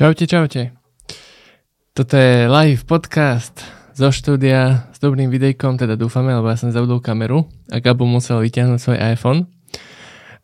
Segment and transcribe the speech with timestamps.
[0.00, 0.72] Čaute, čaute.
[1.92, 3.60] Toto je live podcast
[3.92, 8.40] zo štúdia s dobrým videjkom, teda dúfame, lebo ja som zabudol kameru a Gabo musel
[8.40, 9.44] vyťahnuť svoj iPhone.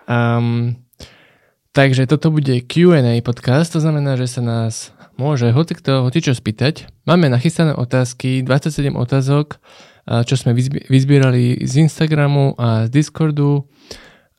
[0.05, 0.77] Um,
[1.73, 6.37] takže toto bude Q&A podcast, to znamená, že sa nás môže hoci kto, hoci čo
[6.37, 6.93] spýtať.
[7.09, 9.57] Máme nachystané otázky, 27 otázok,
[10.05, 10.53] čo sme
[10.93, 13.65] vyzbierali z Instagramu a z Discordu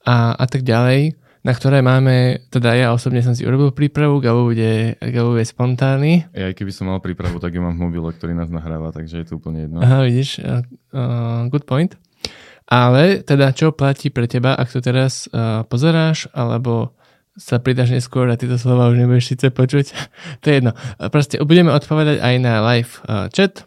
[0.06, 1.18] a, a tak ďalej
[1.48, 6.28] na ktoré máme, teda ja osobne som si urobil prípravu, Gabo bude, Gabo bude spontánny.
[6.36, 9.24] Ja aj keby som mal prípravu, tak ju mám v mobile, ktorý nás nahráva, takže
[9.24, 9.80] je to úplne jedno.
[9.80, 11.96] Aha, vidíš, uh, good point.
[12.68, 16.92] Ale teda čo platí pre teba, ak to teraz uh, pozeráš, alebo
[17.40, 19.96] sa pridáš neskôr a tieto slova už nebudeš síce počuť,
[20.44, 20.76] to je jedno.
[21.00, 23.64] Proste budeme odpovedať aj na live uh, chat,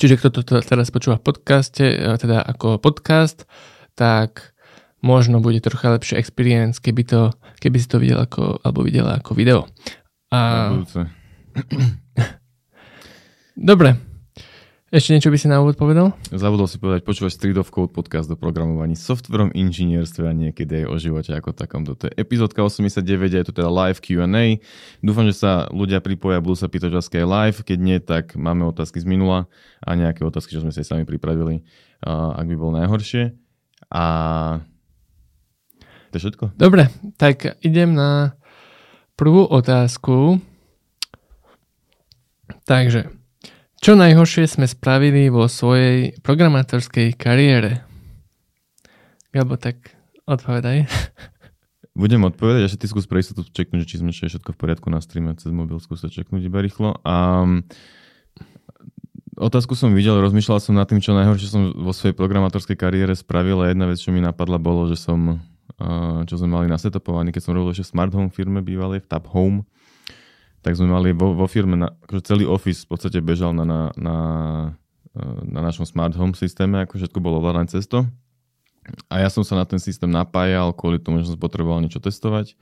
[0.00, 3.44] čiže kto to teraz počúva v podcaste, uh, teda ako podcast,
[3.92, 4.55] tak
[5.06, 7.30] možno bude trocha lepšie experience, keby, to,
[7.62, 9.70] keby si to videl ako, alebo videla ako video.
[10.34, 10.74] A...
[13.56, 14.16] Dobre.
[14.86, 16.14] Ešte niečo by si na úvod povedal?
[16.30, 20.86] Zabudol si povedať, počúvaš Street of Code podcast do programovaní softverom, inžinierstve a niekedy aj
[20.86, 21.82] o živote ako takom.
[21.82, 23.02] Toto je epizódka 89
[23.34, 24.62] a je to teda live Q&A.
[25.02, 27.58] Dúfam, že sa ľudia pripoja, budú sa pýtať otázky aj live.
[27.66, 29.50] Keď nie, tak máme otázky z minula
[29.82, 31.66] a nejaké otázky, čo sme si sami pripravili,
[32.06, 33.34] ak by bolo najhoršie.
[33.90, 34.04] A
[36.16, 36.44] to je všetko?
[36.56, 36.88] Dobre,
[37.20, 38.32] tak idem na
[39.20, 40.40] prvú otázku.
[42.64, 43.12] Takže,
[43.84, 47.84] čo najhoršie sme spravili vo svojej programátorskej kariére?
[49.28, 49.92] Gabo, tak
[50.24, 50.88] odpovedaj.
[52.00, 55.36] Budem odpovedať, a ty skús pre istotu čeknúť, či sme všetko v poriadku na streame
[55.36, 56.96] cez mobil, skús čeknúť iba rýchlo.
[57.04, 57.44] A
[59.36, 63.60] otázku som videl, rozmýšľal som nad tým, čo najhoršie som vo svojej programátorskej kariére spravil
[63.60, 65.44] a jedna vec, čo mi napadla, bolo, že som
[66.24, 69.28] čo sme mali nasetopovaný, keď som robil ešte v Smart Home firme bývalej, v Tab
[69.36, 69.68] Home,
[70.64, 73.80] tak sme mali vo, vo firme, na, akože celý office v podstate bežal na, na,
[73.94, 74.16] na,
[75.46, 78.08] na našom Smart Home systéme, ako všetko bolo ovládané cez to.
[79.10, 82.54] A ja som sa na ten systém napájal kvôli tomu, že som potreboval niečo testovať.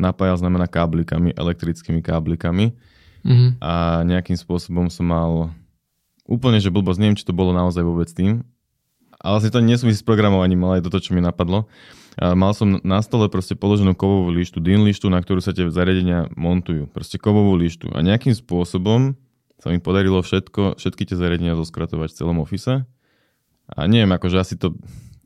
[0.00, 2.72] Napájal znamená káblikami, elektrickými káblikami.
[3.24, 3.50] Mm-hmm.
[3.60, 5.52] A nejakým spôsobom som mal
[6.24, 8.44] úplne, že blbosť, neviem, či to bolo naozaj vôbec tým,
[9.18, 11.66] ale asi to nesúvisí s programovaním, ale je to, čo mi napadlo.
[12.18, 15.70] A mal som na stole proste položenú kovovú lištu, DIN lištu, na ktorú sa tie
[15.70, 16.90] zariadenia montujú.
[16.90, 17.94] Proste kovovú lištu.
[17.94, 19.14] A nejakým spôsobom
[19.62, 22.86] sa mi podarilo všetko, všetky tie zariadenia zoskratovať v celom ofise.
[23.70, 24.74] A neviem, akože asi to,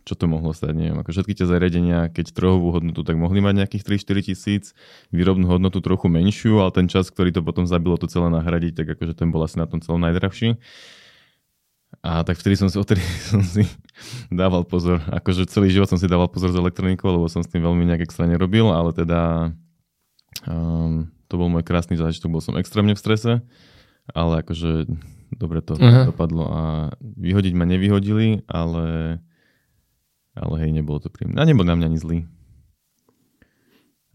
[0.05, 1.01] čo to mohlo stať, neviem.
[1.01, 4.65] Ako všetky tie zariadenia, keď trhovú hodnotu, tak mohli mať nejakých 3-4 tisíc,
[5.15, 8.87] výrobnú hodnotu trochu menšiu, ale ten čas, ktorý to potom zabilo to celé nahradiť, tak
[9.01, 10.61] akože ten bol asi na tom celom najdrahší.
[12.01, 13.69] A tak vtedy som si, odtedy som si
[14.33, 15.05] dával pozor.
[15.13, 18.09] Akože celý život som si dával pozor s elektronikou, lebo som s tým veľmi nejak
[18.09, 19.53] extra nerobil, ale teda
[20.49, 23.45] um, to bol môj krásny zážitok, bol som extrémne v strese,
[24.11, 24.89] ale akože
[25.37, 26.13] dobre to uh-huh.
[26.13, 26.63] dopadlo a
[27.01, 29.17] vyhodiť ma nevyhodili, ale,
[30.37, 31.41] ale hej, nebolo to príjemné.
[31.41, 32.19] A nebol na mňa ani zlý.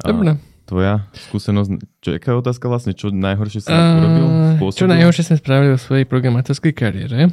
[0.01, 0.37] Dobre.
[0.67, 1.69] Tvoja skúsenosť,
[2.03, 4.25] čo, je otázka vlastne, čo najhoršie si uh, urobil?
[4.59, 4.81] Spôsobil?
[4.83, 7.31] Čo najhoršie sme spravili vo svojej programátorskej kariére?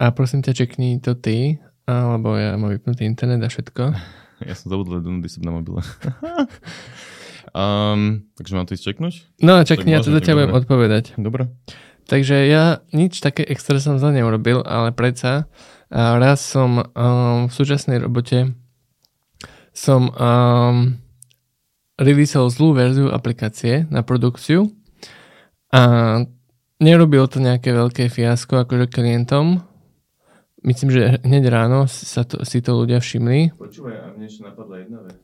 [0.00, 3.84] A prosím ťa, čekni to ty, alebo ja mám vypnutý internet a všetko.
[4.40, 5.84] Ja som zabudol do som na mobile.
[7.52, 9.14] um, takže mám to ísť čeknúť?
[9.44, 11.04] No, čekni, ja to zatiaľ budem odpovedať.
[11.20, 11.52] Dobre.
[12.08, 15.44] Takže ja nič také extra som zle neurobil, ale predsa
[15.92, 18.56] raz som um, v súčasnej robote
[19.76, 20.96] som um,
[22.00, 24.72] releaseol zlú verziu aplikácie na produkciu
[25.70, 26.24] a
[26.80, 29.62] nerobil to nejaké veľké fiasko akože klientom,
[30.60, 33.56] Myslím, že hneď ráno sa to, si to ľudia všimli.
[33.56, 35.16] Počúvaj, a mne ešte napadla jedna vec.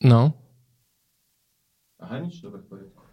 [0.00, 0.32] No.
[2.00, 3.04] Aha, nič, dobre, poriadku.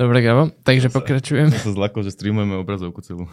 [0.00, 1.52] Dobre, Gabo, takže ja pokračujem.
[1.52, 3.28] Ja sa zlakol, že streamujeme obrazovku celú.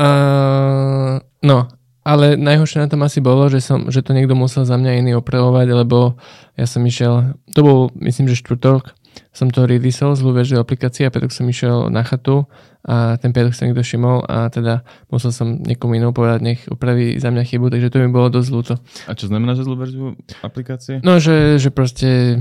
[0.00, 1.20] uh,
[1.50, 1.68] no,
[2.00, 5.12] ale najhoršie na tom asi bolo, že, som, že to niekto musel za mňa iný
[5.20, 6.16] opravovať, lebo
[6.56, 8.96] ja som išiel, to bol myslím, že štvrtok,
[9.36, 12.48] som to releaseol, verziu aplikácie a petok som išiel na chatu
[12.80, 14.80] a ten piatok sa niekto všimol a teda
[15.12, 18.48] musel som niekomu inou povedať, nech upraví za mňa chybu, takže to mi bolo dosť
[18.48, 18.74] ľúto.
[19.04, 21.04] A čo znamená, že zlú verziu aplikácie?
[21.04, 22.40] No, že, že proste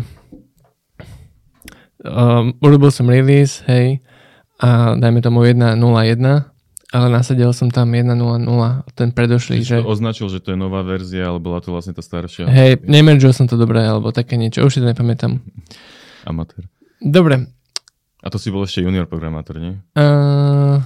[2.07, 3.99] um, urobil som release, hej,
[4.59, 5.75] a dajme tomu 1.0.1,
[6.89, 8.47] ale nasadil som tam 1.0.0,
[8.95, 9.59] ten predošlý.
[9.61, 9.87] Čiže že...
[9.87, 12.47] označil, že to je nová verzia, ale bola to vlastne tá staršia.
[12.47, 15.43] Hej, nemeržil som to dobre, alebo také niečo, už si to nepamätám.
[16.23, 16.67] Amatér.
[17.03, 17.58] Dobre.
[18.19, 19.79] A to si bol ešte junior programátor, nie?
[19.95, 20.83] Uh...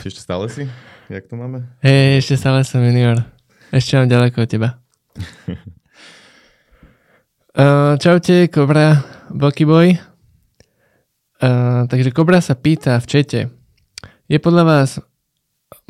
[0.00, 0.64] Či ešte stále si?
[1.12, 1.68] Jak to máme?
[1.84, 3.20] Hej, ešte stále som junior.
[3.68, 4.68] Ešte mám ďaleko od teba.
[7.52, 10.00] uh, čaute, Kobra, Boky Boy.
[11.40, 13.40] Uh, takže Kobra sa pýta v čete,
[14.30, 14.90] je podľa vás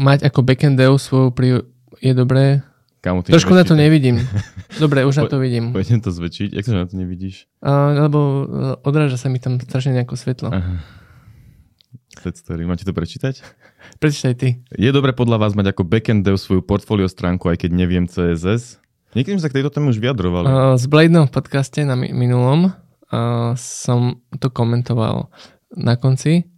[0.01, 1.63] mať ako backend dev svoju pri...
[2.03, 2.67] je dobré?
[3.01, 4.21] Kamu, ty Trošku na to nevidím.
[4.83, 5.73] Dobre, už na to vidím.
[5.73, 6.53] Poďme to zväčšiť.
[6.53, 7.49] Jak sa na to nevidíš?
[7.65, 8.45] Uh, lebo uh,
[8.85, 10.53] odráža sa mi tam strašne nejako svetlo.
[10.53, 10.85] Aha.
[12.21, 12.69] Sad story.
[12.69, 13.41] Máte to prečítať?
[13.97, 14.61] Prečítaj ty.
[14.77, 18.77] Je dobre podľa vás mať ako backend dev svoju portfólio stránku, aj keď neviem CSS?
[19.17, 20.45] Niekedy sme sa k tejto téme už vyjadrovali.
[20.45, 25.33] Uh, z Bladenom podcaste na mi- minulom uh, som to komentoval
[25.73, 26.53] na konci,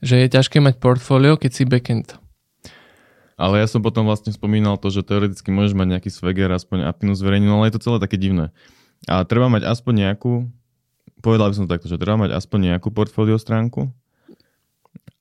[0.00, 2.21] že je ťažké mať portfólio, keď si backend.
[3.36, 7.16] Ale ja som potom vlastne spomínal to, že teoreticky môžeš mať nejaký swagger, aspoň apinu
[7.16, 8.52] zverejnenú, ale je to celé také divné.
[9.08, 10.46] A treba mať aspoň nejakú,
[11.24, 13.90] povedal by som to takto, že treba mať aspoň nejakú portfólio stránku,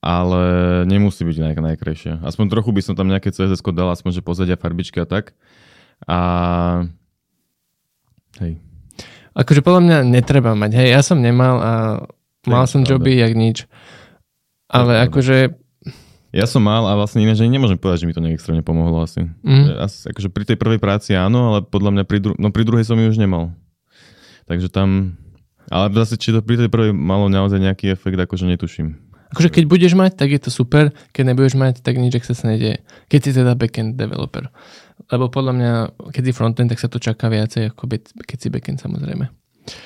[0.02, 0.42] ale
[0.90, 2.26] nemusí byť nejak najkrajšia.
[2.26, 5.38] Aspoň trochu by som tam nejaké CSS dal, aspoň že pozadia farbičky a tak.
[6.10, 6.20] A
[8.42, 8.58] hej.
[9.38, 10.72] Akože podľa mňa netreba mať.
[10.76, 11.72] Hej, ja som nemal a
[12.50, 13.70] mal som joby jak nič.
[14.68, 15.06] Ale pravda.
[15.08, 15.38] akože...
[16.32, 19.04] Ja som mal a vlastne iné, že nemôžem povedať, že mi to nejak extrémne pomohlo
[19.04, 19.28] asi.
[19.44, 22.64] Mm, Asi, akože pri tej prvej práci áno, ale podľa mňa pri, dru- no pri
[22.64, 23.52] druhej som ju už nemal.
[24.48, 25.20] Takže tam...
[25.68, 28.96] Ale zase, či to pri tej prvej malo naozaj nejaký efekt, akože netuším.
[29.36, 30.96] akože keď budeš mať, tak je to super.
[31.12, 32.80] Keď nebudeš mať, tak nič sa nedieje.
[33.12, 34.48] Keď si teda backend developer.
[35.12, 35.72] Lebo podľa mňa,
[36.16, 37.92] keď si frontend, tak sa to čaká viacej, ako
[38.24, 39.41] keď si backend samozrejme.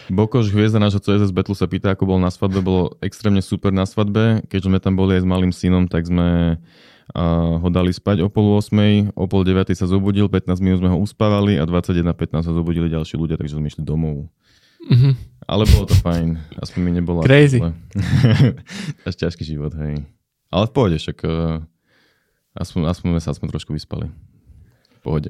[0.07, 2.63] Bokoš, hviezda nášho CSS Battle sa pýta, ako bol na svadbe.
[2.63, 4.43] Bolo extrémne super na svadbe.
[4.47, 6.57] Keďže sme tam boli aj s malým synom, tak sme
[7.13, 10.89] uh, ho dali spať o pol 8, o pol 9 sa zobudil, 15 minút sme
[10.89, 14.31] ho uspávali a 21.15 sa zobudili ďalší ľudia, takže sme išli domov.
[14.85, 15.11] Mhm.
[15.45, 16.41] Ale bolo to fajn.
[16.57, 17.21] Aspoň mi nebolo.
[17.21, 17.59] až Crazy.
[19.07, 20.01] Až ťažký život, hej.
[20.49, 21.61] Ale v pohode, však uh,
[22.57, 24.09] aspoň, aspoň sme sa aspoň trošku vyspali.
[24.09, 25.29] V pohode.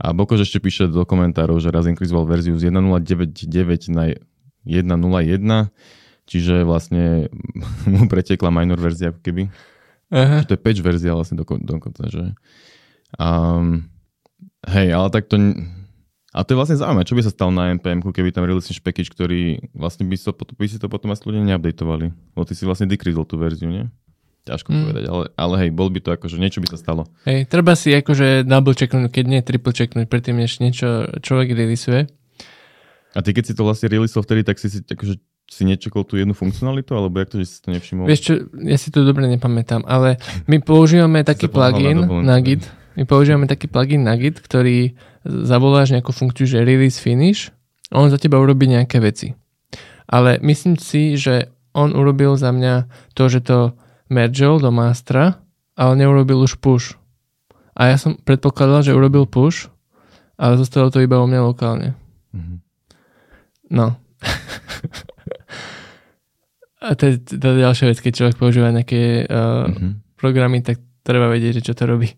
[0.00, 4.16] A Bokož ešte píše do komentárov, že raz inkrizoval verziu z 1.099 na
[4.64, 5.68] 1.01,
[6.24, 7.28] čiže vlastne
[7.92, 9.52] mu pretekla minor verzia ako keby.
[10.10, 10.42] Aha.
[10.48, 12.32] To je patch verzia vlastne doko- dokonca, že...
[13.20, 13.92] Um,
[14.64, 15.36] hej, ale tak to...
[16.30, 19.10] A to je vlastne zaujímavé, čo by sa stalo na npm keby tam release package,
[19.10, 22.06] ktorý vlastne by, so, by si to potom asi ľudia neupdateovali.
[22.08, 23.90] Lebo ty si vlastne decreasal tú verziu, nie?
[24.40, 24.80] Ťažko Mm.
[24.82, 27.04] povedať, ale, ale hej, bol by to akože niečo by sa stalo.
[27.22, 30.88] Hej, treba si akože double checknúť, keď nie triple checknúť predtým, než niečo
[31.18, 32.08] človek releaseuje.
[33.10, 36.14] A ty keď si to vlastne releaseol vtedy, tak si si akože si nečekol tú
[36.14, 38.06] jednu funkcionalitu, alebo jak to, že si to nevšimol?
[38.06, 40.16] Vieš čo, ja si to dobre nepamätám, ale
[40.46, 42.22] my používame taký na plugin dovolenku.
[42.22, 42.62] na Git.
[42.94, 47.50] My používame taký plugin na Git, ktorý zavoláš nejakú funkciu, že release finish
[47.90, 49.34] a on za teba urobí nejaké veci.
[50.06, 53.74] Ale myslím si, že on urobil za mňa to, že to
[54.10, 55.38] mergeol do mastera,
[55.78, 56.98] ale neurobil už push.
[57.72, 59.70] A ja som predpokladal, že urobil push,
[60.36, 61.94] ale zostalo to iba u mňa lokálne.
[62.34, 62.54] Mhm.
[63.70, 63.94] No.
[66.80, 70.16] A to je, je ďalšia vec, keď človek používa nejaké uh, Mhm.
[70.16, 72.08] programy, tak treba vedieť, že čo to robí.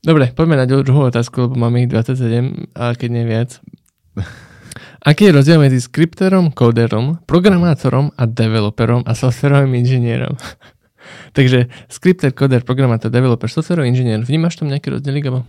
[0.00, 3.60] Dobre, poďme na druhú otázku, lebo máme ich 27, a keď nie viac.
[5.00, 10.36] Aký je rozdiel medzi skripterom, kóderom, programátorom a developerom a softwarovým inžinierom?
[11.32, 14.22] Takže skripter, kóder, programátor, developer, softwarový inžinier.
[14.22, 15.40] Vnímaš tam nejaké rozdiely, Gabo?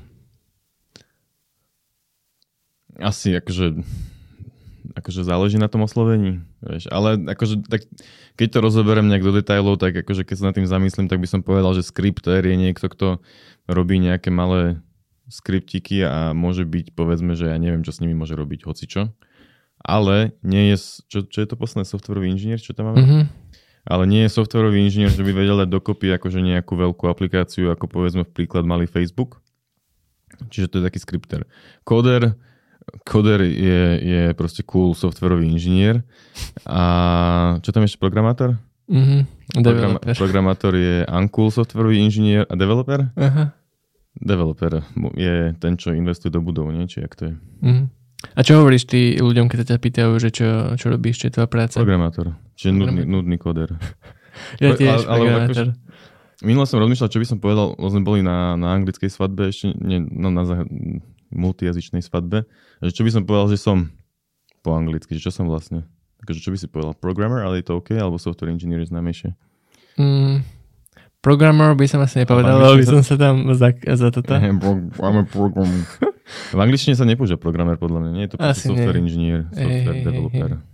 [3.01, 3.81] Asi akože
[4.95, 7.87] akože záleží na tom oslovení, vieš, ale akože tak,
[8.35, 11.27] keď to rozoberiem nejak do detailov, tak akože keď sa nad tým zamyslím, tak by
[11.29, 13.07] som povedal, že skripter je niekto, kto
[13.71, 14.83] robí nejaké malé
[15.31, 19.15] skriptiky a môže byť, povedzme, že ja neviem, čo s nimi môže robiť hocičo,
[19.79, 20.77] ale nie je,
[21.07, 22.99] čo, čo je to posledné, softwarový inžinier, čo tam máme?
[23.01, 23.21] Mhm.
[23.81, 27.89] Ale nie je softwarový inžinier, že by vedel dať dokopy akože nejakú veľkú aplikáciu, ako
[27.89, 29.41] povedzme v príklad malý Facebook.
[30.49, 31.49] Čiže to je taký skripter.
[31.81, 32.37] Koder,
[33.05, 36.05] koder je, je proste cool softwarový inžinier.
[36.65, 38.57] A čo tam ešte programátor?
[38.91, 39.41] Mhm.
[39.51, 43.11] Program, programátor je uncool softwarový inžinier a developer?
[43.19, 43.51] Aha.
[44.15, 44.83] Developer
[45.15, 46.87] je ten, čo investuje do budov, nie?
[46.87, 47.35] Či jak to je?
[47.63, 48.00] Mhm.
[48.31, 50.47] A čo hovoríš ty ľuďom, keď sa ťa pýtajú, že čo,
[50.77, 51.81] čo robíš, čo je tvoja práca?
[51.81, 52.37] Programátor.
[52.55, 53.75] Čiže nudný, nudný koder.
[54.63, 55.67] Ja tiež Ale- ale programátor.
[56.41, 59.77] Minule som rozmýšľal, čo by som povedal, lebo sme boli na, na anglickej svadbe, ešte
[59.77, 60.65] nie, no, na zah-
[61.29, 62.49] multijazyčnej svadbe,
[62.81, 63.93] že čo by som povedal, že som
[64.61, 65.85] po anglicky, že čo som vlastne,
[66.21, 69.29] akože čo by si povedal, programmer, ale je to OK, alebo software engineer je známejšie.
[70.01, 70.41] Mm,
[71.21, 74.33] programmer by som asi nepovedal, Ale lebo by som sa tam za, za toto.
[74.33, 75.85] I'm a programmer.
[76.55, 79.03] v angličtine sa nepoužíva programmer, podľa mňa, nie je to Asi software nie.
[79.05, 80.51] engineer, software hej, developer.
[80.57, 80.69] hej.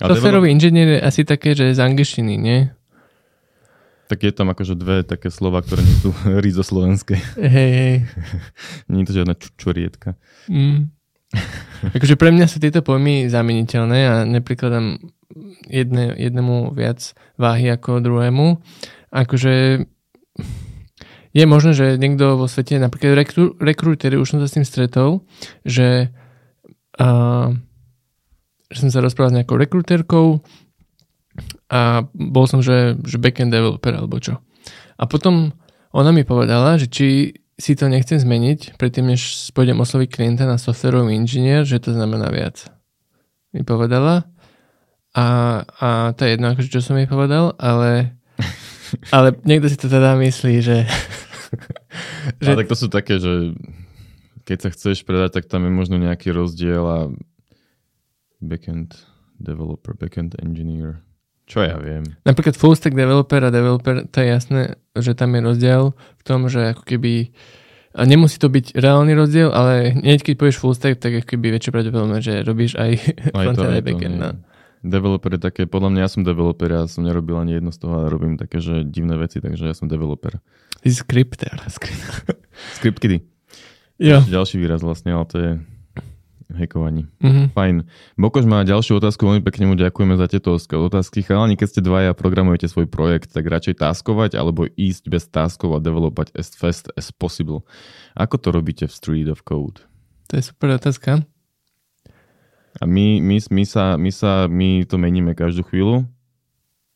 [0.00, 2.72] A Softwarový inžinier je asi také, že z angličtiny, nie?
[4.10, 6.10] tak je tam akože dve také slova, ktoré nie sú
[6.44, 7.14] rízo slovenské.
[7.38, 7.96] Hej, hej.
[8.90, 10.18] Nie je to žiadna čučorietka.
[10.50, 10.90] Mm.
[11.94, 14.98] akože pre mňa sú tieto pojmy zameniteľné a neprikladám
[15.70, 18.58] jedne, jednému viac váhy ako druhému.
[19.10, 19.86] Akože
[21.30, 25.22] je možné, že niekto vo svete, napríklad rekru, rekrútery, už som sa s tým stretol,
[25.62, 26.10] že,
[26.98, 27.54] uh,
[28.70, 30.26] že som sa rozprával s nejakou rekrúterkou
[31.70, 34.42] a bol som, že, že backend developer alebo čo.
[34.98, 35.54] A potom
[35.94, 37.06] ona mi povedala, že či
[37.60, 42.32] si to nechcem zmeniť, predtým než pôjdem osloviť klienta na softwarový inžinier, že to znamená
[42.32, 42.66] viac.
[43.52, 44.26] Mi povedala.
[45.12, 45.26] A,
[45.66, 48.16] a to je jedno, akože čo som jej povedal, ale,
[49.16, 50.84] ale niekto si to teda myslí, že...
[52.42, 52.48] že...
[52.50, 53.54] Ale tak to sú také, že
[54.44, 56.98] keď sa chceš predať, tak tam je možno nejaký rozdiel a
[58.42, 58.98] backend
[59.38, 61.04] developer, backend engineer.
[61.50, 62.06] Čo ja viem.
[62.22, 64.60] Napríklad full stack developer a developer, to je jasné,
[64.94, 67.34] že tam je rozdiel v tom, že ako keby
[67.90, 71.58] a nemusí to byť reálny rozdiel, ale hneď keď povieš full stack, tak ako keby
[71.58, 72.92] väčšie pravdepodobné, že robíš aj,
[73.34, 74.14] aj frontend aj backend.
[74.14, 74.30] No.
[74.80, 78.00] Developer je také, podľa mňa ja som developer, ja som nerobil ani jedno z toho,
[78.00, 80.40] ale robím také, že divné veci, takže ja som developer.
[80.80, 81.56] Ty skripter.
[82.80, 83.20] Script kedy?
[84.00, 84.24] Jo.
[84.24, 85.50] Ďalší výraz vlastne, ale to je
[86.56, 87.06] hekovaní.
[87.22, 87.46] Mm-hmm.
[87.54, 87.76] Fajn.
[88.18, 91.22] Bokoš má ďalšiu otázku, veľmi pekne mu ďakujeme za tieto otázky.
[91.22, 95.82] Chalani, keď ste dvaja programujete svoj projekt, tak radšej taskovať alebo ísť bez taskov a
[95.82, 97.62] developovať as fast as possible.
[98.18, 99.84] Ako to robíte v Street of Code?
[100.30, 101.22] To je super otázka.
[102.78, 106.06] A my, my, my, sa, my, sa, my to meníme každú chvíľu,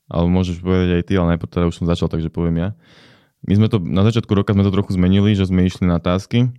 [0.06, 2.68] ale môžeš povedať aj ty, ale najprv teda už som začal, takže poviem ja.
[3.44, 6.54] My sme to, na začiatku roka sme to trochu zmenili, že sme išli na tásky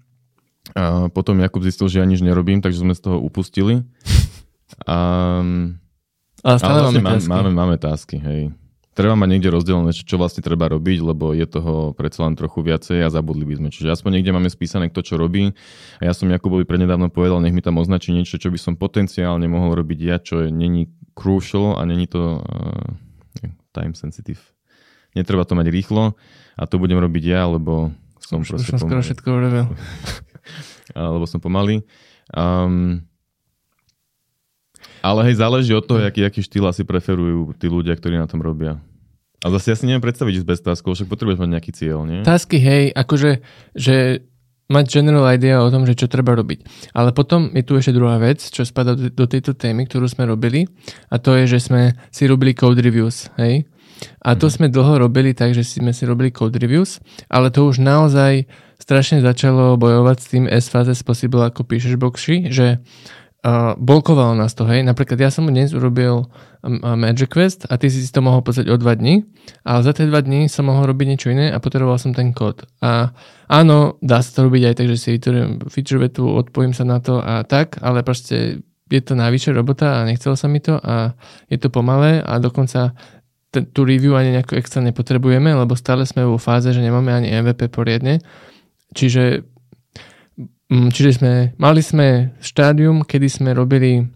[0.74, 3.86] a potom Jakub zistil, že ja nič nerobím, takže sme z toho upustili.
[4.90, 5.40] A,
[6.42, 7.30] ale stále ale vlastne máme, tásky.
[7.30, 8.42] Máme, máme tásky, hej.
[8.96, 13.04] Treba mať niekde rozdelené, čo, vlastne treba robiť, lebo je toho predsa len trochu viacej
[13.04, 13.68] a zabudli by sme.
[13.68, 15.52] Čiže aspoň niekde máme spísané kto čo robí.
[16.00, 19.52] A ja som Jakubovi prednedávno povedal, nech mi tam označí niečo, čo by som potenciálne
[19.52, 22.88] mohol robiť ja, čo je, není crucial a není to uh,
[23.76, 24.40] time sensitive.
[25.12, 26.16] Netreba to mať rýchlo
[26.56, 27.92] a to budem robiť ja, lebo
[28.24, 28.72] som už, proste...
[28.72, 29.66] Už som skoro všetko urobil.
[31.16, 31.84] lebo som pomalý.
[32.32, 33.04] Um,
[35.06, 38.42] ale hej, záleží od toho, aký, aký štýl asi preferujú tí ľudia, ktorí na tom
[38.42, 38.82] robia.
[39.46, 42.26] A zase ja si neviem predstaviť ísť bez taskov, však potrebuješ mať nejaký cieľ, nie?
[42.26, 43.46] Tasky, hej, akože,
[43.78, 44.26] že
[44.66, 46.90] mať general idea o tom, že čo treba robiť.
[46.98, 50.66] Ale potom je tu ešte druhá vec, čo spadá do tejto témy, ktorú sme robili
[51.14, 53.70] a to je, že sme si robili code reviews, hej?
[54.26, 54.56] A to mm-hmm.
[54.58, 56.98] sme dlho robili tak, že sme si robili code reviews,
[57.30, 58.50] ale to už naozaj
[58.82, 62.82] strašne začalo bojovať s tým as fast as possible, ako píšeš boxy, že
[63.46, 64.82] uh, blokovalo nás to, hej.
[64.82, 66.26] Napríklad ja som dnes urobil
[66.66, 69.22] um, Magic Quest a ty si to mohol pozrieť o dva dní,
[69.62, 72.66] ale za tie dva dní som mohol robiť niečo iné a potreboval som ten kód.
[72.82, 73.14] A
[73.46, 76.98] áno, dá sa to robiť aj tak, že si vytvorím feature vetu, odpojím sa na
[76.98, 81.14] to a tak, ale proste je to najvyššia robota a nechcelo sa mi to a
[81.50, 82.98] je to pomalé a dokonca
[83.50, 87.34] ten, tú review ani nejako extra nepotrebujeme, lebo stále sme vo fáze, že nemáme ani
[87.34, 88.22] MVP poriadne
[88.96, 89.44] Čiže,
[90.70, 94.10] čiže sme, mali sme štádium, kedy sme robili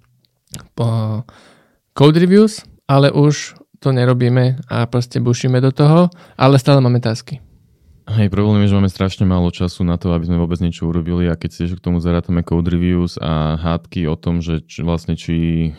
[1.93, 7.39] code reviews, ale už to nerobíme a proste bušíme do toho, ale stále máme tasky.
[8.09, 11.29] Hej, problém je, že máme strašne málo času na to, aby sme vôbec niečo urobili
[11.29, 15.13] a keď si k tomu zarátame code reviews a hádky o tom, že či, vlastne
[15.13, 15.69] či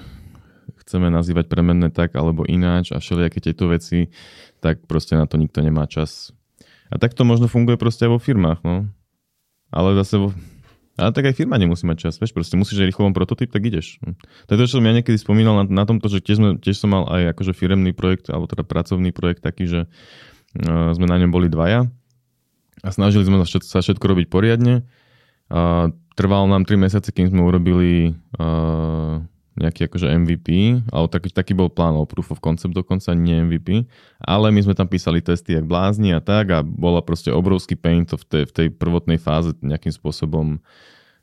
[0.78, 4.14] chceme nazývať premenné tak alebo ináč a všelijaké tieto veci,
[4.62, 6.30] tak proste na to nikto nemá čas.
[6.86, 8.86] A tak to možno funguje proste aj vo firmách, no.
[9.74, 10.30] Ale zase vo...
[11.00, 13.96] Ale tak aj firma nemusí mať čas, vieš, proste musíš rýchlo prototyp, tak ideš.
[14.46, 16.76] To je to, čo som ja niekedy spomínal na, na tomto, že tiež, sme, tiež
[16.76, 21.16] som mal aj akože firemný projekt, alebo teda pracovný projekt taký, že uh, sme na
[21.16, 21.88] ňom boli dvaja
[22.84, 24.84] a snažili sme sa všetko robiť poriadne.
[25.48, 25.88] Uh,
[26.20, 29.24] trvalo nám 3 mesiace, kým sme urobili uh,
[29.58, 30.48] nejaký akože MVP,
[30.94, 33.88] alebo taký, taký bol plán, o proof of concept dokonca, nie MVP,
[34.22, 38.06] ale my sme tam písali testy jak blázni a tak a bola proste obrovský pain
[38.06, 40.62] to v tej, v tej prvotnej fáze nejakým spôsobom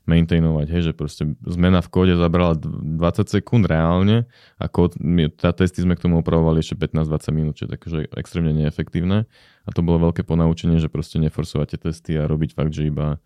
[0.08, 4.24] maintainovať, hej, že proste zmena v kóde zabrala 20 sekúnd reálne
[4.56, 8.00] a kód, my, tá testy sme k tomu opravovali ešte 15-20 minút, čo je takže
[8.16, 12.72] extrémne neefektívne a to bolo veľké ponaučenie, že proste neforsovať tie testy a robiť fakt,
[12.72, 13.20] že iba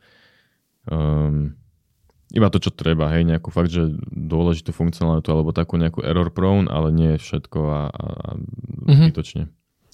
[0.90, 1.54] um,
[2.32, 6.66] iba to, čo treba, hej, nejakú fakt, že dôležitú funkcionalitu alebo takú nejakú error prone,
[6.66, 9.08] ale nie všetko a, a, a mm-hmm.
[9.12, 9.42] zbytočne.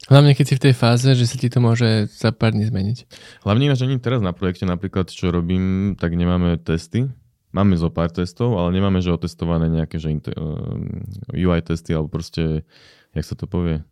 [0.06, 2.98] Hlavne keď si v tej fáze, že sa ti to môže za pár dní zmeniť.
[3.42, 7.10] Hlavne že ani teraz na projekte napríklad, čo robím, tak nemáme testy.
[7.50, 10.78] Máme zo pár testov, ale nemáme, že otestované nejaké že uh,
[11.34, 12.62] UI testy alebo proste,
[13.16, 13.82] jak sa to povie,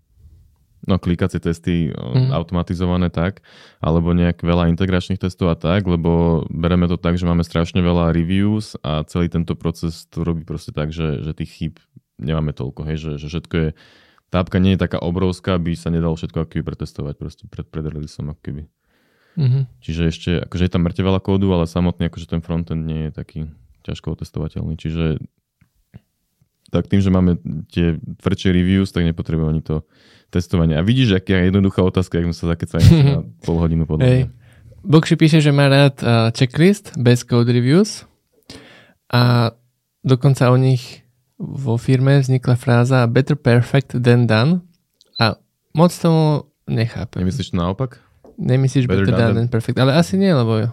[0.85, 2.35] no, klikacie testy mm.
[2.37, 3.41] automatizované tak,
[3.81, 8.13] alebo nejak veľa integračných testov a tak, lebo bereme to tak, že máme strašne veľa
[8.13, 11.75] reviews a celý tento proces to robí proste tak, že, že tých chýb
[12.21, 13.69] nemáme toľko, hej, že, že všetko je,
[14.29, 17.85] tá apka nie je taká obrovská, aby sa nedalo všetko keby pretestovať proste pred, pred
[17.85, 18.63] releaseom ako keby.
[19.37, 19.63] Mm-hmm.
[19.85, 23.13] Čiže ešte, akože je tam mŕte veľa kódu, ale samotný akože ten frontend nie je
[23.13, 23.41] taký
[23.85, 24.81] ťažko otestovateľný.
[24.81, 25.21] Čiže
[26.73, 27.39] tak tým, že máme
[27.71, 29.87] tie tvrdšie reviews, tak nepotrebujeme ani to
[30.31, 30.77] testovanie.
[30.77, 34.21] A vidíš, aká je jednoduchá otázka, ak sme sa zakecali na pol hodinu podľa Hej.
[34.27, 34.29] mňa.
[34.87, 38.07] Bokši píše, že má rád uh, checklist bez code reviews
[39.11, 39.51] a
[40.07, 41.03] dokonca o nich
[41.37, 44.63] vo firme vznikla fráza better perfect than done
[45.19, 45.35] a
[45.75, 47.27] moc tomu nechápem.
[47.27, 47.99] Nemyslíš to naopak?
[48.39, 50.71] Nemyslíš better, Better done than perfect, ale asi nie, lebo.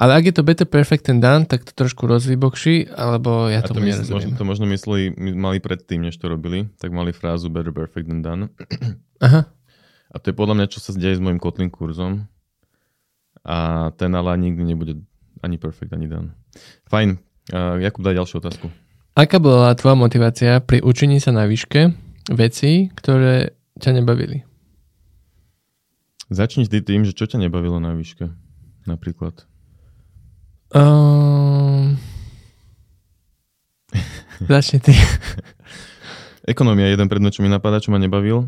[0.00, 3.76] Ale ak je to better perfect than done, tak to trošku rozvýbokší, alebo ja to,
[3.76, 4.38] mysl, možno, nerozumiem.
[4.40, 8.24] to možno mysleli, my- mali predtým, než to robili, tak mali frázu better perfect than
[8.24, 8.48] done.
[9.20, 9.44] Aha,
[10.10, 12.24] A to je podľa mňa, čo sa deje s môjim Kotlin kurzom.
[13.44, 15.04] A ten ale nikdy nebude
[15.44, 16.32] ani perfect, ani done.
[16.88, 17.20] Fajn.
[17.52, 18.66] Uh, Jakub, daj ďalšiu otázku.
[19.14, 21.92] aká bola tvoja motivácia pri učení sa na výške
[22.32, 24.48] vecí, ktoré ťa nebavili?
[26.30, 28.30] Začni ty tým, že čo ťa nebavilo na výške.
[28.86, 29.49] Napríklad.
[30.70, 31.98] Um...
[34.50, 34.94] Začni ty.
[36.46, 38.46] Ekonomia je jeden predmet, čo mi napadá, čo ma nebavil.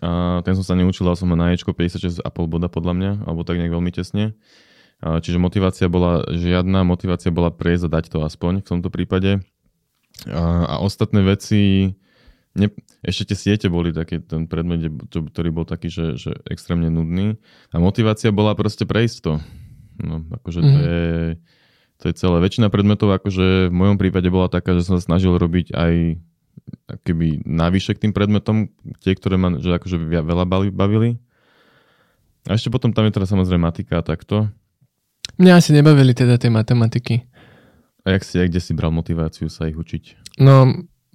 [0.00, 3.44] A ten som sa neučil, dal som ho na Ečko 56,5 boda podľa mňa, alebo
[3.44, 4.34] tak nejak veľmi tesne.
[5.02, 9.42] A čiže motivácia bola žiadna, motivácia bola prejsť a dať to aspoň v tomto prípade.
[10.30, 11.92] A, a ostatné veci,
[12.54, 12.66] ne,
[13.02, 17.36] ešte tie siete boli taký ten predmet, ktorý bol taký, že, že extrémne nudný.
[17.74, 19.32] A motivácia bola proste prejsť to.
[20.00, 20.80] No, akože to Mhm.
[20.80, 21.00] je,
[21.98, 22.36] to je celé.
[22.38, 25.92] Väčšina predmetov, akože v mojom prípade bola taká, že som sa snažil robiť aj
[27.02, 28.70] keby navyše k tým predmetom,
[29.00, 31.18] tie, ktoré ma že akože veľa bavili.
[32.46, 34.50] A ešte potom tam je teda samozrejme matika a takto.
[35.38, 37.22] Mňa asi nebavili teda tie matematiky.
[38.02, 40.36] A jak si, kde si bral motiváciu sa ich učiť?
[40.42, 40.66] No,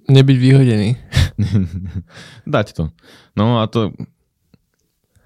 [0.08, 0.96] nebyť vyhodený.
[2.48, 2.84] Dať to.
[3.36, 3.92] No a to...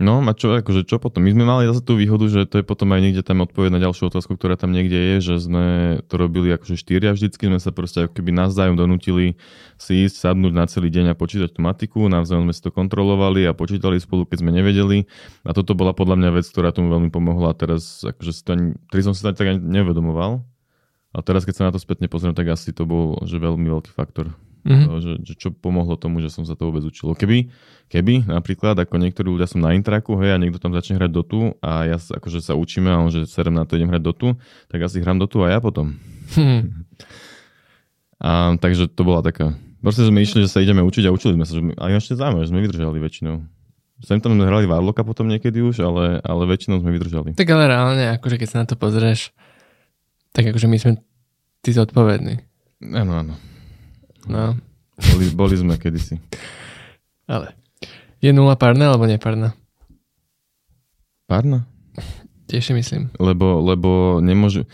[0.03, 1.23] No a čo, akože čo potom?
[1.23, 3.81] My sme mali zase tú výhodu, že to je potom aj niekde tam odpoveď na
[3.87, 5.65] ďalšiu otázku, ktorá tam niekde je, že sme
[6.11, 9.39] to robili akože štyria vždycky, sme sa proste ako keby navzájom donútili
[9.79, 13.47] si ísť, sadnúť na celý deň a počítať tú matiku, navzájom sme si to kontrolovali
[13.47, 15.07] a počítali spolu, keď sme nevedeli.
[15.47, 17.55] A toto bola podľa mňa vec, ktorá tomu veľmi pomohla.
[17.55, 18.75] A teraz, akože si to ani,
[19.07, 20.43] som si to ani tak ani neuvedomoval.
[21.15, 23.95] A teraz, keď sa na to spätne pozriem, tak asi to bol že veľmi veľký
[23.95, 24.35] faktor.
[24.63, 24.85] Mhm.
[24.87, 27.19] To, že, že čo pomohlo tomu, že som sa to vôbec učil.
[27.19, 27.51] Keby,
[27.91, 31.59] keby napríklad, ako niektorí ľudia som na intraku, hej, a niekto tam začne hrať dotu
[31.59, 34.39] a ja akože sa učíme a on, že serem na to idem hrať dotu,
[34.71, 35.99] tak asi hrám dotu a ja potom.
[36.39, 36.87] Hm.
[38.23, 39.59] A, takže to bola taká...
[39.83, 41.59] Proste sme išli, že sa ideme učiť a učili sme sa.
[41.59, 43.43] Že a ešte zaujímavé, že sme vydržali väčšinou.
[44.07, 47.35] Sem tam sme hrali Warlocka potom niekedy už, ale, ale väčšinou sme vydržali.
[47.35, 49.35] Tak ale reálne, akože keď sa na to pozrieš,
[50.31, 50.93] tak akože my sme
[51.67, 52.43] tí zodpovední.
[52.95, 53.35] Áno, áno.
[54.29, 54.55] No,
[55.13, 56.21] Boli, boli sme kedysi.
[57.27, 57.57] ale
[58.23, 59.57] je nula párna alebo nepárna?
[61.27, 61.67] Párna?
[62.47, 63.09] Tiež si myslím.
[63.19, 64.69] Lebo, lebo nemôže...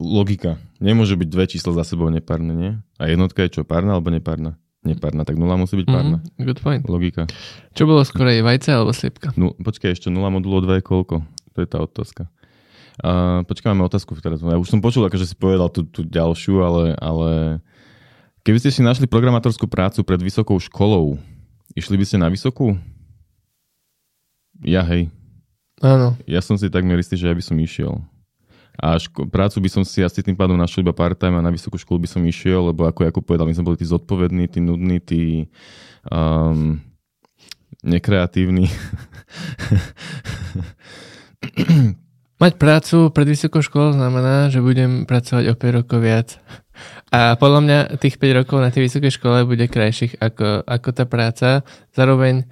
[0.00, 0.56] Logika.
[0.80, 2.72] Nemôže byť dve čísla za sebou nepárne, nie?
[2.96, 4.56] A jednotka je čo, párna alebo nepárna?
[4.80, 6.24] Nepárna, tak nula musí byť párna.
[6.24, 6.82] Mhm, good point.
[6.88, 7.28] Logika.
[7.76, 9.36] Čo bolo skorej, vajce alebo sliepka?
[9.36, 11.20] No, počkaj, ešte nula modulo 2 je koľko?
[11.52, 12.32] To je tá otázka.
[13.00, 14.40] Uh, počkaj, máme otázku teraz.
[14.40, 17.60] Ja už som počul, akože si povedal tú, tú ďalšiu, ale, ale
[18.42, 21.16] keby ste si našli programátorskú prácu pred vysokou školou,
[21.76, 22.76] išli by ste na vysokú?
[24.60, 25.08] Ja hej.
[25.80, 26.12] Áno.
[26.28, 28.04] Ja som si takmer istý, že ja by som išiel.
[28.80, 31.76] A ško- prácu by som si asi tým pádom našiel iba part-time a na vysokú
[31.76, 35.00] školu by som išiel, lebo ako Jakub povedal, my sme boli tí zodpovední, tí nudní,
[35.00, 35.48] tí
[36.08, 36.80] um,
[37.84, 38.68] nekreatívni.
[42.40, 46.40] Mať prácu pred vysokou školou znamená, že budem pracovať o 5 rokov viac.
[47.10, 51.04] A podľa mňa tých 5 rokov na tej vysokej škole bude krajších ako, ako tá
[51.10, 51.66] práca.
[51.90, 52.46] Zároveň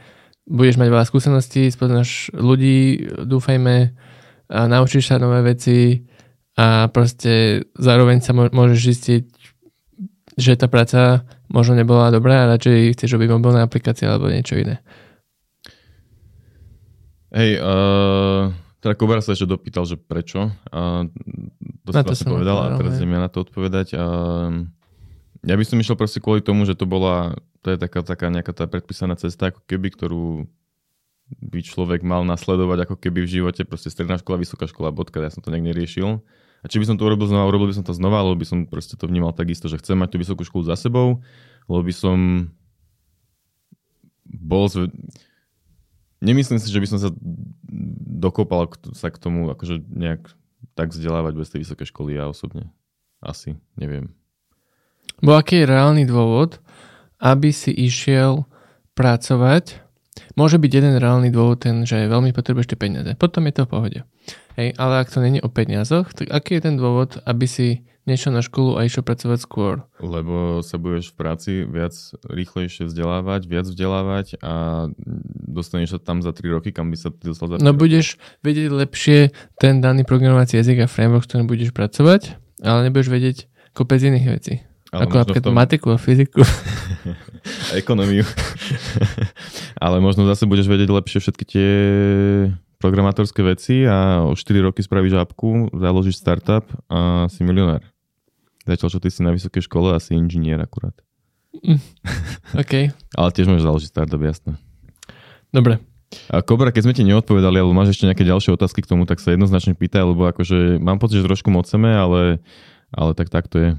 [0.51, 3.95] budeš mať veľa skúseností, spoznáš ľudí, dúfajme,
[4.49, 6.09] a naučíš sa nové veci
[6.57, 9.23] a proste zároveň sa môžeš zistiť,
[10.41, 14.81] že tá práca možno nebola dobrá a radšej chceš robiť mobilné aplikácie alebo niečo iné.
[17.29, 20.55] Hej, uh, teda Kobar sa ešte dopýtal, že prečo.
[20.71, 21.11] Uh,
[21.83, 23.99] to Na si to vlastne povedal a teraz idem ja na to odpovedať.
[23.99, 24.71] Uh,
[25.43, 28.55] ja by som išiel proste kvôli tomu, že to bola, to je taká, taká nejaká
[28.55, 30.47] tá predpísaná cesta, ako keby, ktorú
[31.29, 35.29] by človek mal nasledovať ako keby v živote, proste stredná škola, vysoká škola, bodka, ja
[35.29, 36.25] som to nejak neriešil.
[36.59, 38.59] A či by som to urobil znova, urobil by som to znova, lebo by som
[38.67, 41.23] proste to vnímal takisto, že chcem mať tú vysokú školu za sebou,
[41.71, 42.17] lebo by som
[44.27, 44.67] bol.
[46.19, 47.11] Nemyslím si, že by som sa
[48.19, 50.35] dokopal k- sa k tomu akože nejak
[50.75, 52.75] tak vzdelávať bez tej vysokej školy ja osobne.
[53.23, 54.15] Asi, neviem.
[55.19, 56.63] Bo aký je reálny dôvod,
[57.19, 58.47] aby si išiel
[58.95, 59.83] pracovať?
[60.35, 63.11] Môže byť jeden reálny dôvod ten, že veľmi potrebuješ tie peniaze.
[63.19, 64.01] Potom je to v pohode.
[64.59, 68.33] Hej, ale ak to není o peniazoch, tak aký je ten dôvod, aby si nešiel
[68.33, 69.85] na školu a išiel pracovať skôr?
[69.99, 71.93] Lebo sa budeš v práci viac
[72.25, 74.89] rýchlejšie vzdelávať, viac vzdelávať a
[75.47, 77.81] dostaneš sa tam za 3 roky, kam by sa ty dostal za 3 No roky.
[77.85, 78.07] budeš
[78.41, 79.19] vedieť lepšie
[79.55, 83.37] ten daný programovací jazyk a framework, s ktorým budeš pracovať, ale nebudeš vedieť
[83.71, 84.55] kopec iných vecí.
[84.89, 86.41] Ale ako napríklad tom- matiku a fyziku.
[87.69, 88.25] a ekonómiu.
[89.79, 91.69] Ale možno zase budeš vedieť lepšie všetky tie
[92.79, 97.83] programátorské veci a o 4 roky spravíš apku, založíš startup a si milionár.
[98.69, 100.93] Zatiaľ, čo ty si na vysokej škole a si inžinier akurát.
[102.61, 104.61] OK, Ale tiež môžeš založiť startup, jasné.
[105.49, 105.81] dobre.
[106.29, 109.21] A Kobra, keď sme ti neodpovedali, alebo máš ešte nejaké ďalšie otázky k tomu, tak
[109.21, 112.41] sa jednoznačne pýtaj, lebo akože mám pocit, že trošku moceme, ale,
[112.93, 113.71] ale tak tak to je.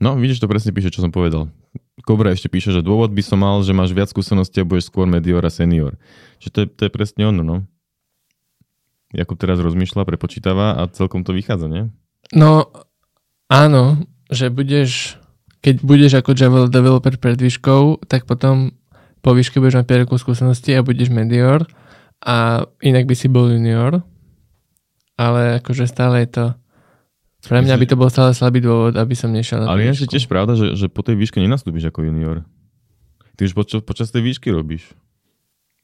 [0.00, 1.48] No, vidíš, to presne píše, čo som povedal.
[2.04, 5.08] Kobra ešte píše, že dôvod by som mal, že máš viac skúseností a budeš skôr
[5.08, 5.96] medior a senior.
[6.40, 7.56] Čiže to je, to je presne ono, no.
[9.12, 11.82] Jakub teraz rozmýšľa, prepočítava a celkom to vychádza, nie?
[12.32, 12.72] No,
[13.52, 15.20] áno, že budeš,
[15.60, 18.72] keď budeš ako Java developer pred výškou, tak potom
[19.20, 21.68] po výške budeš mať 5 rokov skúsenosti a budeš medior
[22.24, 24.00] a inak by si bol junior.
[25.14, 26.44] Ale akože stále je to
[27.44, 30.24] pre mňa by to bol stále slabý dôvod, aby som nešiel na Ale je tiež
[30.24, 32.48] pravda, že, že po tej výške nenastúpiš ako junior.
[33.36, 34.88] Ty už počas, počas tej výšky robíš.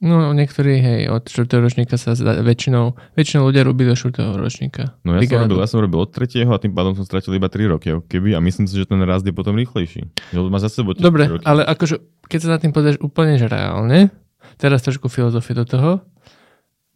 [0.00, 1.44] No, niektorí, hej, od 4.
[1.60, 4.32] ročníka sa zda, väčšinou, väčšinou ľudia robí do 4.
[4.32, 4.96] ročníka.
[5.04, 7.52] No ja som, robil, ja som robil od tretieho a tým pádom som stratil iba
[7.52, 7.92] 3 roky.
[8.08, 10.08] Keby, a myslím si, že ten rast je potom rýchlejší.
[10.32, 11.44] Že má za sebou Dobre, roky.
[11.44, 12.00] ale akože,
[12.32, 14.08] keď sa na tým pozrieš úplne že reálne,
[14.56, 16.00] teraz trošku filozofie do toho,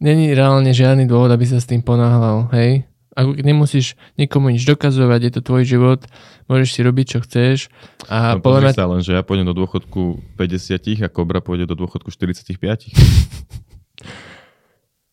[0.01, 2.89] není reálne žiadny dôvod, aby sa s tým ponáhľal, hej?
[3.15, 6.03] Ako nemusíš nikomu nič dokazovať, je to tvoj život,
[6.51, 7.71] môžeš si robiť, čo chceš
[8.11, 8.71] a No, podľa mňa...
[8.75, 12.59] sa len, že ja pôjdem do dôchodku 50 a Kobra pôjde do dôchodku 45.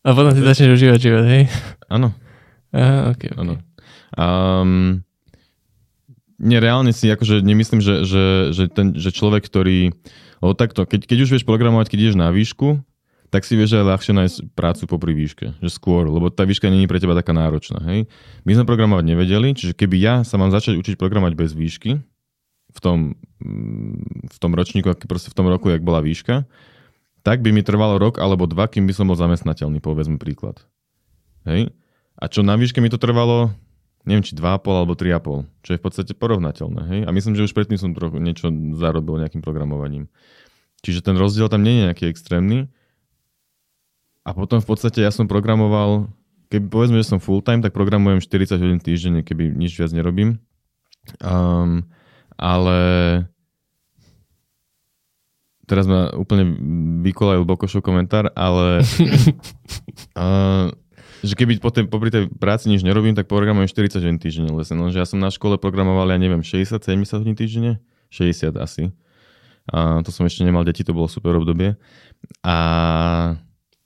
[0.03, 1.47] A potom si začneš užívať život, hej?
[1.87, 2.11] Áno,
[2.73, 3.61] Aha, okay, okay.
[4.17, 5.05] Um,
[6.41, 9.93] nereálne si akože nemyslím, že, že, že, ten, že človek, ktorý...
[10.41, 12.81] Lebo takto, keď, keď už vieš programovať, keď ideš na výšku,
[13.33, 15.57] tak si vieš aj ľahšie nájsť prácu popri výške.
[15.57, 17.81] Že skôr, lebo tá výška není pre teba taká náročná.
[17.89, 18.05] Hej?
[18.45, 21.97] My sme programovať nevedeli, čiže keby ja sa mám začať učiť programovať bez výšky,
[22.73, 26.45] v tom, mm, v tom ročníku, v tom roku, jak bola výška,
[27.25, 30.61] tak by mi trvalo rok alebo dva, kým by som bol zamestnateľný, povedzme príklad.
[31.49, 31.73] Hej?
[32.21, 33.49] A čo na výške mi to trvalo,
[34.05, 36.81] neviem, či 2,5 alebo 3,5, čo je v podstate porovnateľné.
[36.85, 36.99] Hej?
[37.07, 40.05] A myslím, že už predtým som trochu niečo zarobil nejakým programovaním.
[40.85, 42.67] Čiže ten rozdiel tam nie je nejaký extrémny.
[44.23, 46.07] A potom v podstate ja som programoval,
[46.47, 50.39] keby povedzme, že som full time, tak programujem 40 hodín týždenne, keby nič viac nerobím.
[51.19, 51.83] Um,
[52.39, 52.79] ale
[55.67, 56.47] teraz ma úplne
[57.03, 58.87] vykolajil Bokošov komentár, ale
[60.19, 60.71] uh,
[61.23, 64.75] že keby po tej, popri tej práci nič nerobím, tak programujem 40 hodín týždenne lesne.
[64.75, 67.79] Lenže ja som na škole programoval, ja neviem, 60-70 hodín týždenne?
[68.11, 68.91] 60 asi.
[69.71, 71.79] A to som ešte nemal deti, to bolo super obdobie.
[72.43, 72.55] A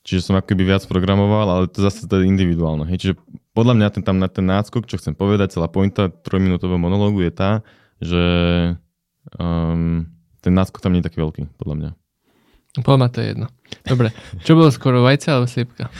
[0.08, 2.88] čiže som akoby viac programoval, ale to zase to je individuálne.
[2.88, 2.98] Hej.
[3.04, 3.14] Čiže
[3.52, 7.32] podľa mňa ten, tam na ten náskok, čo chcem povedať, celá pointa trojminútového monológu je
[7.36, 7.52] tá,
[8.00, 8.24] že
[9.36, 10.08] um,
[10.40, 11.92] ten náskok tam nie je taký veľký, podľa mňa.
[12.88, 13.48] Podľa mňa to je jedno.
[13.84, 14.08] Dobre,
[14.48, 15.92] čo bolo skoro, vajce alebo sliepka?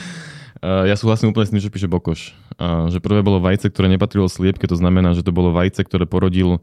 [0.58, 2.34] Uh, ja súhlasím úplne s tým, čo píše Bokoš.
[2.58, 6.06] Uh, že prvé bolo vajce, ktoré nepatrilo sliepke, to znamená, že to bolo vajce, ktoré
[6.06, 6.62] porodil,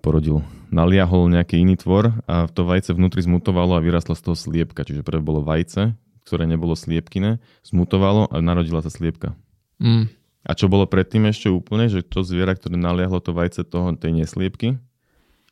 [0.00, 4.84] porodil, naliahol nejaký iný tvor a to vajce vnútri zmutovalo a vyrastla z toho sliepka.
[4.84, 9.34] Čiže prvé bolo vajce, ktoré nebolo sliepkine, zmutovalo a narodila sa sliepka.
[9.80, 10.12] Mm.
[10.40, 14.16] A čo bolo predtým ešte úplne, že to zviera, ktoré naliahlo to vajce toho, tej
[14.16, 14.80] nesliepky,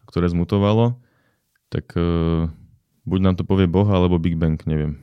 [0.09, 0.96] ktoré zmutovalo,
[1.68, 2.48] tak uh,
[3.04, 4.96] buď nám to povie Boh, alebo Big Bang, neviem.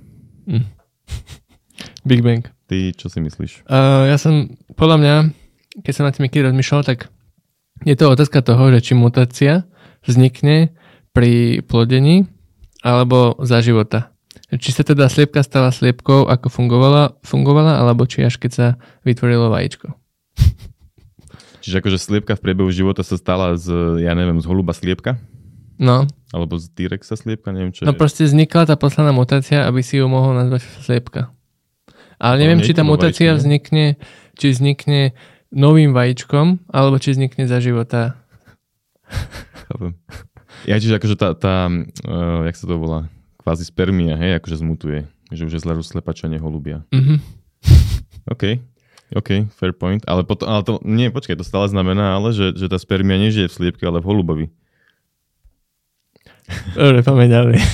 [0.50, 0.66] Mm.
[2.10, 2.50] Big Bang.
[2.66, 3.70] Ty čo si myslíš?
[3.70, 5.16] Uh, ja som, podľa mňa,
[5.86, 7.14] keď som nad tým niekedy rozmýšľal, tak
[7.86, 9.70] je to otázka toho, že či mutácia
[10.02, 10.74] vznikne
[11.14, 12.26] pri plodení
[12.82, 14.15] alebo za života.
[14.56, 18.68] Či sa teda sliepka stala sliepkou, ako fungovala, fungovala, alebo či až keď sa
[19.02, 19.92] vytvorilo vajíčko.
[21.66, 23.74] Čiže akože sliepka v priebehu života sa stala z,
[24.06, 25.18] ja neviem, z holuba sliepka?
[25.82, 27.52] No, Alebo z T-Rexa sliepka?
[27.52, 28.00] Neviem, čo no je.
[28.00, 31.34] proste vznikla tá posledná mutácia, aby si ju mohol nazvať sliepka.
[32.16, 33.42] Ale neviem, či tá mutácia vajíčku, nie?
[33.42, 33.86] vznikne,
[34.40, 35.02] či vznikne
[35.52, 38.16] novým vajíčkom, alebo či vznikne za života.
[39.68, 39.98] Chápem.
[40.70, 43.10] Ja čiže akože tá, tá uh, jak sa to volá,
[43.46, 45.06] kvázi spermia, hej, akože zmutuje.
[45.30, 46.82] Že už je zle slepača, neholubia.
[46.90, 47.22] Mhm.
[48.34, 48.58] OK.
[49.14, 50.02] OK, fair point.
[50.10, 53.46] Ale, potom, ale to, nie, počkaj, to stále znamená, ale že, že tá spermia nežije
[53.46, 54.46] v sliepke, ale v holubovi.
[56.74, 57.30] Dobre, pamäť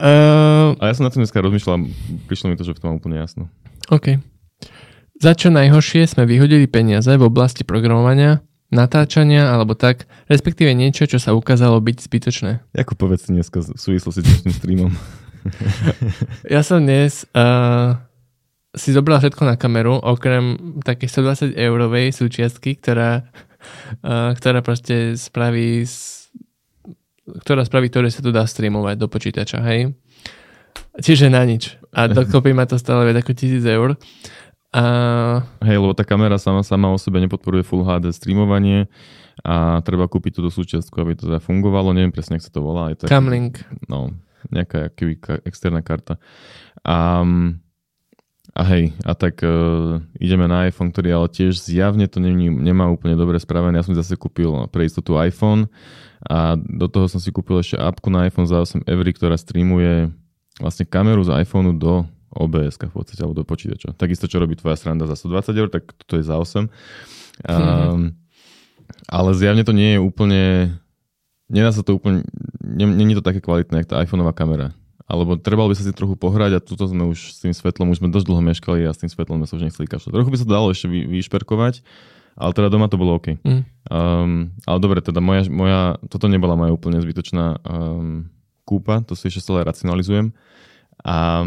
[0.00, 1.84] Uh, a ja som na tom dneska rozmýšľal,
[2.24, 3.52] prišlo mi to, že v tom mám úplne jasno.
[3.92, 4.16] OK.
[5.20, 8.40] Za čo najhoršie sme vyhodili peniaze v oblasti programovania,
[8.70, 12.52] natáčania alebo tak, respektíve niečo, čo sa ukázalo byť zbytočné.
[12.78, 14.90] Ako povedz dneska v súvislosti s dnešným streamom?
[16.54, 17.98] ja som dnes uh,
[18.70, 23.26] si zobral všetko na kameru, okrem také 120 eurovej súčiastky, ktorá,
[24.06, 25.84] uh, ktorá proste spraví
[27.30, 29.94] ktorá spraví to, že sa to dá streamovať do počítača, hej?
[30.98, 31.78] Čiže na nič.
[31.94, 33.94] A dokopy ma to stále viac ako 1000 eur.
[34.70, 34.84] A...
[35.66, 38.86] Hej, lebo tá kamera sama, sama o sebe nepodporuje Full HD streamovanie
[39.42, 41.90] a treba kúpiť túto súčiastku, aby to teda fungovalo.
[41.90, 42.94] Neviem presne, ak sa to volá.
[42.94, 43.66] Je to Camlink.
[43.90, 44.14] No,
[44.52, 46.22] nejaká aký, externá karta.
[46.86, 47.26] A,
[48.54, 52.84] a hej, a tak uh, ideme na iPhone, ktorý ale tiež zjavne to nemá, nemá
[52.86, 53.80] úplne dobre spravené.
[53.80, 55.66] Ja som zase kúpil pre istotu iPhone
[56.22, 60.12] a do toho som si kúpil ešte appku na iPhone za 8 eur, ktorá streamuje
[60.60, 63.98] vlastne kameru z iPhoneu do OBS v podstate, alebo do počítača.
[63.98, 66.70] Takisto, čo robí tvoja sranda za 120 eur, tak toto je za 8.
[67.48, 68.14] Um,
[69.10, 70.42] ale zjavne to nie je úplne,
[71.50, 72.22] nedá sa to úplne,
[72.70, 74.70] není to také kvalitné, ako tá iPhoneová kamera.
[75.10, 77.98] Alebo trebalo by sa si trochu pohrať a tuto sme už s tým svetlom, už
[77.98, 80.14] sme dosť dlho meškali a s tým svetlom sme sa už nechceli kašľať.
[80.14, 81.82] Trochu by sa to dalo ešte vy, vyšperkovať,
[82.38, 83.42] ale teda doma to bolo OK.
[83.42, 83.66] Mm.
[83.90, 88.30] Um, ale dobre, teda moja, moja, toto nebola moja úplne zbytočná um,
[88.62, 90.30] kúpa, to si ešte stále racionalizujem.
[91.00, 91.40] A,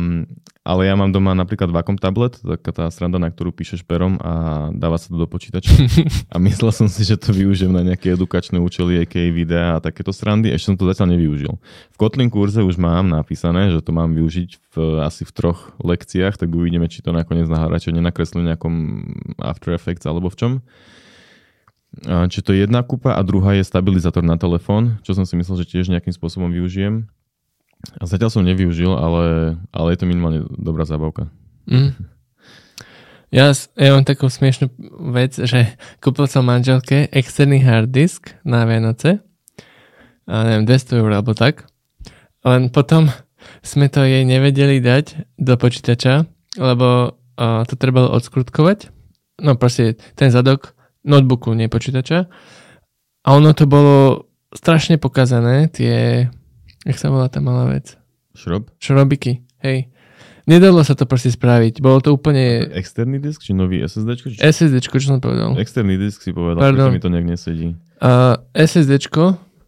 [0.66, 4.68] ale ja mám doma napríklad Wacom tablet, taká tá sranda, na ktorú píšeš perom a
[4.74, 5.70] dáva sa to do počítača.
[6.34, 10.10] a myslel som si, že to využijem na nejaké edukačné účely, aké videá a takéto
[10.10, 10.50] srandy.
[10.50, 11.54] Ešte som to zatiaľ nevyužil.
[11.94, 16.40] V Kotlin kurze už mám napísané, že to mám využiť v, asi v troch lekciách,
[16.40, 18.74] tak uvidíme, či to nakoniec na hráče nenakreslí nejakom
[19.38, 20.54] After Effects alebo v čom.
[22.02, 25.62] Čiže to je jedna kúpa a druhá je stabilizátor na telefón, čo som si myslel,
[25.62, 27.06] že tiež nejakým spôsobom využijem.
[28.00, 31.28] A zatiaľ som nevyužil, ale, ale je to minimálne dobrá zábavka.
[31.68, 31.92] Mm.
[33.34, 34.70] Ja, ja mám takú smiešnú
[35.10, 39.26] vec, že kúpil som manželke externý hard disk na Vianoce.
[40.30, 41.66] A neviem, 200 eur alebo tak.
[42.46, 43.10] Len potom
[43.66, 48.94] sme to jej nevedeli dať do počítača, lebo uh, to trebalo odskrutkovať.
[49.42, 52.30] No proste ten zadok notebooku, nie počítača.
[53.24, 56.30] A ono to bolo strašne pokazané, tie
[56.84, 57.96] Jak sa volá tá malá vec?
[58.36, 58.68] Šrob?
[58.80, 59.94] Šrobiky, hej.
[60.44, 61.80] Nedalo sa to proste spraviť.
[61.80, 62.68] Bolo to úplne...
[62.76, 64.10] Externý disk či nový SSD?
[64.20, 64.26] Či...
[64.44, 65.56] SSD, čo som povedal.
[65.56, 66.92] Externý disk si povedal, Pardon.
[66.92, 67.80] mi to nejak nesedí.
[68.04, 69.00] Uh, SSD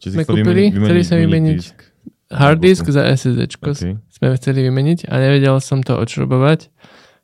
[0.03, 1.79] sme kúpili, chceli sa vymeniť disk.
[2.27, 3.95] hard disk za SSD okay.
[4.11, 6.67] sme chceli vymeniť a nevedel som to odšrobovať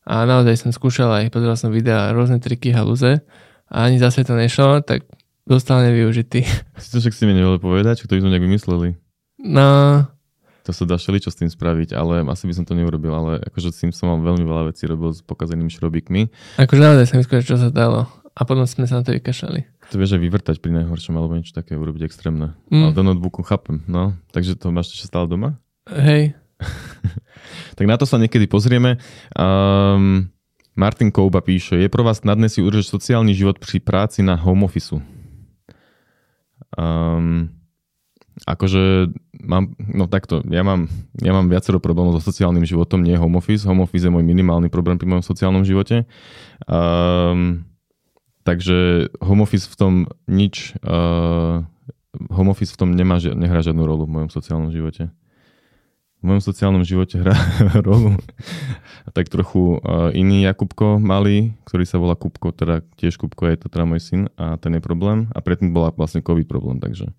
[0.07, 3.19] a naozaj som skúšal aj, pozeral som videa, rôzne triky, halúze
[3.67, 5.03] a ani zase to nešlo, tak
[5.43, 6.47] dostal nevyužitý.
[6.81, 8.89] Si to však si mi nevedel povedať, čo to by sme nejak vymysleli.
[9.43, 10.05] No...
[10.61, 13.73] To sa dá čo s tým spraviť, ale asi by som to neurobil, ale akože
[13.73, 16.29] s tým som mal veľmi veľa vecí robil s pokazenými šrobíkmi.
[16.61, 18.05] Akože naozaj som vyskúšal, čo sa dalo.
[18.37, 19.65] A potom sme sa na to vykašali.
[19.91, 22.55] To vieš aj vyvrtať pri najhoršom, alebo niečo také urobiť extrémne.
[22.69, 22.87] Mm.
[22.87, 24.15] Ale do notebooku chápem, no.
[24.31, 25.57] Takže to máš ešte stále doma?
[25.89, 26.37] Hej.
[27.77, 29.01] tak na to sa niekedy pozrieme.
[29.35, 30.29] Um,
[30.77, 34.63] Martin Kouba píše, je pro vás snadné si udržať sociálny život pri práci na home
[34.63, 34.95] office.
[36.79, 37.51] Um,
[38.49, 40.89] Akože mám, no takto, ja mám,
[41.21, 43.69] ja mám viacero problémov so sociálnym životom, nie home office.
[43.69, 46.09] Home office je môj minimálny problém pri mojom sociálnom živote.
[46.65, 47.69] Um,
[48.41, 49.93] takže home office v tom
[50.25, 51.61] nič, uh,
[52.33, 55.13] home office v tom nemá, nehrá žiadnu rolu v mojom sociálnom živote.
[56.21, 57.33] V mojom sociálnom živote hrá
[57.87, 58.17] rolu
[59.13, 63.67] tak trochu uh, iný Jakubko malý, ktorý sa volá Kupko, teda tiež Kupko je to
[63.69, 67.09] teda môj syn a ten je problém a predtým bola vlastne COVID problém, takže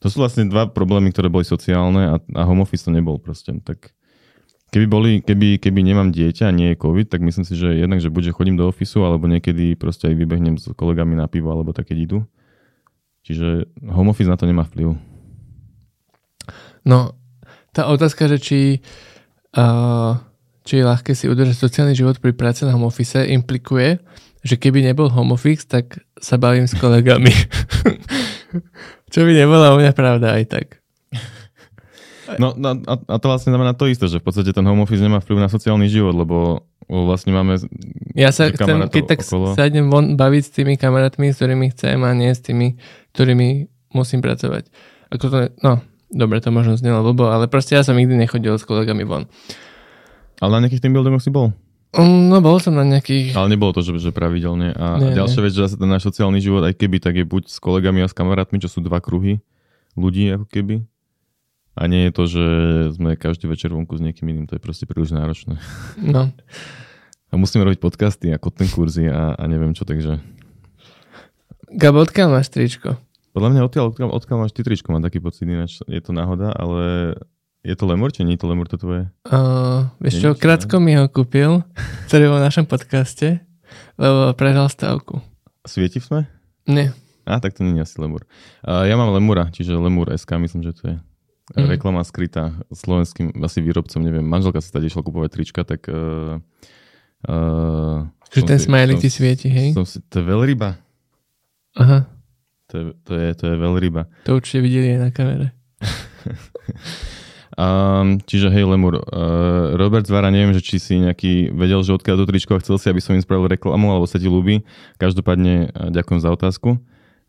[0.00, 3.52] to sú vlastne dva problémy, ktoré boli sociálne a, a home office to nebol proste.
[3.60, 3.92] Tak
[4.72, 8.00] keby, boli, keby, keby nemám dieťa a nie je COVID, tak myslím si, že jednak,
[8.00, 11.52] že buď že chodím do ofisu, alebo niekedy proste aj vybehnem s kolegami na pivo,
[11.52, 12.24] alebo také idú.
[13.28, 14.96] Čiže home office na to nemá vplyv.
[16.88, 17.12] No,
[17.76, 18.60] tá otázka, že či,
[19.52, 20.16] uh,
[20.64, 24.00] či je ľahké si udržať sociálny život pri práci na home office, implikuje,
[24.40, 27.28] že keby nebol home office, tak sa bavím s kolegami.
[29.12, 30.66] Čo by nebola u mňa pravda aj tak.
[32.38, 35.18] No a, a to vlastne znamená to isté, že v podstate ten home office nemá
[35.18, 37.58] vplyv na sociálny život, lebo vlastne máme
[38.14, 39.58] Ja sa chcem, keď tak okolo.
[39.58, 42.78] sa idem von baviť s tými kamarátmi, s ktorými chcem a nie s tými,
[43.14, 44.70] ktorými musím pracovať.
[45.10, 48.66] Ako to, no, dobre, to možno znelo blbo, ale proste ja som nikdy nechodil s
[48.66, 49.26] kolegami von.
[50.38, 51.50] Ale na nejakých tým buildingoch si bol?
[51.90, 53.34] Mm, No bol som na nejakých...
[53.34, 54.70] Ale nebolo to, že, že pravidelne.
[54.78, 57.50] A Nie, ďalšia vec, že zase ten náš sociálny život, aj keby, tak je buď
[57.50, 59.42] s kolegami a s kamarátmi, čo sú dva kruhy
[59.98, 60.86] ľudí, ako keby.
[61.74, 62.44] A nie je to, že
[62.94, 65.58] sme každý večer vonku s niekým iným, to je proste príliš náročné.
[65.98, 66.30] No.
[67.30, 70.18] A musíme robiť podcasty a ten kurzy a, a neviem čo, takže...
[71.70, 72.98] Gabo, odkiaľ máš tričko?
[73.30, 76.50] Podľa mňa odkiaľ, odkiaľ, odkiaľ máš ty tričko, mám taký pocit, ináč je to náhoda,
[76.50, 77.14] ale
[77.60, 79.08] je to lemur, či nie je to lemur to tvoje?
[79.28, 81.60] Uh, vieš čo, krátko mi ho kúpil,
[82.08, 83.44] ktorý bol v našom podcaste,
[84.00, 85.20] lebo prehral stavku.
[85.68, 86.20] Svieti v sme?
[86.64, 86.96] Nie.
[87.28, 88.24] A, tak to nie je asi lemur.
[88.64, 90.96] A ja mám lemura, čiže lemur SK, myslím, že to je.
[91.50, 91.66] Mhm.
[91.66, 94.22] Reklama skrytá slovenským asi výrobcom, neviem.
[94.24, 95.84] Manželka sa tady išla kupovať trička, tak...
[95.90, 96.38] Uh,
[97.26, 99.74] uh, Že ten som ti svieti, hej?
[99.74, 100.78] Som si, to je veľryba.
[101.78, 102.06] Aha,
[102.70, 104.02] To je, to je, to je veľryba.
[104.26, 105.48] to určite videli aj na kamere.
[107.58, 112.22] Um, čiže hej, Lemur, uh, Robert Zvara, neviem, že či si nejaký vedel, že odkiaľ
[112.22, 114.62] to tričko a chcel si, aby som im spravil reklamu, alebo sa ti ľúbi.
[115.02, 116.78] Každopádne uh, ďakujem za otázku.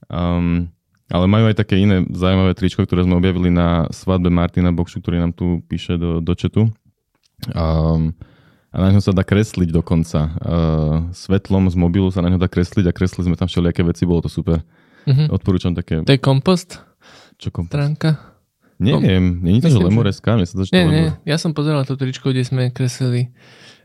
[0.06, 0.70] Um,
[1.12, 5.20] ale majú aj také iné zaujímavé tričko, ktoré sme objavili na svadbe Martina Bokšu, ktorý
[5.20, 6.72] nám tu píše do, do chatu.
[7.52, 8.16] Um,
[8.72, 10.32] a na ňo sa dá kresliť dokonca.
[10.40, 14.08] Uh, svetlom z mobilu sa na ňo dá kresliť a kreslili sme tam všelijaké veci,
[14.08, 14.64] bolo to super.
[15.04, 15.34] Mhm.
[15.34, 16.06] Odporúčam také...
[16.06, 16.80] To je kompost
[17.42, 17.68] Čo kom...
[17.68, 18.31] stránka?
[18.82, 21.86] Neviem, nie je to, že SK, mne sa to, že Nie, nie, ja som pozeral
[21.86, 23.30] to tričko, kde sme kreslili.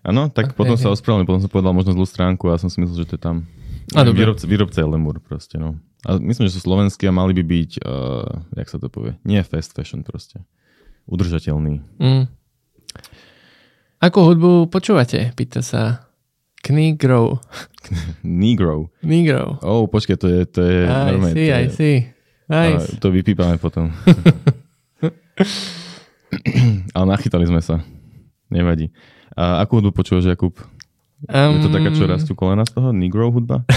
[0.01, 2.81] Áno, tak Ok, potom sa ospravedlňujem, potom som povedal možno zlú stránku a som si
[2.81, 3.45] myslel, že to je tam.
[3.93, 4.25] A, dobre.
[4.25, 5.77] výrobca, výrobca je Lemur proste, no.
[6.07, 8.25] A myslím, že sú slovenskí a mali by byť, uh,
[8.57, 10.41] jak sa to povie, nie fast fashion proste.
[11.11, 11.83] Udržateľný.
[11.99, 12.25] Mm.
[14.01, 15.35] Akú hudbu počúvate?
[15.35, 16.07] Pýta sa
[16.63, 17.43] Knigrov.
[18.23, 18.91] Negro.
[19.03, 19.59] Negro.
[19.63, 21.35] Oh, počkaj, to je, to je I normálne.
[21.35, 21.97] see, to, I je, see.
[22.47, 22.95] Nice.
[22.95, 23.91] a, to vypípame potom.
[26.97, 27.85] Ale nachytali sme sa.
[28.49, 28.91] Nevadí.
[29.37, 30.57] A akú hudbu počúvaš, Jakub?
[31.27, 32.93] Je to taká, čo Um, rastú kolena z toho?
[32.93, 33.65] Negro hudba?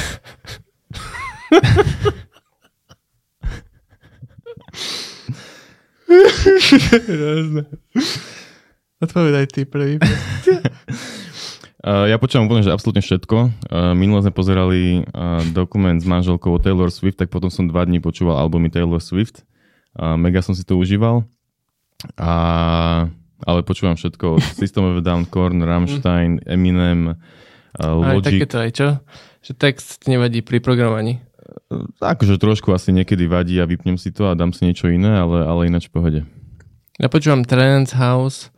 [9.00, 9.96] Odpovedaj ty prvý.
[11.80, 13.38] Uh, ja počúvam úplne, že absolútne všetko.
[13.72, 17.88] Uh, minule sme pozerali uh, dokument s manželkou o Taylor Swift, tak potom som dva
[17.88, 19.48] dní počúval albumy Taylor Swift.
[20.00, 21.26] Mega som si to užíval.
[22.16, 22.32] A,
[23.44, 24.40] ale počúvam všetko.
[24.62, 28.40] System of Down, Korn, Rammstein, Eminem, uh, Aj Logic.
[28.40, 28.88] takéto aj čo?
[29.44, 31.24] Že text nevadí pri programovaní.
[32.00, 35.44] Akože trošku asi niekedy vadí a vypnem si to a dám si niečo iné, ale,
[35.44, 36.20] ale ináč v pohode.
[37.00, 38.52] Ja počúvam trance, house,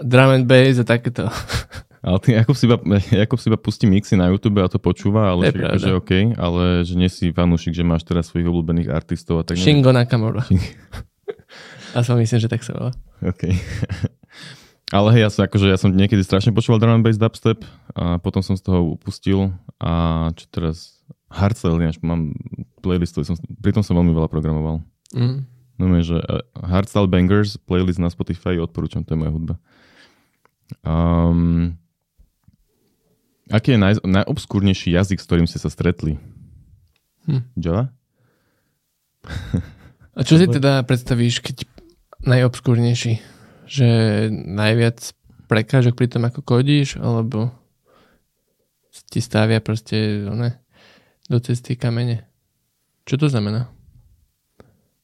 [0.00, 1.28] drum and bass a takéto.
[2.00, 2.80] Ale ty, Jakub si, iba,
[3.12, 5.68] Jakub si iba pustí mixy na YouTube a to počúva, ale však pravda.
[5.76, 9.60] akože OK, ale že nie si fanúšik, že máš teraz svojich obľúbených artistov a tak.
[9.60, 10.40] Shingo Nakamura.
[10.48, 10.64] Shin-
[11.94, 12.92] A som myslím, že tak sa volá.
[13.22, 13.50] OK.
[14.96, 17.62] Ale hej, ja som, akože, ja som niekedy strašne počúval drum and bass dubstep
[17.94, 20.98] a potom som z toho upustil a čo teraz
[21.30, 22.34] Hardstyle, ináč mám
[22.82, 24.82] playlisty, som, pritom som veľmi veľa programoval.
[25.14, 25.46] Mm.
[25.78, 29.54] No že uh, Hardstyle Bangers, playlist na Spotify, odporúčam, to je moja hudba.
[30.82, 31.78] Um,
[33.46, 36.18] aký je naj, najobskúrnejší jazyk, s ktorým ste sa stretli?
[37.30, 37.46] Hm.
[37.62, 37.94] Java?
[40.18, 41.69] A čo si teda predstavíš, keď
[42.24, 43.22] najobskúrnejší?
[43.70, 43.88] Že
[44.32, 45.14] najviac
[45.46, 47.54] prekážok pri tom, ako kodíš, alebo
[49.10, 50.58] ti stavia proste one,
[51.30, 52.26] do cesty kamene?
[53.06, 53.70] Čo to znamená?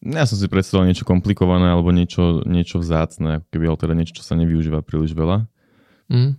[0.06, 4.14] Ja som si predstavil niečo komplikované alebo niečo, niečo vzácne, ako keby ale teda niečo,
[4.22, 5.50] čo sa nevyužíva príliš veľa.
[6.12, 6.38] Mm.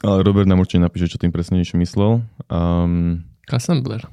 [0.00, 2.22] Ale Robert nám určite napíše, čo tým presnejšie myslel.
[2.46, 4.06] Um, Assembler.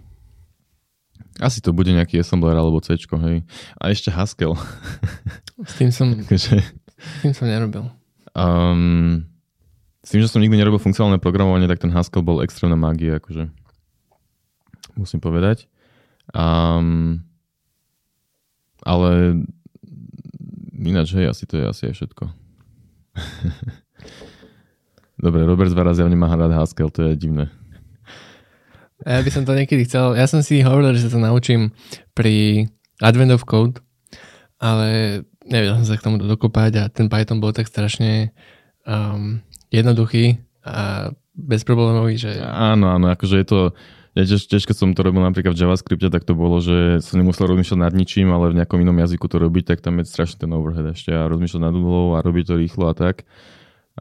[1.38, 3.38] Asi to bude nejaký assembler alebo C, hej.
[3.78, 4.58] A ešte Haskell.
[5.62, 6.62] S tým som, Takže,
[7.17, 7.89] s tým som nerobil.
[8.34, 9.26] um,
[10.02, 13.52] s tým, že som nikdy nerobil funkcionálne programovanie, tak ten Haskell bol extrémna mágia, akože
[14.97, 15.69] musím povedať.
[16.34, 17.21] Um,
[18.82, 19.41] ale
[20.73, 22.23] ináč, hej, asi to je asi aj všetko.
[25.17, 27.50] Dobre, Robert Zvara zjavne má rád Haskell, to je divné.
[29.08, 31.71] Ja by som to niekedy chcel, ja som si hovoril, že sa to naučím
[32.12, 32.67] pri
[33.00, 33.79] Advent of Code,
[34.60, 38.36] ale nevedel som sa k tomu dokopať a ten Python bol tak strašne
[38.84, 39.40] um,
[39.71, 43.60] jednoduchý a bezproblémový, že Áno, áno, akože je to,
[44.12, 47.15] ja tiež, tiež keď som to robil napríklad v JavaScripte, tak to bolo, že som
[47.15, 50.44] nemusel rozmýšľať nad ničím, ale v nejakom inom jazyku to robiť, tak tam je strašne
[50.44, 53.23] ten overhead ešte a rozmýšľať nad úlohou a robiť to rýchlo a tak.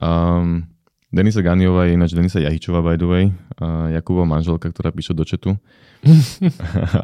[0.02, 0.66] Um,
[1.14, 3.24] Denisa Ganiová je ináč Denisa Jahičová by the way,
[3.62, 5.22] a Jakubova manželka, ktorá píše do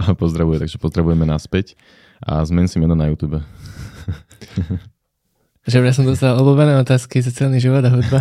[0.03, 1.75] a pozdravuje, takže pozdravujeme naspäť.
[2.23, 3.43] A zmen si meno na YouTube.
[5.71, 8.19] že ja som dostal obľúbené otázky sociálny život a hudba.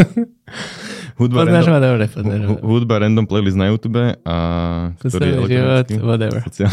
[1.20, 4.36] hudba, Poznáš random, ma dobre, poznáš hu- hudba random playlist na YouTube a
[5.00, 6.08] ktorý Sociálny život, elektronický.
[6.08, 6.40] whatever.
[6.48, 6.72] Sociál...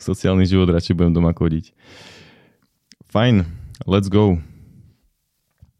[0.00, 1.76] Sociálny život, radšej budem doma chodiť.
[3.12, 3.44] Fajn,
[3.84, 4.40] let's go.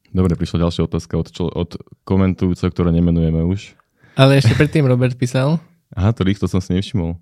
[0.09, 3.77] Dobre, prišla ďalšia otázka od, člo- od komentujúceho, ktoré nemenujeme už.
[4.15, 7.17] Ale ešte predtým Robert písal, Aha, to rýchlo som si nevšimol.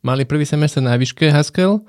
[0.00, 1.84] mali prvý semestr na výške Haskell,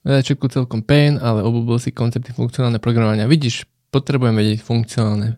[0.00, 3.26] na začiatku celkom pain, ale obľúbil si koncepty funkcionálne programovania.
[3.26, 5.34] Vidíš, potrebujem vedieť funkcionálne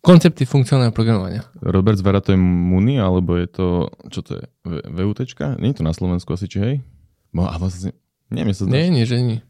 [0.00, 1.42] koncepty funkcionálneho programovania.
[1.58, 3.66] Robert Zvara to je Muni, alebo je to,
[4.06, 5.58] čo to je, V- VUTčka?
[5.58, 6.74] Nie je to na Slovensku asi, či hej?
[7.28, 7.90] Bo, a vlastne,
[8.28, 9.42] neviem, sa zdá, Nie, nie, že nie.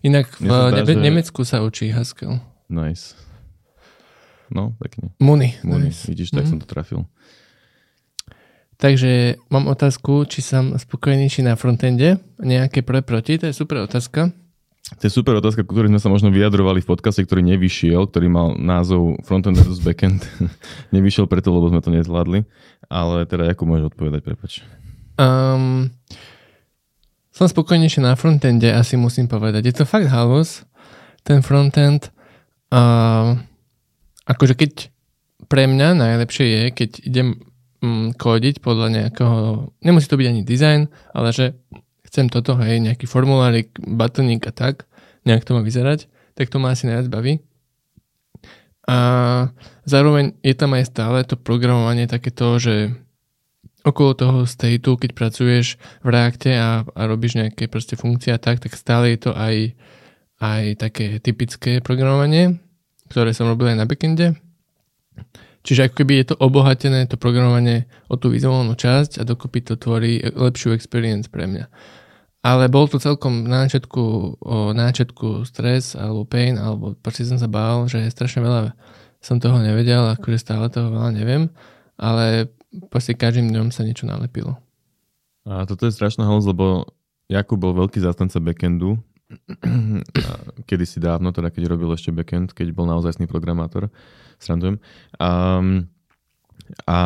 [0.00, 2.38] Inak v sa Nebe- že- Nemecku sa učí Haskell.
[2.66, 3.14] Nice.
[4.48, 5.10] No, pekne.
[5.18, 5.56] Muni.
[5.62, 6.04] Muni, nice.
[6.04, 6.50] vidíš, tak Mhm.
[6.50, 7.04] som to trafil.
[8.74, 12.18] Takže mám otázku, či som spokojnejší na frontende.
[12.36, 14.34] Nejaké pre proti, to je super otázka.
[14.84, 18.52] To je super otázka, ktorej sme sa možno vyjadrovali v podcaste, ktorý nevyšiel, ktorý mal
[18.52, 20.20] názov Frontend versus Backend.
[20.94, 22.44] nevyšiel preto, lebo sme to nezvládli.
[22.86, 24.60] Ale teda, ako môžeš odpovedať, prepač.
[25.16, 25.88] Um,
[27.30, 29.62] som spokojnejší na frontende, asi musím povedať.
[29.64, 30.62] Je to fakt halus,
[31.22, 32.13] ten frontend.
[32.74, 33.38] Uh,
[34.26, 34.90] akože keď
[35.46, 37.28] pre mňa najlepšie je, keď idem
[37.78, 41.54] mm, kódiť podľa nejakého, nemusí to byť ani design, ale že
[42.10, 44.90] chcem toto, hej, nejaký formulárik, batoník a tak,
[45.22, 47.38] nejak to má vyzerať, tak to ma asi najviac baví.
[48.84, 48.98] A
[49.88, 52.92] zároveň je tam aj stále to programovanie takéto, že
[53.84, 58.60] okolo toho stateu, keď pracuješ v Reacte a, a robíš nejaké proste funkcie a tak,
[58.60, 59.76] tak stále je to aj,
[60.40, 62.63] aj také typické programovanie,
[63.14, 64.34] ktoré som robil aj na backende.
[65.62, 69.78] Čiže ako keby je to obohatené, to programovanie o tú vizuálnu časť a dokopy to
[69.78, 71.70] tvorí lepšiu experience pre mňa.
[72.44, 74.36] Ale bol to celkom na začiatku,
[74.76, 78.76] na začiatku stres alebo pain, alebo proste som sa bál, že strašne veľa
[79.24, 81.48] som toho nevedel, akože stále toho veľa neviem,
[81.96, 82.52] ale
[82.92, 84.60] proste každým dňom sa niečo nalepilo.
[85.48, 86.84] A toto je strašná halus, lebo
[87.32, 89.00] Jakub bol veľký zástanca backendu.
[90.68, 93.88] Kedy si dávno, teda keď robil ešte backend, keď bol naozajstný programátor.
[94.38, 94.78] Srandujem.
[95.16, 95.60] A,
[96.84, 96.98] a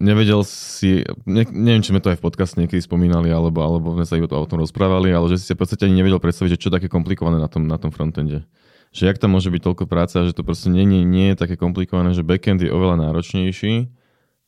[0.00, 4.04] nevedel si, ne, neviem, či sme to aj v podcaste niekedy spomínali, alebo, alebo sme
[4.04, 6.72] sa o tom rozprávali, ale že si sa v podstate ani nevedel predstaviť, že čo
[6.72, 8.44] také komplikované na tom, na tom frontende.
[8.92, 11.40] Že jak tam môže byť toľko práce a že to proste nie, nie, nie je
[11.40, 13.88] také komplikované, že backend je oveľa náročnejší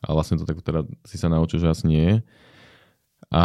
[0.04, 2.16] a vlastne to tak teda si sa naučil, že asi nie je.
[3.28, 3.42] A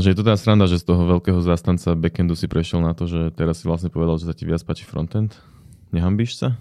[0.00, 3.04] že je to teda sranda, že z toho veľkého zástanca backendu si prešiel na to,
[3.04, 5.36] že teraz si vlastne povedal, že sa ti viac páči frontend.
[5.92, 6.56] Nehambíš sa?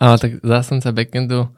[0.00, 1.52] Ale tak zástanca backendu,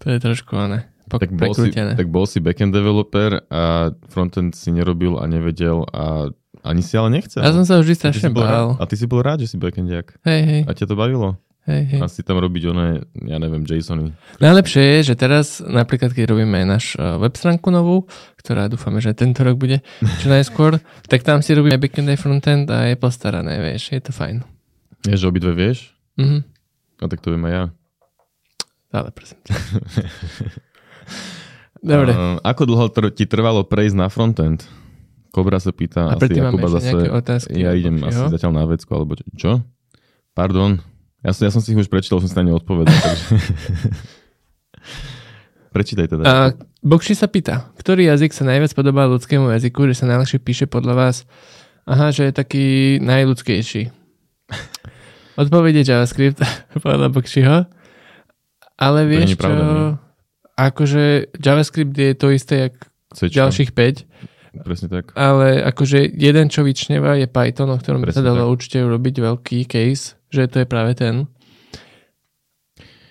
[0.00, 4.72] to je trošku ne, Tak bol, si, tak bol si backend developer a frontend si
[4.72, 6.32] nerobil a nevedel a
[6.64, 7.44] ani si ale nechcel.
[7.44, 8.80] Ja som sa vždy strašne bál.
[8.80, 10.16] A ty si bol rád, že si backendiak.
[10.24, 11.36] Hej, hej, A ťa to bavilo?
[11.68, 12.00] Hej, hej.
[12.00, 14.10] A si tam robiť oné, ja neviem, JSOny.
[14.40, 18.08] Najlepšie je, že teraz, napríklad keď robíme náš uh, web stránku novú,
[18.40, 19.84] ktorá dúfame, že tento rok bude
[20.18, 24.10] čo najskôr, tak tam si robíme backend aj frontend a je postarané, vieš, je to
[24.10, 24.40] fajn.
[25.04, 25.92] Vieš, že obidve vieš?
[26.16, 26.42] Mhm.
[26.98, 27.64] A tak to viem aj ja.
[28.88, 29.38] Ale prosím.
[31.78, 32.10] Dobre.
[32.10, 34.66] A, ako dlho tr- ti trvalo prejsť na frontend?
[35.30, 37.06] Kobra sa pýta, A asi Jakuba zase.
[37.12, 37.60] otázky.
[37.60, 39.62] Ja idem asi zatiaľ na vecku, alebo čo?
[40.32, 40.80] Pardon.
[41.26, 42.94] Ja som, ja som si ich už prečítal, som si na ne odpovedal.
[42.94, 43.26] takže...
[45.74, 46.24] Prečítaj teda.
[46.24, 46.32] A
[46.80, 50.94] Bokši sa pýta, ktorý jazyk sa najviac podobá ľudskému jazyku, že sa najlepšie píše podľa
[50.94, 51.16] vás?
[51.84, 52.66] Aha, že je taký
[53.02, 53.90] najľudskejší.
[55.42, 56.38] Odpoveď je JavaScript
[56.86, 57.66] podľa Bokšiho.
[58.78, 59.66] Ale vieš pravda, čo?
[59.66, 59.90] nie?
[60.58, 62.74] Akože JavaScript je to isté, jak
[63.14, 64.06] Cčko, ďalších 5,
[64.62, 65.16] Presne tak.
[65.18, 68.52] ale akože jeden, čo vyčneva, je Python, o ktorom by sa Presne dalo tak.
[68.54, 71.30] určite urobiť veľký case, že to je práve ten.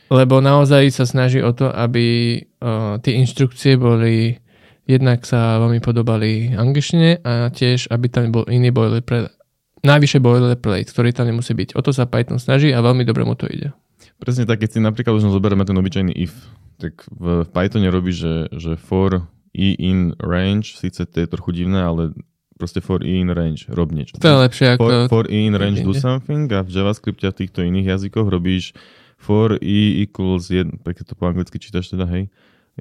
[0.08, 4.40] Lebo naozaj sa snaží o to, aby uh, tie inštrukcie boli
[4.88, 9.36] jednak sa veľmi podobali angličtine a tiež, aby tam bol iný boilerplate,
[9.84, 11.76] najvyššie boilerplate, ktorý tam nemusí byť.
[11.76, 13.76] O to sa Python snaží a veľmi dobre mu to ide.
[14.18, 16.34] Presne tak, keď si napríklad už zoberieme ten obyčajný if,
[16.80, 19.28] tak v, Pythone robíš, že, že for
[19.58, 22.14] i in range, síce to je trochu divné, ale
[22.62, 24.22] proste for i in range, rob niečo.
[24.22, 24.84] To je lepšie ako...
[24.86, 28.78] For, for in range do something a v JavaScripte a v týchto iných jazykoch robíš
[29.18, 32.30] for i equals 1, tak to po anglicky čítaš teda, hej,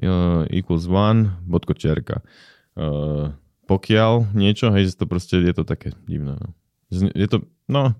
[0.05, 2.21] uh, equals 1, bodko čiarka.
[2.77, 3.33] Uh,
[3.65, 6.37] pokiaľ niečo, hej, že to proste je to také divné.
[6.37, 6.49] No.
[6.93, 7.97] Je to, no,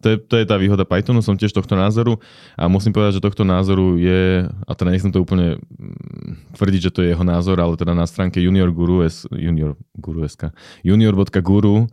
[0.00, 2.16] to je, to je tá výhoda Pythonu, som tiež tohto názoru
[2.56, 6.92] a musím povedať, že tohto názoru je, a teda nechcem to úplne mm, tvrdiť, že
[6.92, 11.88] to je jeho názor, ale teda na stránke Junior Guru, Junior Guru SK, junior.guru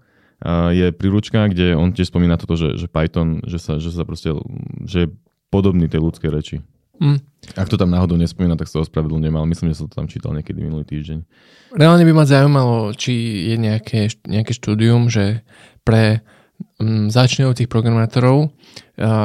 [0.70, 4.30] je príručka, kde on tiež spomína toto, že, že Python, že sa, že sa proste,
[4.86, 5.08] že je
[5.50, 6.58] podobný tej ľudskej reči.
[6.98, 7.22] Mm.
[7.54, 10.34] Ak to tam náhodou nespomína, tak sa ospravedlňujem, ale myslím, že som to tam čítal
[10.34, 11.20] niekedy minulý týždeň.
[11.78, 13.14] Reálne by ma zaujímalo, či
[13.54, 15.46] je nejaké, nejaké štúdium, že
[15.86, 16.26] pre
[16.82, 18.52] um, začínajúcich programátorov,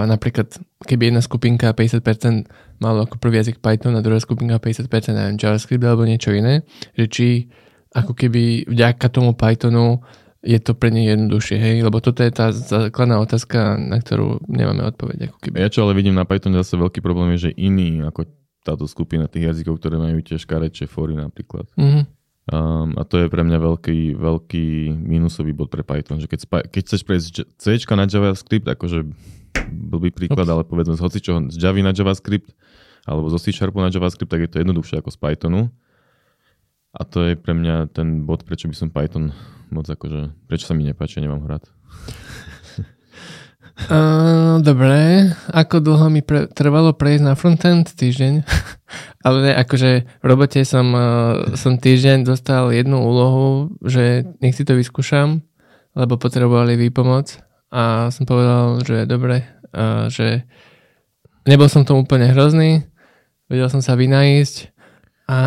[0.09, 0.53] napríklad
[0.85, 2.49] keby jedna skupinka 50%
[2.83, 6.67] malo ako prvý jazyk Python a druhá skupinka 50% neviem, JavaScript alebo niečo iné,
[6.99, 7.27] že či
[7.93, 10.01] ako keby vďaka tomu Pythonu
[10.43, 11.77] je to pre nich jednoduchšie, hej?
[11.87, 15.31] Lebo toto je tá základná otázka, na ktorú nemáme odpoveď.
[15.31, 15.63] Ako keby.
[15.63, 18.27] Ja čo ale vidím na Pythone zase veľký problém je, že iný ako
[18.67, 21.71] táto skupina tých jazykov, ktoré majú tie škareče fory napríklad.
[21.79, 22.03] Mm-hmm.
[22.51, 24.67] Um, a to je pre mňa veľký, veľký
[24.99, 29.07] minusový bod pre Python, že keď, keď chceš prejsť C na JavaScript, akože
[29.71, 30.53] blbý príklad, Ops.
[30.53, 32.51] ale povedzme z hocičoho z Java na JavaScript,
[33.07, 35.71] alebo zo C Sharpu na JavaScript, tak je to jednoduchšie ako z Pythonu.
[36.93, 39.31] A to je pre mňa ten bod, prečo by som Python
[39.71, 41.71] moc akože, prečo sa mi nepáči, nemám hrať.
[43.73, 47.89] Uh, dobre, ako dlho mi pre, trvalo prejsť na frontend?
[47.93, 48.45] Týždeň.
[49.27, 54.69] Ale ne, akože v robote som, uh, som týždeň dostal jednu úlohu, že nech si
[54.69, 55.41] to vyskúšam,
[55.97, 57.41] lebo potrebovali výpomoc
[57.73, 60.45] a som povedal, že dobre, uh, že
[61.49, 62.85] nebol som tomu úplne hrozný,
[63.49, 64.69] vedel som sa vynajísť
[65.33, 65.39] a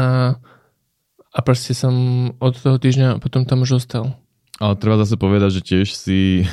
[1.35, 1.93] a proste som
[2.39, 4.15] od toho týždňa potom tam už ostal.
[4.55, 6.47] Ale treba zase povedať, že tiež si,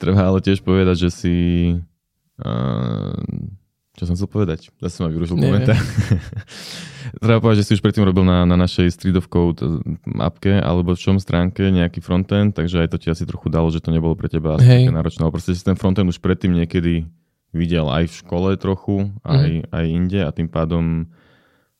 [0.00, 1.36] treba ale tiež povedať, že si,
[2.40, 3.14] uh,
[3.94, 4.74] čo som chcel povedať?
[4.82, 5.78] Zase ma vyrušil komentár.
[7.22, 9.62] treba povedať, že si už predtým robil na, na našej Street of Code
[10.08, 13.78] mapke alebo v čom stránke nejaký frontend, takže aj to ti asi trochu dalo, že
[13.78, 15.22] to nebolo pre teba asi náročné.
[15.22, 17.06] Ale proste si ten frontend už predtým niekedy
[17.54, 19.70] videl aj v škole trochu, aj, mm.
[19.70, 21.06] aj inde a tým pádom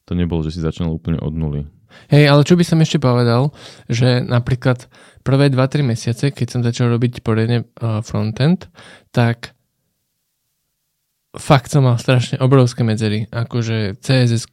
[0.07, 1.67] to nebolo, že si začal úplne od nuly.
[2.13, 3.51] Hej, ale čo by som ešte povedal,
[3.89, 4.87] že napríklad
[5.25, 8.69] prvé 2-3 mesiace, keď som začal robiť poriadne uh, frontend,
[9.11, 9.57] tak
[11.35, 13.27] fakt som mal strašne obrovské medzery.
[13.31, 14.47] Akože css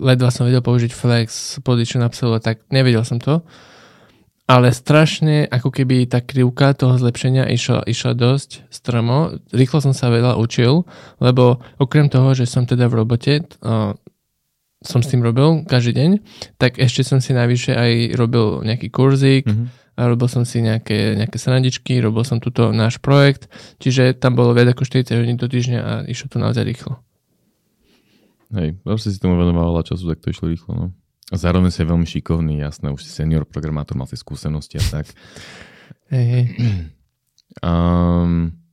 [0.00, 3.44] ledva som vedel použiť Flex, Position Absolute, tak nevedel som to.
[4.46, 9.42] Ale strašne, ako keby tá krivka toho zlepšenia išla, išla dosť stromo.
[9.50, 10.86] Rýchlo som sa veľa učil,
[11.18, 13.98] lebo okrem toho, že som teda v robote, uh,
[14.84, 16.10] som s tým robil každý deň,
[16.60, 19.96] tak ešte som si najvyššie aj robil nejaký kurzík, mm-hmm.
[19.96, 23.48] a robil som si nejaké, nejaké srandičky, robil som túto náš projekt,
[23.80, 27.00] čiže tam bolo viac ako 40 hodín do týždňa a išlo to naozaj rýchlo.
[28.54, 30.86] Hej, vlastne si tomu venoval veľa času, tak to išlo rýchlo, no.
[31.26, 34.84] A zároveň si je veľmi šikovný, jasné, už si senior programátor, mal si skúsenosti a
[34.86, 35.06] tak.
[36.12, 36.44] Hej, hej.
[37.64, 38.65] Um,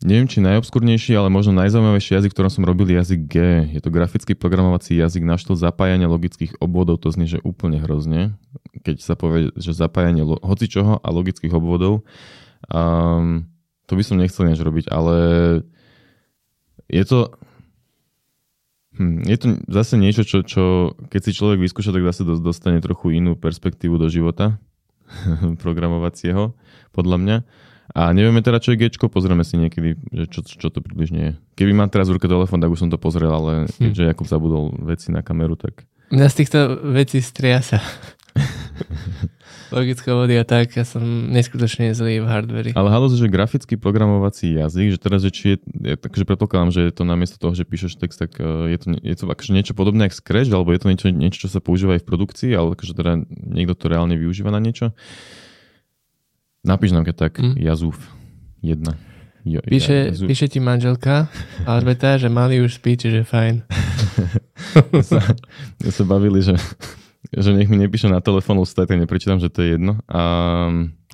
[0.00, 3.36] Neviem, či najobskurnejší, ale možno najzaujímavejší jazyk, ktorom som robil, jazyk G.
[3.68, 8.32] Je to grafický programovací jazyk na štýl zapájania logických obvodov, to znie, že úplne hrozne,
[8.80, 12.08] keď sa povie, že zapájanie lo- hocičoho a logických obvodov.
[12.72, 13.52] Um,
[13.84, 15.16] to by som nechcel než robiť, ale
[16.88, 17.36] je to,
[18.96, 23.20] hm, je to zase niečo, čo, čo keď si človek vyskúša, tak zase dostane trochu
[23.20, 24.56] inú perspektívu do života
[25.62, 26.56] programovacieho,
[26.96, 27.36] podľa mňa.
[27.90, 31.32] A nevieme teda, čo je Gčko, pozrieme si niekedy, že čo, čo to približne je.
[31.58, 33.90] Keby mám teraz v ruke telefón, tak už som to pozrel, ale hm.
[33.90, 35.84] keďže Jakub zabudol veci na kameru, tak...
[36.10, 36.58] Mňa z týchto
[36.90, 37.82] vecí striasa.
[39.70, 42.70] Logická vody a tak, ja som neskutočne zlý v hardveri.
[42.74, 46.90] Ale halo, že grafický programovací jazyk, že teraz, že či je, ja, takže predpokladám, že
[46.90, 49.78] je to namiesto toho, že píšeš text, tak uh, je to, je to akože niečo
[49.78, 52.74] podobné ako Scratch, alebo je to niečo, niečo, čo sa používa aj v produkcii, ale
[52.74, 54.90] akože teda niekto to reálne využíva na niečo.
[56.60, 57.56] Napíš nám keď tak, mm.
[57.56, 57.96] Jazúf
[58.60, 58.84] 1.
[59.48, 61.32] Jo, píše, ja, píše ti manželka
[61.64, 63.64] Alberta, že mali už spí, čiže fajn.
[65.08, 65.24] sa,
[65.88, 66.60] sa bavili, že,
[67.32, 69.96] že nech mi nepíše na telefón, tak neprečítam, že to je jedno.
[70.12, 70.22] A,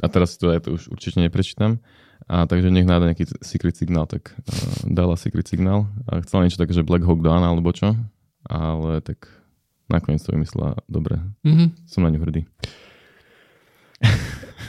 [0.02, 1.78] a teraz to ja to už určite neprečítam.
[2.26, 5.86] A takže nech nájde nejaký secret signál, tak uh, dala secret signál.
[6.10, 7.94] A chcela niečo také, že Black Hawk Down alebo čo.
[8.50, 9.30] Ale tak
[9.86, 11.22] nakoniec to vymyslela dobre.
[11.46, 11.68] Mm-hmm.
[11.86, 12.42] Som na ňu hrdý.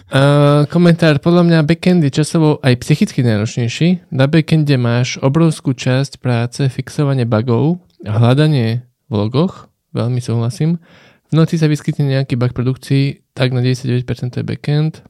[0.08, 4.08] Uh, komentár, podľa mňa backend je časovo aj psychicky náročnejší.
[4.08, 10.80] Na backende máš obrovskú časť práce, fixovanie bugov hľadanie v logoch, veľmi súhlasím.
[11.28, 15.04] V noci sa vyskytne nejaký bug produkcii, tak na 99% to je backend.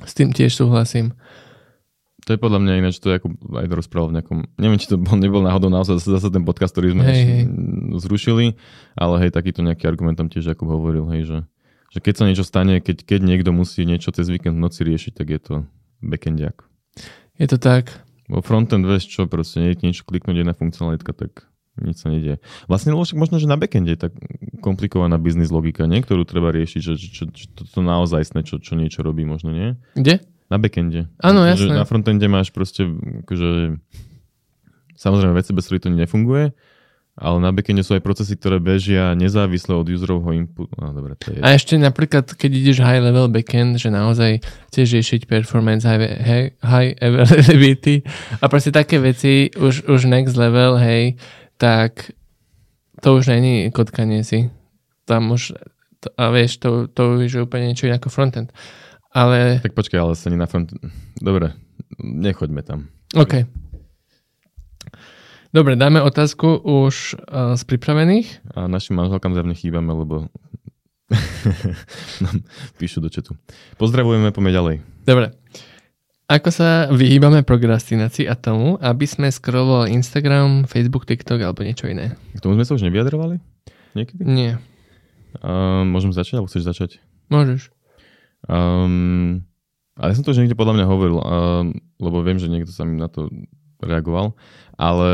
[0.00, 1.12] S tým tiež súhlasím.
[2.24, 4.98] To je podľa mňa ináč, to je ako aj rozprával v nejakom, neviem, či to
[4.98, 7.42] bol, nebol náhodou naozaj zase, zase ten podcast, ktorý sme hej, hej.
[8.02, 8.46] zrušili,
[8.98, 11.38] ale hej, takýto nejaký argument tam tiež Jakub hovoril, hej, že
[11.96, 15.12] že keď sa niečo stane, keď, keď niekto musí niečo cez víkend v noci riešiť,
[15.16, 15.54] tak je to
[16.04, 16.68] backendiak.
[17.40, 18.04] Je to tak.
[18.28, 21.48] Vo frontend, vieš čo, proste nie, niečo kliknúť jedna funkcionalitka, tak
[21.80, 22.36] nič sa nedie.
[22.68, 24.12] Vlastne možno, že na backende je tak
[24.60, 26.04] komplikovaná biznis logika, nie?
[26.04, 29.56] ktorú treba riešiť, že, čo, čo, to, to naozaj sne, čo, čo niečo robí možno,
[29.56, 29.80] nie?
[29.96, 30.20] Kde?
[30.52, 31.08] Na backende.
[31.24, 31.72] Áno, jasné.
[31.72, 32.84] Že na frontende máš proste
[33.24, 33.80] akože
[34.96, 36.56] Samozrejme, veci, bez ktorých to nefunguje,
[37.16, 40.68] ale na backende sú aj procesy, ktoré bežia nezávisle od userovho inputu.
[40.76, 41.40] No, dobre, to je...
[41.40, 46.48] A ešte napríklad, keď ideš high level backend, že naozaj chceš riešiť performance, high, high,
[46.60, 48.04] high availability
[48.36, 51.16] a proste také veci, už, už next level, hej,
[51.56, 52.12] tak
[53.00, 54.52] to už není kotkanie si.
[55.08, 55.56] Tam už,
[56.04, 58.52] to, a vieš, to, to už je úplne niečo iné ako frontend.
[59.16, 59.64] Ale...
[59.64, 60.68] Tak počkaj, ale sa nie na front...
[61.16, 61.56] Dobre,
[61.96, 62.92] nechoďme tam.
[63.16, 63.48] OK.
[65.56, 68.44] Dobre, dáme otázku už uh, z pripravených.
[68.52, 70.28] A našim manželkám zjavne chýbame, lebo
[72.28, 72.44] nám
[72.76, 73.32] píšu do četu.
[73.80, 74.76] Pozdravujeme, poďme ďalej.
[75.08, 75.32] Dobre.
[76.28, 82.20] Ako sa vyhýbame prokrastinácii a tomu, aby sme scrollovali Instagram, Facebook, TikTok alebo niečo iné?
[82.36, 83.40] K tomu sme sa už nevyjadrovali?
[83.96, 84.28] Niekedy?
[84.28, 84.60] Nie.
[85.40, 86.90] Um, môžem začať, alebo chceš začať?
[87.32, 87.72] Môžeš.
[88.44, 89.40] Um,
[89.96, 92.84] ale ja som to už niekde podľa mňa hovoril, um, lebo viem, že niekto sa
[92.84, 93.32] mi na to
[93.82, 94.36] reagoval,
[94.76, 95.10] ale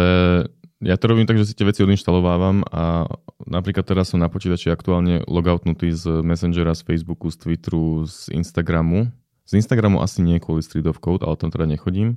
[0.82, 3.06] ja to robím tak, že si tie veci odinštalovávam a
[3.46, 9.14] napríklad teraz som na počítači aktuálne logoutnutý z Messengera, z Facebooku, z Twitteru, z Instagramu
[9.52, 12.16] z Instagramu asi nie kvôli Street of Code, ale tam teda nechodím.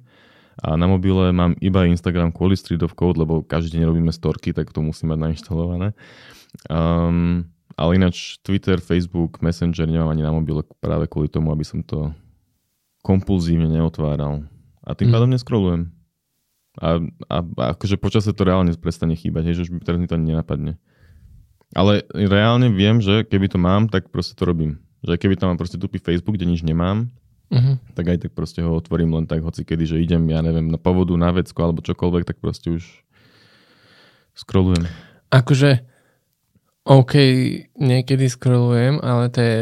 [0.63, 4.55] A na mobile mám iba Instagram kvôli Street of Code, lebo každý deň robíme storky,
[4.55, 5.91] tak to musím mať nainštalované.
[6.71, 11.83] Um, ale ináč Twitter, Facebook, Messenger nemám ani na mobile práve kvôli tomu, aby som
[11.83, 12.15] to
[13.03, 14.47] kompulzívne neotváral.
[14.87, 15.13] A tým mm.
[15.19, 15.91] pádom neskrolujem.
[16.75, 16.99] A,
[17.31, 20.35] a, a akože počasie to reálne prestane chýbať, hej, že už teraz mi to ani
[20.35, 20.75] nenapadne.
[21.75, 24.83] Ale reálne viem, že keby to mám, tak proste to robím.
[25.03, 27.11] Že keby tam mám proste tupý Facebook, kde nič nemám,
[27.51, 27.75] uh-huh.
[27.95, 30.79] tak aj tak proste ho otvorím len tak, hoci kedy, že idem, ja neviem, na
[30.79, 32.83] povodu, na vecku alebo čokoľvek, tak proste už
[34.35, 34.87] scrollujem.
[35.31, 35.83] Akože,
[36.85, 37.13] OK,
[37.75, 39.57] niekedy scrollujem, ale to je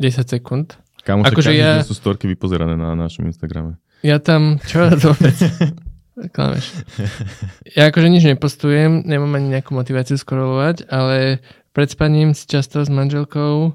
[0.00, 0.76] 10 sekúnd.
[1.04, 1.84] Kámo, akože ja...
[1.84, 3.76] sú storky vypozerané na našom Instagrame.
[4.00, 5.36] Ja tam, čo to vôbec?
[6.14, 6.70] Klameš.
[7.74, 11.42] Ja akože nič nepostujem, nemám ani nejakú motiváciu scrollovať, ale
[11.74, 13.74] pred spaním si často s manželkou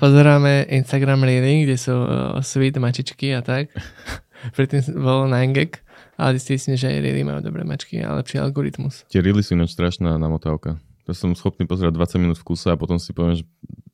[0.00, 3.76] pozeráme Instagram Reely, kde sú uh, sweet mačičky a tak.
[4.56, 5.84] Predtým bolo 9gag,
[6.16, 9.04] ale zistili si, že aj Reely majú dobré mačky a lepší algoritmus.
[9.12, 10.80] Tie Reely sú ináč strašná namotávka.
[11.04, 13.44] To som schopný pozerať 20 minút v kuse a potom si poviem, že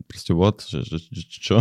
[0.07, 0.63] proste what?
[0.63, 1.59] Že, že, že čo?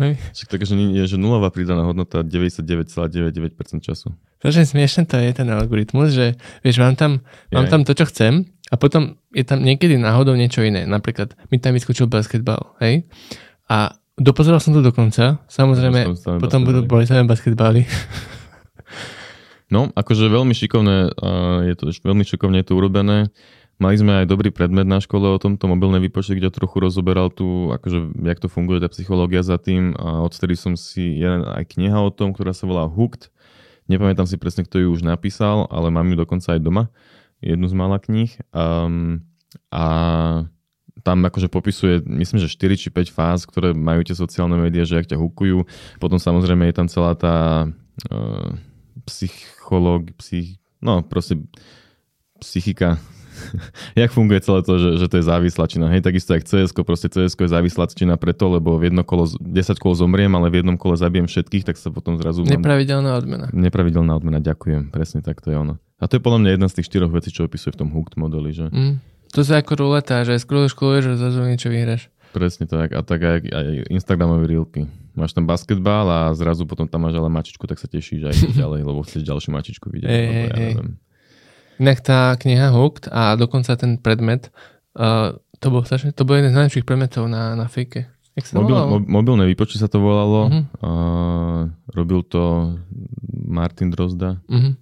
[0.00, 0.16] Hej.
[0.48, 4.16] Takže je, že nulová pridaná hodnota 99,99% času.
[4.40, 7.20] Strašne smiešne to je ten algoritmus, že vieš, mám tam,
[7.52, 10.88] mám tam to, čo chcem a potom je tam niekedy náhodou niečo iné.
[10.88, 13.04] Napríklad mi tam vyskočil basketbal, hej?
[13.68, 15.44] A dopozeral som to do konca.
[15.46, 16.08] Samozrejme,
[16.40, 17.84] potom budú boli samé basketbaly.
[19.72, 21.16] No, akože veľmi šikovné,
[21.68, 23.32] je to veľmi šikovne je to urobené.
[23.82, 27.74] Mali sme aj dobrý predmet na škole o tomto mobilné výpočet, kde trochu rozoberal tu,
[27.74, 29.98] akože, jak to funguje, tá psychológia za tým.
[29.98, 33.34] A odtedy som si jeden aj kniha o tom, ktorá sa volá Hooked.
[33.90, 36.94] Nepamätám si presne, kto ju už napísal, ale mám ju dokonca aj doma
[37.42, 38.30] jednu z mála kníh.
[38.54, 39.26] Um,
[39.74, 39.84] a
[41.02, 45.02] tam akože popisuje, myslím, že 4 či 5 fáz, ktoré majú tie sociálne médiá, že
[45.02, 45.66] ak ťa hukujú.
[45.98, 47.66] Potom samozrejme je tam celá tá
[48.14, 48.48] uh,
[49.10, 51.42] psychológ, psych, no proste
[52.38, 53.02] psychika,
[54.02, 55.90] jak funguje celé to, že, že to je závislačina.
[55.92, 59.94] Hej, takisto jak cs proste cs je závislačina preto, lebo v jedno kolo, 10 kolo
[59.94, 62.44] zomriem, ale v jednom kole zabijem všetkých, tak sa potom zrazu...
[62.46, 63.46] Nepravidelná odmena.
[63.50, 64.90] Nepravidelná odmena, ďakujem.
[64.90, 65.78] Presne tak to je ono.
[66.02, 68.18] A to je podľa mňa jedna z tých štyroch vecí, čo opisuje v tom hooked
[68.18, 68.66] modeli, že?
[68.72, 68.98] Mm.
[69.32, 72.12] To sa ako ruleta, že scrolluješ, scrolluješ a zrazu niečo vyhráš.
[72.32, 72.96] Presne tak.
[72.96, 74.88] A tak aj, aj Instagramové reelky.
[75.12, 78.80] Máš tam basketbal a zrazu potom tam máš ale mačičku, tak sa tešíš aj ďalej,
[78.84, 80.08] lebo chceš ďalšiu mačičku vidieť.
[80.08, 81.11] Hey, hey, ja hey.
[81.80, 84.52] Inak tá kniha Hooked a dokonca ten predmet,
[84.98, 88.10] uh, to bol, to bol jeden z najlepších predmetov na, na fejke.
[88.56, 90.48] Mobil, mo, mobilné výpočty sa to volalo.
[90.48, 90.64] Uh-huh.
[90.80, 91.62] Uh,
[91.92, 92.74] robil to
[93.28, 94.40] Martin Drozda.
[94.48, 94.72] Uh-huh.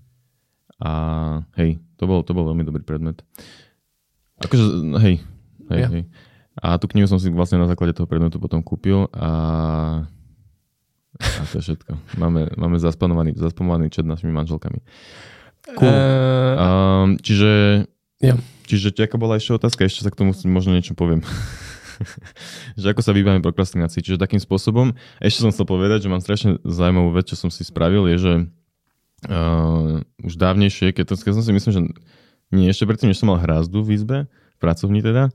[0.81, 0.91] A
[1.59, 3.21] hej, to bol, to bol veľmi dobrý predmet.
[4.41, 5.21] Akože, hej,
[5.69, 5.91] hej, yeah.
[5.91, 6.05] hej.
[6.63, 9.31] A tú knihu som si vlastne na základe toho predmetu potom kúpil a,
[11.19, 11.93] a to je všetko.
[12.23, 14.79] Máme, máme zaspamovaný, zaspamovaný chat našimi manželkami.
[15.75, 15.91] Cool.
[15.91, 16.30] Uh,
[17.05, 17.85] um, čiže,
[18.21, 18.37] yeah.
[18.69, 19.89] čiže aká bola ešte otázka?
[19.89, 21.25] Ešte sa k tomu možno niečo poviem.
[22.81, 24.01] že ako sa vybáme prokrastinácii.
[24.01, 27.65] Čiže takým spôsobom, ešte som chcel povedať, že mám strašne zaujímavú vec, čo som si
[27.65, 28.33] spravil, je, že
[29.29, 31.83] uh, už dávnejšie, keď, to, keď som si myslím, že
[32.51, 35.31] nie, ešte predtým, než som mal hrázdu v izbe, v pracovni teda,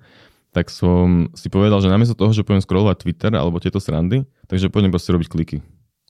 [0.51, 4.71] tak som si povedal, že namiesto toho, že pôjdem scrollovať Twitter alebo tieto srandy, takže
[4.71, 5.57] pôjdem proste robiť kliky.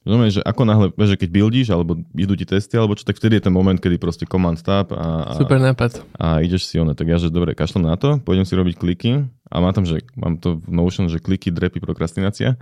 [0.06, 3.42] Znamená, že ako náhle, že keď buildíš, alebo idú ti testy, alebo čo, tak vtedy
[3.42, 6.06] je ten moment, kedy proste command tab a, a, Super nápad.
[6.14, 6.94] A ideš si ono.
[6.94, 10.06] Tak ja, že dobre, kašlem na to, pôjdem si robiť kliky a mám tam, že
[10.14, 12.54] mám to v Notion, že kliky, drepy, prokrastinácia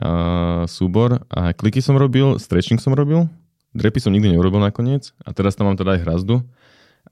[0.00, 3.28] a, súbor a kliky som robil, stretching som robil,
[3.70, 6.42] Drepy som nikdy neurobil nakoniec a teraz tam mám teda aj hrazdu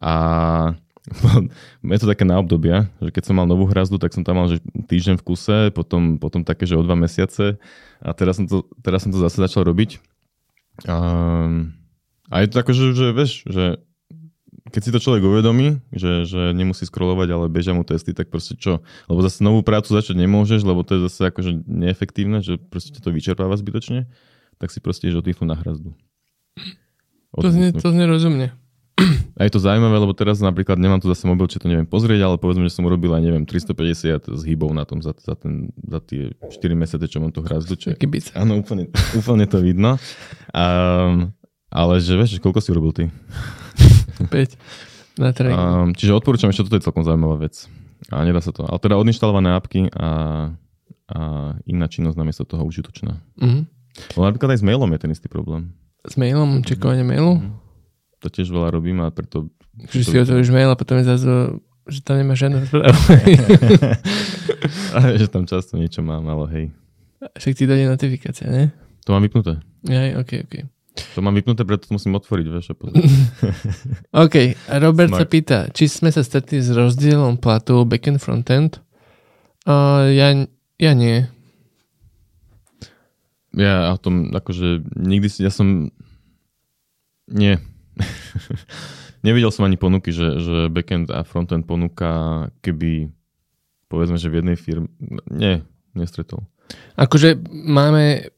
[0.02, 0.14] A
[1.96, 4.46] je to také na obdobia, že keď som mal novú hrazdu, tak som tam mal
[4.52, 7.56] že týždeň v kuse, potom, potom také, že o dva mesiace
[8.00, 9.98] a teraz som to, teraz som to zase začal robiť.
[10.86, 10.96] A,
[12.30, 13.64] a je to také, že, že vieš, že
[14.68, 18.54] keď si to človek uvedomí, že, že nemusí scrollovať, ale bežia mu testy, tak proste
[18.54, 18.84] čo?
[19.08, 23.08] Lebo zase novú prácu začať nemôžeš, lebo to je zase akože neefektívne, že proste to
[23.08, 24.06] vyčerpáva zbytočne,
[24.60, 25.96] tak si proste ideš oddychnúť na hrazdu.
[27.36, 28.52] To znie, to znie rozumne.
[29.38, 32.26] A je to zaujímavé, lebo teraz napríklad nemám tu zase mobil, či to neviem pozrieť,
[32.26, 36.02] ale povedzme, že som urobil aj neviem 350 zhybov na tom za, za, ten, za
[36.02, 37.78] tie 4 mesiace, čo mám tu hrazdu.
[37.78, 37.94] Čo...
[38.34, 40.02] Áno, úplne, úplne to vidno.
[40.50, 40.64] A,
[41.70, 43.04] ale že vieš, koľko si urobil ty?
[44.26, 47.66] 5 na Um, čiže odporúčam ešte, toto je celkom zaujímavá vec.
[48.14, 48.62] A nedá sa to.
[48.62, 50.10] Ale teda odinštalované apky a,
[51.10, 51.18] a
[51.66, 53.18] iná činnosť namiesto toho užitočná.
[53.42, 53.62] Mm-hmm.
[54.14, 55.74] No napríklad aj s mailom je ten istý problém.
[56.06, 56.62] S mailom?
[56.62, 57.42] Čekovanie mailu?
[57.42, 57.67] Mm-hmm
[58.18, 59.50] to tiež veľa robím a preto...
[59.90, 61.30] Že si otvoríš mail a potom je zase,
[61.86, 62.90] že tam nemá žiadne správu.
[65.22, 66.66] že tam často niečo mám, ale hej.
[67.38, 68.74] Však ti dojde notifikácia, ne?
[69.06, 69.62] To mám vypnuté.
[69.88, 70.54] Aj, ok, ok.
[71.14, 72.74] To mám vypnuté, preto to musím otvoriť, vieš.
[74.26, 74.36] OK,
[74.82, 75.22] Robert Smart.
[75.22, 78.82] sa pýta, či sme sa stretli s rozdielom platu backend frontend?
[79.62, 80.34] Uh, ja,
[80.78, 81.30] ja nie.
[83.54, 85.90] Ja o tom, akože nikdy si, ja som,
[87.30, 87.58] nie,
[89.26, 93.10] Nevidel som ani ponuky, že, že backend a frontend ponúka, keby
[93.90, 94.88] povedzme, že v jednej firme...
[95.26, 96.46] Nie, nestretol.
[96.94, 98.30] Akože máme,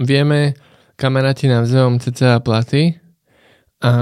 [0.00, 0.56] vieme
[0.96, 2.96] kamaráti navzájom cca platy
[3.82, 3.92] a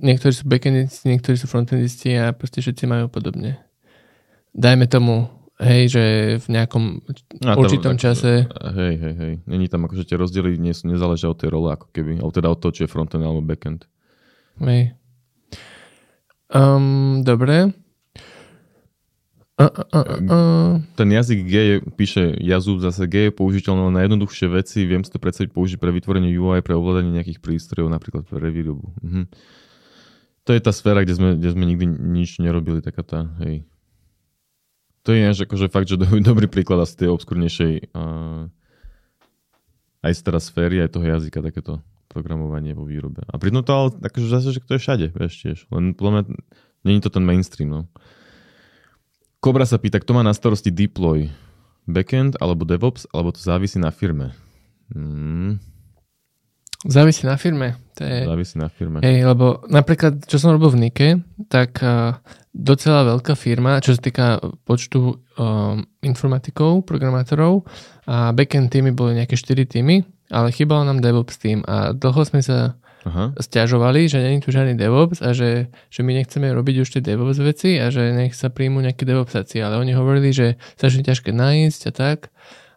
[0.00, 3.60] niektorí sú backendisti, niektorí sú frontendisti a proste všetci majú podobne.
[4.56, 5.28] Dajme tomu,
[5.60, 6.04] hej, že
[6.40, 7.04] v nejakom
[7.44, 8.32] a tam, určitom akože, čase...
[8.48, 9.32] Hej, hej, hej.
[9.44, 12.58] Není tam akože tie rozdiely nie, nezáležia od tej role ako keby, alebo teda od
[12.58, 13.84] toho, či je frontend alebo backend.
[14.60, 14.92] Hej.
[16.52, 17.72] Um, dobre.
[19.60, 20.72] Uh, uh, uh.
[20.96, 25.12] Ten jazyk G je, píše Yazoo, zase G je použiteľné na jednoduchšie veci, viem si
[25.12, 28.88] to predstaviť použiť pre vytvorenie UI, pre ovládanie nejakých prístrojov, napríklad pre výrobu.
[29.04, 29.28] Uh-huh.
[30.48, 33.68] To je tá sféra, kde sme, kde sme nikdy nič nerobili, taká tá, hej.
[35.04, 38.48] To je až akože fakt, že dobrý príklad asi tej obskúrnejšej uh,
[40.00, 43.22] aj z teraz sféry, aj toho jazyka, takéto programovanie vo výrobe.
[43.30, 45.58] A pritom to ale akože zase, že to je všade, vieš tiež.
[45.70, 46.22] Len podľa mňa,
[46.82, 47.80] není to ten mainstream, no.
[49.38, 51.30] Kobra sa pýta, kto má na starosti deploy?
[51.88, 54.34] Backend alebo DevOps, alebo to závisí na firme?
[54.92, 55.62] Hmm.
[56.84, 57.76] Závisí na firme.
[57.96, 58.24] To je...
[58.24, 59.04] Závisí na firme.
[59.04, 61.10] Hej, lebo napríklad, čo som robil v Nike,
[61.52, 62.16] tak uh,
[62.56, 67.68] docela veľká firma, čo sa týka počtu uh, informatikov, programátorov
[68.08, 70.00] a backend týmy boli nejaké 4 týmy
[70.30, 73.34] ale chýbal nám DevOps tým a dlho sme sa Aha.
[73.36, 77.42] stiažovali, že není tu žiadny DevOps a že, že my nechceme robiť už tie DevOps
[77.42, 80.46] veci a že nech sa príjmu nejaké DevOpsáci, ale oni hovorili, že
[80.78, 82.18] strašne ťažké nájsť a tak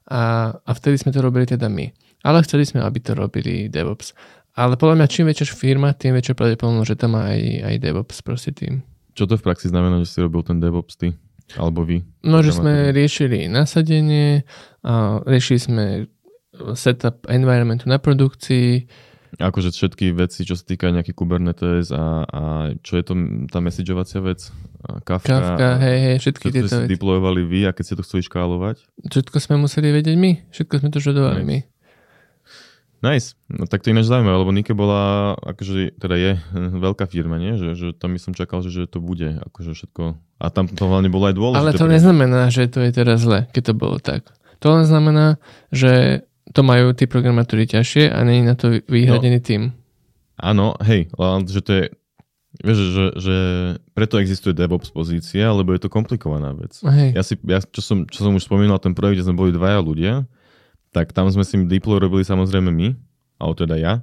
[0.10, 1.94] a, a vtedy sme to robili teda my.
[2.24, 4.16] Ale chceli sme, aby to robili DevOps.
[4.54, 8.18] Ale podľa mňa, čím väčšia firma, tým väčšia pravdepodobnosť, že tam má aj, aj DevOps
[8.24, 8.86] proste tým.
[9.14, 11.12] Čo to v praxi znamená, že si robil ten DevOps ty?
[11.60, 12.02] Alebo vy?
[12.24, 14.48] No, že sme riešili nasadenie,
[14.86, 15.86] a riešili sme
[16.78, 18.86] setup environmentu na produkcii.
[19.42, 22.42] Akože všetky veci, čo sa týka nejaký Kubernetes a, a
[22.86, 23.14] čo je to
[23.50, 24.54] tá messageovacia vec?
[25.02, 25.26] Kafka.
[25.26, 26.92] Kafka, hej, hej, všetky tieto veci.
[26.94, 28.86] deployovali vy a keď ste to chceli škálovať?
[29.10, 30.32] Všetko sme museli vedieť my.
[30.54, 31.50] Všetko sme to žadovali nice.
[31.50, 31.58] my.
[33.04, 33.28] Nice.
[33.52, 36.32] No tak to ináč zaujímavé, lebo Nike bola, akože teda je
[36.86, 37.60] veľká firma, nie?
[37.60, 40.04] Že, že tam by som čakal, že, že to bude akože všetko.
[40.40, 41.60] A tam to hlavne bolo aj dôležité.
[41.60, 41.94] Ale to pre...
[42.00, 44.30] neznamená, že to je teraz zle, keď to bolo tak.
[44.64, 45.42] To len znamená,
[45.76, 46.24] že
[46.54, 49.62] to majú tí programátori ťažšie a není na to vyhradený no, tým.
[50.38, 51.10] Áno, hej,
[51.50, 51.84] že to je,
[52.62, 53.38] vieš, že, že
[53.98, 56.78] preto existuje DevOps pozícia, lebo je to komplikovaná vec.
[56.86, 57.10] Hej.
[57.18, 59.82] Ja si, ja, čo, som, čo som už spomínal, ten projekt, kde sme boli dvaja
[59.82, 60.14] ľudia,
[60.94, 62.94] tak tam sme si deploy robili samozrejme my,
[63.42, 63.94] alebo teda ja.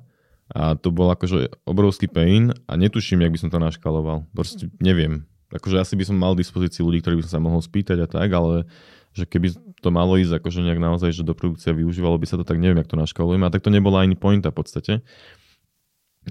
[0.50, 4.26] A to bol akože obrovský pain a netuším, jak by som to naškaloval.
[4.34, 5.22] Proste neviem.
[5.54, 8.34] Akože asi by som mal dispozícii ľudí, ktorí by som sa mohol spýtať a tak,
[8.34, 8.66] ale
[9.14, 12.44] že keby to malo ísť akože nejak naozaj, že do produkcie využívalo by sa to,
[12.44, 13.48] tak neviem, jak to naškalujeme.
[13.48, 14.92] A tak to nebola ani pointa v podstate.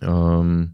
[0.05, 0.71] Um,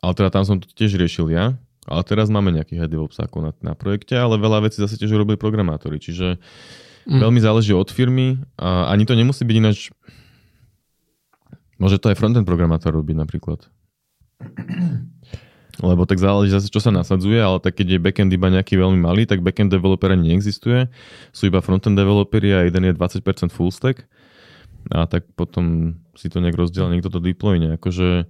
[0.00, 1.60] ale teda tam som to tiež riešil ja.
[1.86, 2.92] Ale teraz máme nejakých head
[3.38, 6.02] na, na projekte, ale veľa vecí zase tiež urobili programátori.
[6.02, 6.42] Čiže
[7.06, 7.20] mm.
[7.22, 9.94] veľmi záleží od firmy a ani to nemusí byť ináč...
[11.76, 13.68] Môže to aj frontend programátor robiť napríklad.
[15.84, 18.96] Lebo tak záleží zase, čo sa nasadzuje, ale tak keď je backend iba nejaký veľmi
[18.96, 20.88] malý, tak backend developer neexistuje.
[21.36, 24.08] Sú iba frontend developeri a jeden je 20% full stack.
[24.88, 27.76] A tak potom si to nejak rozdiel, niekto to deployne.
[27.76, 28.24] Akože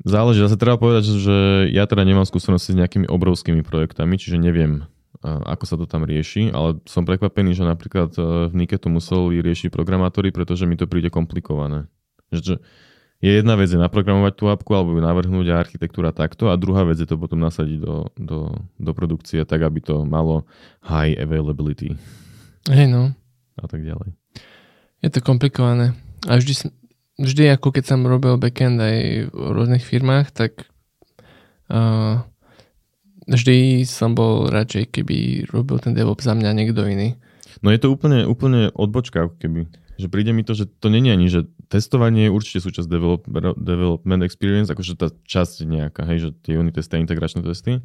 [0.00, 4.88] Záleží, zase treba povedať, že ja teda nemám skúsenosti s nejakými obrovskými projektami, čiže neviem,
[5.20, 9.44] ako sa to tam rieši, ale som prekvapený, že napríklad e, v Nike to museli
[9.44, 11.84] riešiť programátori, pretože mi to príde komplikované.
[12.32, 12.64] Že
[13.20, 16.88] je jedna vec je naprogramovať tú apku alebo ju navrhnúť a architektúra takto a druhá
[16.88, 18.38] vec je to potom nasadiť do, do,
[18.80, 20.48] do produkcie tak, aby to malo
[20.80, 22.00] high availability.
[22.72, 23.12] Hej no.
[23.60, 24.16] A tak ďalej.
[25.04, 25.92] Je to komplikované.
[26.24, 26.72] A vždy,
[27.20, 30.64] vždy ako keď som robil backend aj v rôznych firmách, tak
[31.68, 32.24] uh,
[33.28, 37.20] vždy som bol radšej, keby robil ten DevOps za mňa niekto iný.
[37.60, 39.68] No je to úplne, úplne odbočka, keby.
[40.00, 43.22] Že príde mi to, že to není ani, že testovanie je určite súčasť develop,
[43.54, 47.78] development experience, akože tá časť nejaká, hej, že tie unit testy a integračné testy.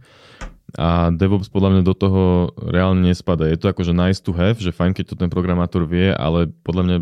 [0.75, 3.45] A DevOps podľa mňa do toho reálne nespada.
[3.45, 6.83] Je to akože nice to have, že fajn, keď to ten programátor vie, ale podľa
[6.83, 6.97] mňa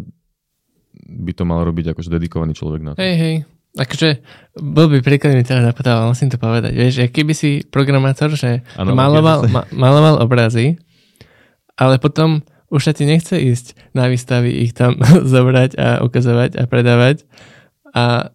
[1.24, 3.02] by to mal robiť akože dedikovaný človek na to.
[3.02, 3.36] Hej, hej.
[3.74, 4.22] Akože
[4.62, 6.78] by príklad mi teda napadal, musím to povedať.
[6.78, 10.78] Vieš, keby si programátor, že ano, maloval, ma, maloval obrazy,
[11.74, 14.98] ale potom už sa ti nechce ísť na výstavy, ich tam
[15.34, 17.30] zobrať a ukazovať a predávať.
[17.94, 18.34] A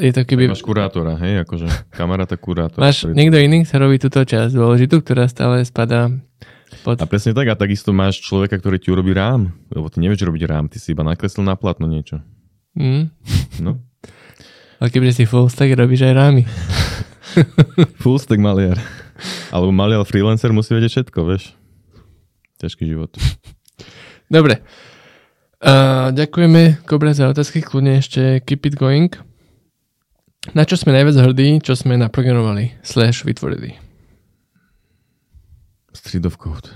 [0.00, 0.48] je to keby...
[0.48, 2.80] Máš kurátora, hej, akože kamaráta kurátora.
[2.80, 6.08] Máš niekto iný, sa robí túto časť dôležitú, ktorá stále spadá
[6.82, 6.98] pod...
[6.98, 10.42] A presne tak, a takisto máš človeka, ktorý ti urobí rám, lebo ty nevieš robiť
[10.48, 12.18] rám, ty si iba nakreslil na platno niečo.
[12.74, 13.12] Mm.
[13.62, 13.78] No.
[14.82, 16.42] Ale keďže si full stack, robíš aj rámy.
[18.02, 18.80] full stack maliar.
[19.54, 21.54] Alebo maliar freelancer musí vedieť všetko, vieš.
[22.58, 23.14] Ťažký život.
[24.30, 24.64] Dobre.
[25.64, 27.64] Uh, ďakujeme, Kobra, za otázky.
[27.64, 29.08] Kľudne ešte keep it going.
[30.52, 33.80] Na čo sme najviac hrdí, čo sme naprogramovali, slash vytvorili?
[35.96, 36.68] Street of Code.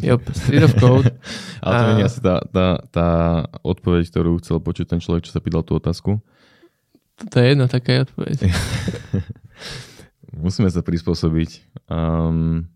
[0.00, 1.12] Jo, Street of Code.
[1.64, 3.08] Ale to nie je asi tá, tá, tá
[3.60, 6.24] odpoveď, ktorú chcel počuť ten človek, čo sa pýtal tú otázku.
[7.20, 8.48] To je jedno, taká odpoveď.
[10.44, 11.62] Musíme sa prispôsobiť.
[11.86, 12.66] Um,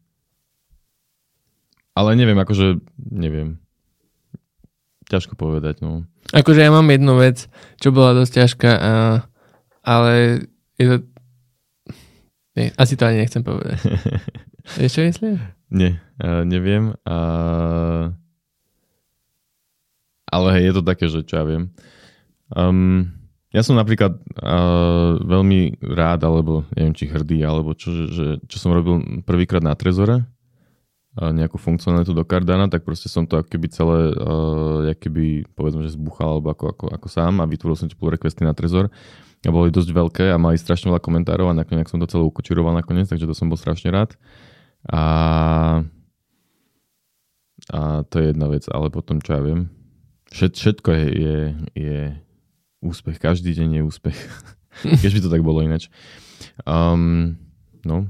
[1.99, 2.79] ale neviem, akože,
[3.11, 3.59] neviem.
[5.11, 6.07] Ťažko povedať, no.
[6.31, 7.51] Akože ja mám jednu vec,
[7.83, 8.93] čo bola dosť ťažká, a,
[9.83, 10.13] ale
[10.79, 10.97] je to...
[12.55, 13.83] Nie, asi to ani nechcem povedať.
[14.79, 15.35] Vieš čo myslím?
[15.75, 16.95] Nie, uh, neviem.
[17.03, 18.15] Uh,
[20.29, 21.73] ale hej, je to také, že čo ja viem.
[22.53, 23.11] Um,
[23.49, 28.77] ja som napríklad uh, veľmi rád, alebo neviem, či hrdý, alebo čo, že, čo som
[28.77, 30.29] robil prvýkrát na Trezore,
[31.19, 36.39] nejakú funkcionalitu do Cardana, tak proste som to keby celé, uh, keby, povedzme, že zbuchal,
[36.39, 38.87] alebo ako, ako, ako sám a vytvoril som ti pull requesty na Trezor
[39.47, 42.75] a boli dosť veľké a mali strašne veľa komentárov a nakoniec som to celé ukočiroval
[42.75, 44.15] nakoniec, takže to som bol strašne rád.
[44.91, 45.03] A,
[47.71, 49.71] a to je jedna vec, ale potom, čo ja viem,
[50.31, 51.39] všet, všetko je, je,
[51.75, 51.99] je
[52.83, 54.19] úspech, každý deň je úspech.
[55.03, 55.91] Keď by to tak bolo ináč.
[56.63, 57.39] Um,
[57.83, 58.07] no.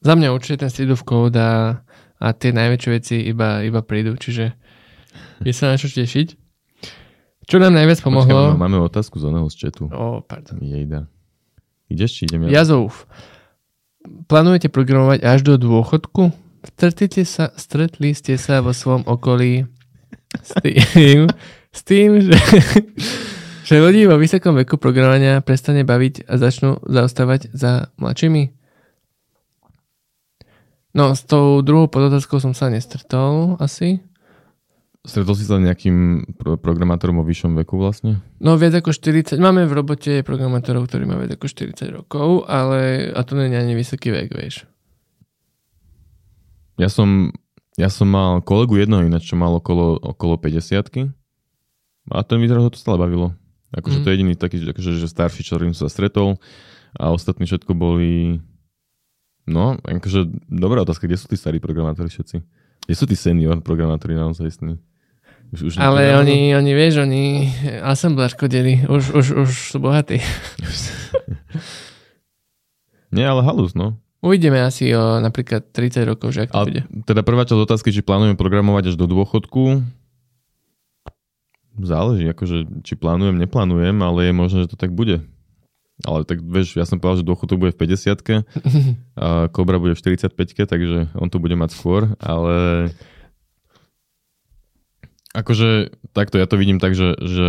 [0.00, 1.84] Za mňa určite ten Street of Code a,
[2.16, 4.56] a tie najväčšie veci iba, iba prídu, čiže
[5.44, 6.40] je sa na čo tešiť.
[7.44, 8.56] Čo nám najviac pomohlo?
[8.56, 9.92] Počkej, máme otázku z oného z chatu.
[9.92, 10.56] O, pardon.
[10.62, 11.04] Jejda.
[11.92, 12.62] Ideš, či idem ja?
[12.62, 12.94] Jazov.
[14.30, 16.32] Plánujete programovať až do dôchodku?
[16.64, 19.68] Stretli, sa, stretli ste sa vo svojom okolí
[20.38, 21.28] s tým,
[21.76, 22.38] s tým, že,
[23.68, 28.59] že ľudí vo vysokom veku programovania prestane baviť a začnú zaostávať za mladšími?
[30.90, 34.02] No, s tou druhou podotázkou som sa nestretol asi.
[35.00, 38.20] Stretol si sa nejakým pro- programátorom o vyššom veku vlastne?
[38.36, 39.40] No viac ako 40.
[39.40, 43.62] Máme v robote programátorov, ktorí majú viac ako 40 rokov, ale a to nie je
[43.62, 44.68] ani vysoký vek, vieš.
[46.76, 47.32] Ja som,
[47.80, 51.16] ja som mal kolegu jednoho ináč, čo mal okolo, okolo 50
[52.10, 53.32] a ten vyzerá, ho to stále bavilo.
[53.70, 54.02] Akože mm.
[54.02, 56.42] to je jediný taký, akože, že starší, čo sa stretol
[56.98, 58.42] a ostatní všetko boli...
[59.50, 62.38] No, akože dobrá otázka, kde sú tí starí programátori všetci?
[62.86, 64.78] Kde sú tí senior programátori naozaj istní?
[65.50, 67.50] Už, už Ale oni, oni, vieš, oni
[67.82, 70.22] assembler kodili, už, už, už sú bohatí.
[73.10, 73.98] Nie, ale halus, no.
[74.22, 76.82] Uvidíme asi o napríklad 30 rokov, že ak to ale bude.
[77.02, 79.82] Teda prvá časť otázky, či plánujeme programovať až do dôchodku,
[81.82, 85.24] záleží, akože či plánujem, neplánujem, ale je možné, že to tak bude.
[86.04, 88.46] Ale tak vieš, ja som povedal, že dôchodok bude v 50
[89.24, 90.32] a Kobra bude v 45
[90.64, 92.88] takže on to bude mať skôr, ale
[95.36, 97.48] akože takto ja to vidím tak, že, že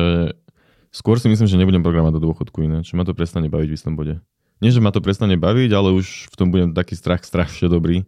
[0.92, 3.96] skôr si myslím, že nebudem programovať do dôchodku ináč, ma to prestane baviť v istom
[3.96, 4.20] bode.
[4.62, 8.06] Nie, že ma to prestane baviť, ale už v tom budem taký strach strašne dobrý,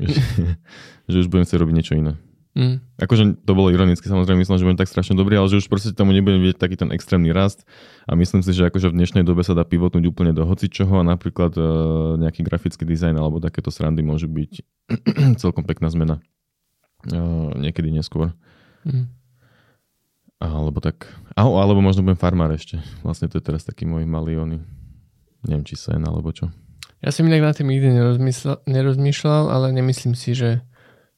[0.00, 0.22] že,
[1.10, 2.16] že už budem chcieť robiť niečo iné.
[2.58, 2.82] Mm.
[2.98, 5.94] Akože to bolo ironicky, samozrejme myslím, že budem tak strašne dobrý, ale že už proste
[5.94, 7.62] tomu nebudem vidieť taký ten extrémny rast
[8.02, 11.06] a myslím si, že akože v dnešnej dobe sa dá pivotnúť úplne do hocičoho a
[11.06, 14.52] napríklad uh, nejaký grafický dizajn alebo takéto srandy môžu byť
[15.42, 16.18] celkom pekná zmena
[17.14, 18.34] uh, niekedy neskôr.
[18.82, 19.06] Mm.
[20.42, 21.06] Alebo tak,
[21.38, 22.82] alebo, alebo možno budem farmár ešte.
[23.06, 24.58] Vlastne to je teraz taký môj malý ony.
[25.46, 26.50] Neviem, či sen alebo čo.
[26.98, 27.94] Ja som inak na tým nikdy
[28.66, 30.66] nerozmýšľal, ale nemyslím si, že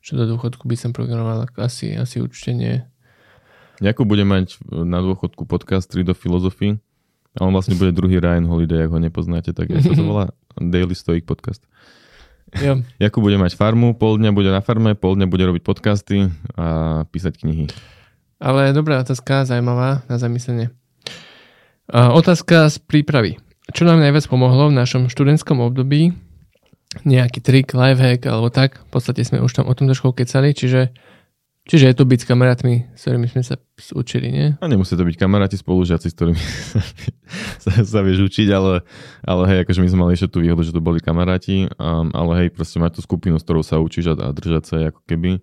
[0.00, 2.74] čo do dôchodku by som programoval, asi, asi určite nie.
[3.80, 6.76] Jakub bude mať na dôchodku podcast 3 do filozofii
[7.36, 10.92] a on vlastne bude druhý Ryan Holiday, ak ho nepoznáte, tak sa to volá Daily
[10.92, 11.64] Stoic podcast.
[12.58, 12.82] Jo.
[13.02, 17.04] Jakub bude mať farmu, pol dňa bude na farme, pol dňa bude robiť podcasty a
[17.08, 17.64] písať knihy.
[18.40, 20.72] Ale dobrá otázka, zaujímavá na zamyslenie.
[21.92, 23.36] Otázka z prípravy.
[23.70, 26.16] Čo nám najviac pomohlo v našom študentskom období
[27.06, 28.82] nejaký trik, lifehack alebo tak.
[28.90, 30.90] V podstate sme už tam o tom trošku kecali, čiže,
[31.70, 33.54] čiže je to byť s kamarátmi, s ktorými sme sa
[33.94, 34.46] učili, nie?
[34.58, 36.42] A nemusí to byť kamaráti, spolužiaci, s ktorými
[37.62, 38.82] sa, sa vieš učiť, ale,
[39.22, 42.32] ale hej, akože my sme mali ešte tú výhodu, že to boli kamaráti, um, ale
[42.42, 45.38] hej, proste mať tú skupinu, s ktorou sa učíš a, a držať sa ako keby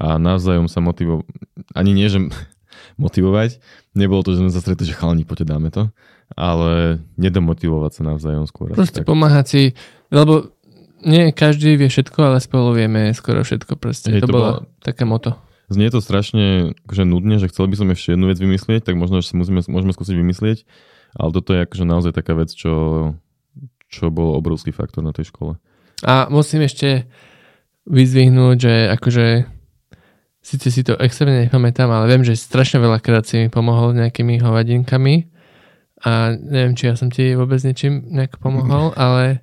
[0.00, 1.28] a navzájom sa motivovať,
[1.76, 2.24] ani nie, že
[3.04, 3.60] motivovať,
[3.92, 5.92] nebolo to, že sme sa stretli, že chalani, poďte dáme to,
[6.40, 8.72] ale nedomotivovať sa navzájom skôr.
[8.72, 9.62] Proste pomáhať si,
[10.08, 10.55] lebo
[11.06, 14.10] nie každý vie všetko, ale spolu vieme skoro všetko proste.
[14.10, 14.50] Hej, to, to bolo
[14.82, 15.38] také moto.
[15.70, 19.22] Znie to strašne akože nudne, že chcel by som ešte jednu vec vymyslieť, tak možno,
[19.22, 20.58] že si musíme, môžeme skúsiť vymyslieť,
[21.18, 22.74] ale toto je akože naozaj taká vec, čo,
[23.90, 25.58] čo bol obrovský faktor na tej škole.
[26.06, 27.10] A musím ešte
[27.86, 29.26] vyzvihnúť, že akože
[30.42, 35.26] síce si to extrémne nepamätám, ale viem, že strašne veľakrát si mi pomohol nejakými hovadinkami
[36.06, 39.42] a neviem, či ja som ti vôbec niečím nejak pomohol, ale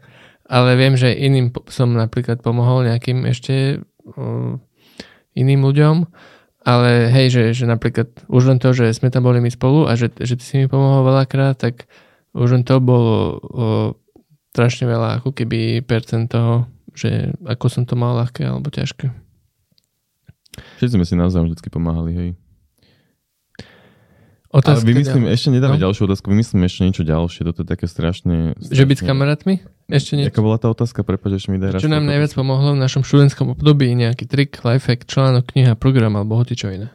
[0.54, 4.54] ale viem, že iným som napríklad pomohol nejakým ešte uh,
[5.34, 6.06] iným ľuďom,
[6.62, 9.97] ale hej, že, že napríklad už len to, že sme tam boli my spolu a
[9.97, 11.89] že, že ty si mi pomohol veľakrát, tak
[12.38, 13.89] už len to bolo uh,
[14.54, 19.10] strašne veľa ako keby percent toho, že ako som to mal ľahké alebo ťažké.
[20.78, 22.30] Všetci sme si navzájom vždy pomáhali, hej.
[24.54, 25.89] Otázka, Ale vymyslím, ešte nedáme no?
[25.89, 28.54] ďalšiu otázku, vymyslím ešte niečo ďalšie, toto je také strašne...
[28.62, 28.78] strašne...
[28.78, 29.54] Že byť s kamarátmi?
[29.89, 30.30] Ešte niečo.
[30.30, 31.01] Aká bola tá otázka?
[31.01, 33.89] Prepač, ešte mi daj Čo nám najviac pomohlo v našom študentskom období?
[33.97, 36.93] Nejaký trik, lifehack, článok, kniha, program alebo hoci čo iné?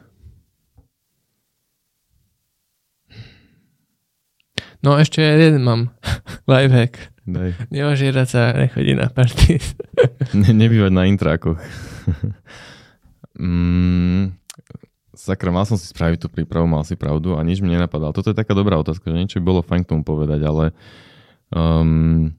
[4.79, 5.91] No ešte jeden mám.
[6.47, 7.11] lifehack.
[7.27, 7.69] Daj.
[7.75, 9.59] Neožierať sa, nechodí na party.
[10.39, 11.59] ne, nebývať na intrákoch.
[13.35, 14.38] mm,
[15.19, 18.15] sakra, mal som si spraviť tú prípravu, mal si pravdu a nič mi nenapadalo.
[18.15, 20.71] Toto je taká dobrá otázka, že niečo by bolo fajn k tomu povedať, ale
[21.51, 22.31] um,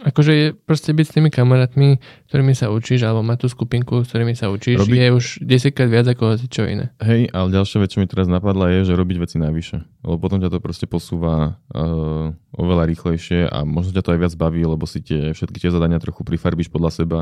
[0.00, 2.00] Akože je proste byť s tými kamarátmi,
[2.32, 4.96] ktorými sa učíš, alebo mať tú skupinku, s ktorými sa učíš, robiť...
[4.96, 6.88] je už 10 krát viac ako čo iné.
[7.04, 9.78] Hej, ale ďalšia vec, čo mi teraz napadla, je, že robiť veci najvyššie.
[10.08, 14.34] Lebo potom ťa to proste posúva uh, oveľa rýchlejšie a možno ťa to aj viac
[14.40, 17.20] baví, lebo si tie, všetky tie zadania trochu prifarbíš podľa seba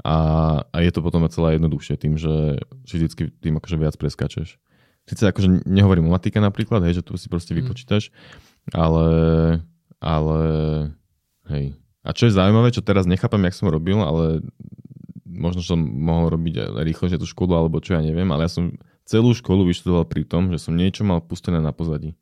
[0.00, 0.16] a,
[0.72, 4.56] a je to potom celé jednoduchšie tým, že, že vždycky tým akože viac preskačeš.
[5.06, 7.58] Sice akože nehovorím o matike napríklad, hej, že tu si proste mm.
[7.62, 8.10] vypočítaš,
[8.74, 9.06] ale,
[10.02, 10.40] ale
[11.46, 14.46] hej, a čo je zaujímavé, čo teraz nechápam, jak som robil, ale
[15.26, 19.34] možno som mohol robiť rýchlejšie tú školu, alebo čo ja neviem, ale ja som celú
[19.34, 22.14] školu vyštudoval pri tom, že som niečo mal pustené na pozadí.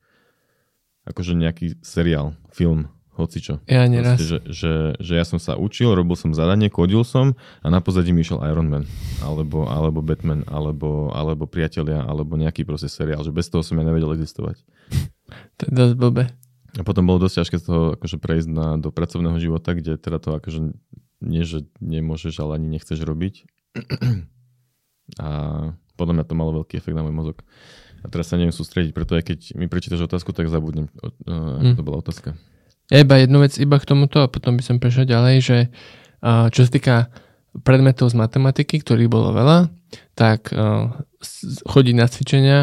[1.04, 3.62] Akože nejaký seriál, film, hocičo.
[3.70, 4.18] Ja neraz.
[4.18, 7.78] Proste, že, že, že ja som sa učil, robil som zadanie, kodil som a na
[7.78, 8.84] pozadí mi išiel Iron Man,
[9.22, 13.84] alebo, alebo Batman, alebo, alebo Priatelia, alebo nejaký proste seriál, že bez toho som ja
[13.86, 14.58] nevedel existovať.
[15.60, 16.24] To je dosť blbé.
[16.74, 20.18] A potom bolo dosť ťažké z toho akože prejsť na, do pracovného života, kde teda
[20.18, 20.74] to akože
[21.22, 23.46] nie, že nemôžeš, ale ani nechceš robiť.
[25.22, 25.28] A
[25.94, 27.36] podľa mňa to malo veľký efekt na môj mozog.
[28.04, 31.76] A teraz sa neviem sústrediť, preto aj keď mi prečítaš otázku, tak zabudnem, uh, mm.
[31.76, 32.36] to bola otázka.
[32.92, 35.58] Ja iba jednu vec iba k tomuto a potom by som prešiel ďalej, že
[36.20, 36.96] uh, čo sa týka
[37.64, 39.72] predmetov z matematiky, ktorých bolo veľa,
[40.18, 40.92] tak uh,
[41.64, 42.58] chodiť na cvičenia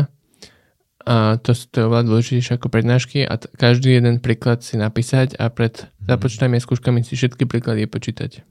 [1.11, 5.35] a to, to je oveľa dôležitejšie ako prednášky a t- každý jeden príklad si napísať
[5.35, 8.47] a pred započítami a skúškami si všetky príklady počítať.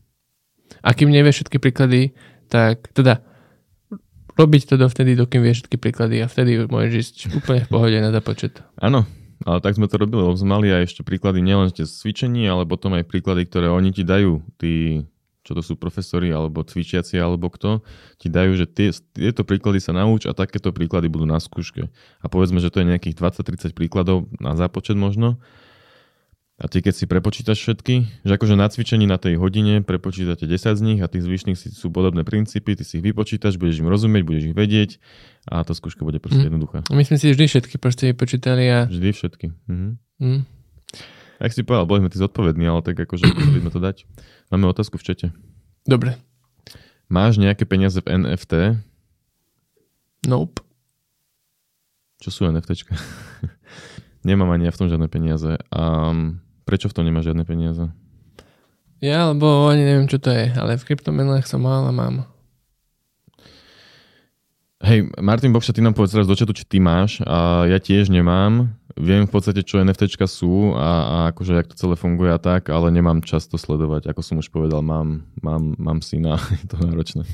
[0.84, 2.12] A kým nevieš všetky príklady,
[2.52, 3.24] tak teda
[4.36, 8.12] robiť to dovtedy, dokým vieš všetky príklady a vtedy môžeš ísť úplne v pohode na
[8.12, 8.60] započet.
[8.76, 9.08] Áno,
[9.48, 12.68] ale tak sme to robili, lebo sme mali aj ešte príklady nielen z cvičení, ale
[12.68, 15.04] potom aj príklady, ktoré oni ti dajú, tí
[15.40, 17.80] čo to sú profesori alebo cvičiaci alebo kto,
[18.20, 21.88] ti dajú, že tie, tieto príklady sa nauč a takéto príklady budú na skúške.
[22.20, 25.40] A povedzme, že to je nejakých 20-30 príkladov na zápočet možno.
[26.60, 30.76] A ty keď si prepočítaš všetky, že akože na cvičení na tej hodine prepočítate 10
[30.76, 34.22] z nich a tých zvyšných sú podobné princípy, ty si ich vypočítaš, budeš im rozumieť,
[34.28, 34.90] budeš ich vedieť
[35.48, 36.48] a tá skúška bude proste mm.
[36.52, 36.78] jednoduchá.
[36.92, 38.78] My sme si vždy všetky proste vypočítali a...
[38.92, 39.46] Vždy všetky.
[39.72, 39.88] Mhm.
[40.20, 40.59] Mm.
[41.40, 44.04] Ak si povedal, boli sme tí zodpovední, ale tak akože chceli sme to dať.
[44.52, 45.26] Máme otázku v čete.
[45.88, 46.20] Dobre.
[47.08, 48.78] Máš nejaké peniaze v NFT?
[50.28, 50.62] Nope.
[52.20, 52.92] Čo sú NFTčka?
[54.28, 55.56] Nemám ani ja v tom žiadne peniaze.
[55.72, 56.12] A
[56.68, 57.88] prečo v tom nemáš žiadne peniaze?
[59.00, 62.29] Ja, lebo ani neviem, čo to je, ale v kryptomenách som mal a mám.
[64.80, 68.08] Hej, Martin Bokša, ty nám povedz teraz do čatu, či ty máš a ja tiež
[68.08, 68.72] nemám.
[68.96, 72.72] Viem v podstate, čo NFTčka sú a, a akože, jak to celé funguje a tak,
[72.72, 74.08] ale nemám čas to sledovať.
[74.08, 77.28] Ako som už povedal, mám, mám, mám syna, je to náročné.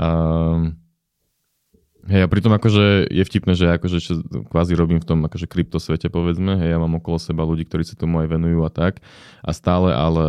[0.00, 0.80] Um,
[2.08, 6.08] Hej, a pritom akože je vtipné, že akože čo kvázi robím v tom akože kryptosvete,
[6.08, 9.04] povedzme, hej, ja mám okolo seba ľudí, ktorí sa tomu aj venujú a tak.
[9.44, 10.26] A stále, ale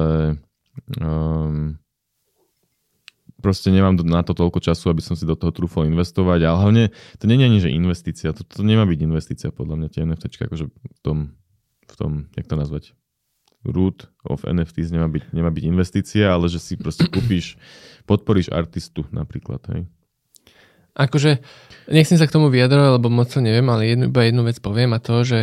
[1.00, 1.80] um,
[3.40, 6.40] proste nemám na to toľko času, aby som si do toho trúfol investovať.
[6.46, 6.84] Ale hlavne
[7.20, 8.30] to nie je ani, že investícia.
[8.36, 11.18] To, to nemá byť investícia, podľa mňa, tie NFT, akože v tom,
[11.88, 12.84] v tom, jak to nazvať,
[13.66, 17.60] root of NFTs nemá byť, nemá byť investícia, ale že si proste kúpiš,
[18.08, 19.84] podporíš artistu napríklad, hej
[21.00, 21.40] akože
[21.88, 24.92] nechcem sa k tomu vyjadrovať, lebo moc to neviem, ale jednu, iba jednu vec poviem
[24.92, 25.40] a to, že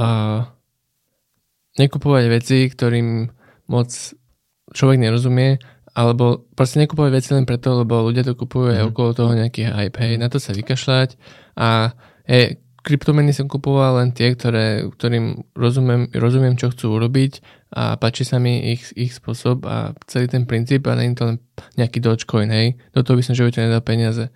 [0.00, 0.48] uh,
[1.76, 3.28] nekupovať veci, ktorým
[3.68, 3.90] moc
[4.72, 5.60] človek nerozumie,
[5.94, 8.94] alebo proste nekupovať veci len preto, lebo ľudia to kupujú mm.
[8.94, 11.18] okolo toho nejaký hype, hej, na to sa vykašľať
[11.58, 11.92] a
[12.30, 17.44] hej, kryptomeny som kupoval len tie, ktoré, ktorým rozumiem, rozumiem, čo chcú urobiť
[17.76, 21.36] a páči sa mi ich, ich spôsob a celý ten princíp a je to len
[21.76, 22.80] nejaký Dogecoin, hej.
[22.96, 24.32] Do toho by som živote nedal peniaze.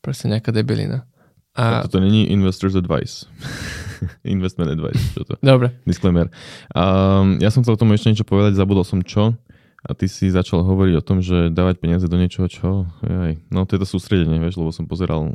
[0.00, 1.04] Proste nejaká debilina.
[1.52, 1.84] A...
[1.84, 3.28] Toto není investor's advice.
[4.24, 4.98] Investment advice.
[5.12, 5.34] Čo to?
[5.44, 5.76] Dobre.
[5.84, 6.32] Disclaimer.
[6.72, 9.36] Um, ja som chcel tomu ešte niečo povedať, zabudol som čo.
[9.82, 12.86] A ty si začal hovoriť o tom, že dávať peniaze do niečoho, čo?
[13.02, 13.42] Jaj.
[13.50, 15.34] No to je to sústredenie, vieš, lebo som pozeral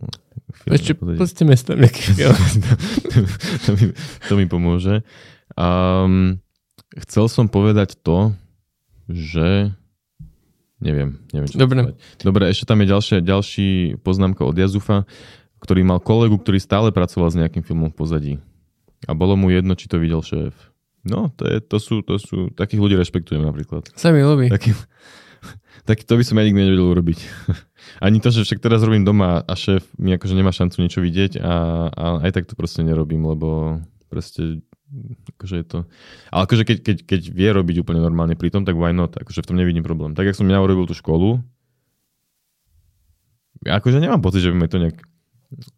[0.64, 0.72] film.
[0.72, 0.96] Ešte
[1.28, 2.16] sa tam nejaký
[3.68, 3.86] to, mi,
[4.32, 5.04] to mi pomôže.
[5.60, 6.40] Um,
[6.96, 8.32] chcel som povedať to,
[9.12, 9.76] že
[10.78, 11.98] Neviem, neviem čo Dobre.
[12.22, 15.10] Dobre, ešte tam je ďalšia, ďalší poznámka od Jazufa,
[15.58, 18.34] ktorý mal kolegu, ktorý stále pracoval s nejakým filmom v pozadí.
[19.10, 20.54] A bolo mu jedno, či to videl šéf.
[21.06, 23.90] No, to, je, to, sú, to sú, takých ľudí rešpektujem napríklad.
[23.94, 24.50] Sa mi ľúbi.
[24.50, 24.74] Taký,
[25.90, 27.20] tak to by som ja nikdy nevedel urobiť.
[28.06, 31.40] Ani to, že však teraz robím doma a šéf mi akože nemá šancu niečo vidieť
[31.40, 31.56] a,
[31.88, 33.80] a aj tak to proste nerobím, lebo
[34.12, 34.66] proste
[35.36, 35.80] akože je to...
[36.32, 39.16] Ale akože keď, keď, keď vie robiť úplne normálne pri tom, tak why not?
[39.20, 40.16] Akože v tom nevidím problém.
[40.16, 41.44] Tak, jak som ja urobil tú školu,
[43.66, 44.98] akože nemám pocit, že by mi to nejak...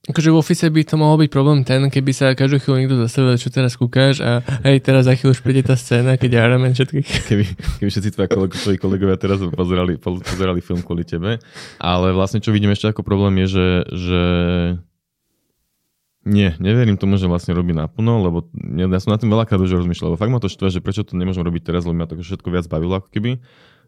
[0.09, 3.37] Akože v office by to mohol byť problém ten, keby sa každú chvíľu niekto zastavil,
[3.37, 7.05] čo teraz kúkáš a hej, teraz za chvíľu už príde tá scéna, keď hráme všetkých.
[7.29, 7.43] Keby,
[7.77, 11.37] keby všetci tvoji kolegovia teraz pozerali, pozerali film kvôli tebe.
[11.77, 14.21] Ale vlastne čo vidím ešte ako problém je, že, že
[16.25, 19.85] nie, neverím tomu, že vlastne robí naplno, lebo ja, ja som na tým veľakrát už
[19.85, 22.17] rozmýšľal, lebo fakt ma to štve, že prečo to nemôžem robiť teraz, lebo ma to
[22.17, 23.37] všetko viac bavilo ako keby,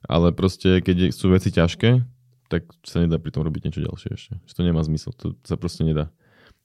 [0.05, 2.20] ale proste keď sú veci ťažké,
[2.51, 4.33] tak sa nedá pri tom robiť niečo ďalšie ešte.
[4.43, 6.11] Že to nemá zmysel, to sa proste nedá.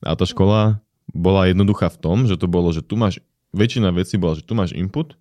[0.03, 0.83] A tá škola
[1.15, 3.23] bola jednoduchá v tom, že to bolo, že tu máš,
[3.55, 5.15] väčšina vecí bola, že tu máš input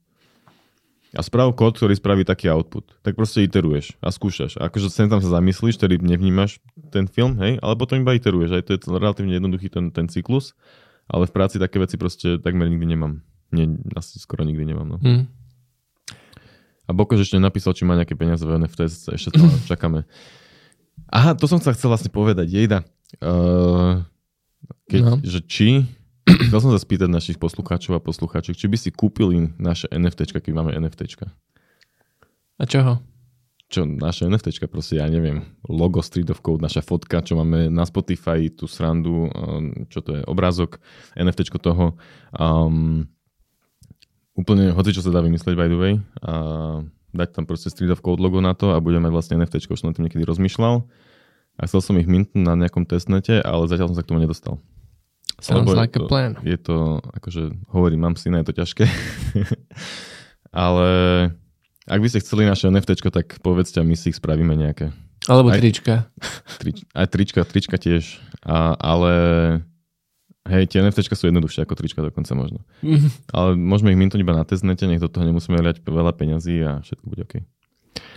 [1.16, 2.98] a sprav kód, ktorý spraví taký output.
[3.06, 4.60] Tak proste iteruješ a skúšaš.
[4.60, 6.60] A akože sem tam sa zamyslíš, ktorý nevnímaš
[6.92, 8.52] ten film, hej, ale potom iba iteruješ.
[8.60, 10.58] Aj to je relatívne jednoduchý ten, ten cyklus,
[11.08, 13.24] ale v práci také veci proste takmer nikdy nemám.
[13.56, 14.88] Nie, asi skoro nikdy nemám.
[14.92, 14.98] No.
[15.00, 15.32] Hmm.
[16.86, 18.80] A Bokož ešte napísal, či má nejaké peniaze v NFT,
[19.16, 20.04] ešte stále čakáme.
[21.12, 22.50] Aha, to som sa chcel vlastne povedať.
[22.52, 22.84] Jejda.
[23.24, 24.04] Uh,
[24.90, 25.16] keď, no.
[25.24, 25.86] že či
[26.50, 30.58] Chcel som sa spýtať našich poslucháčov a poslucháčok, či by si kúpili naše NFT, keď
[30.58, 31.22] máme NFT.
[32.58, 32.98] A čoho?
[33.70, 37.86] Čo, naše NFT, proste ja neviem, logo Street of Code, naša fotka, čo máme na
[37.86, 40.82] Spotify, tú srandu, um, čo to je, obrázok,
[41.14, 41.94] NFT toho.
[42.34, 43.06] Um,
[44.34, 45.94] úplne, hoci čo sa dá vymyslieť, by the way.
[46.26, 46.34] A
[47.16, 49.80] dať tam proste Street of Code logo na to a budeme mať vlastne NFT, už
[49.82, 50.84] som na tým niekedy rozmýšľal.
[51.56, 54.60] A chcel som ich mintnúť na nejakom testnete, ale zatiaľ som sa k tomu nedostal.
[55.40, 56.40] Sounds Lebo like a plan.
[56.44, 58.86] Je to, akože hovorím, mám syna, je to ťažké.
[60.56, 60.88] Ale
[61.86, 64.96] ak by ste chceli naše NFT, tak povedzte a my si ich spravíme nejaké.
[65.28, 66.08] Alebo aj, trička.
[66.62, 68.22] Trič, aj trička, trička tiež.
[68.46, 69.12] A, ale
[70.50, 72.62] hej, tie NFT sú jednoduchšie ako trička dokonca možno.
[73.36, 76.82] Ale môžeme ich minúť iba na testnete, nech do toho nemusíme liať veľa peňazí a
[76.86, 77.36] všetko bude OK.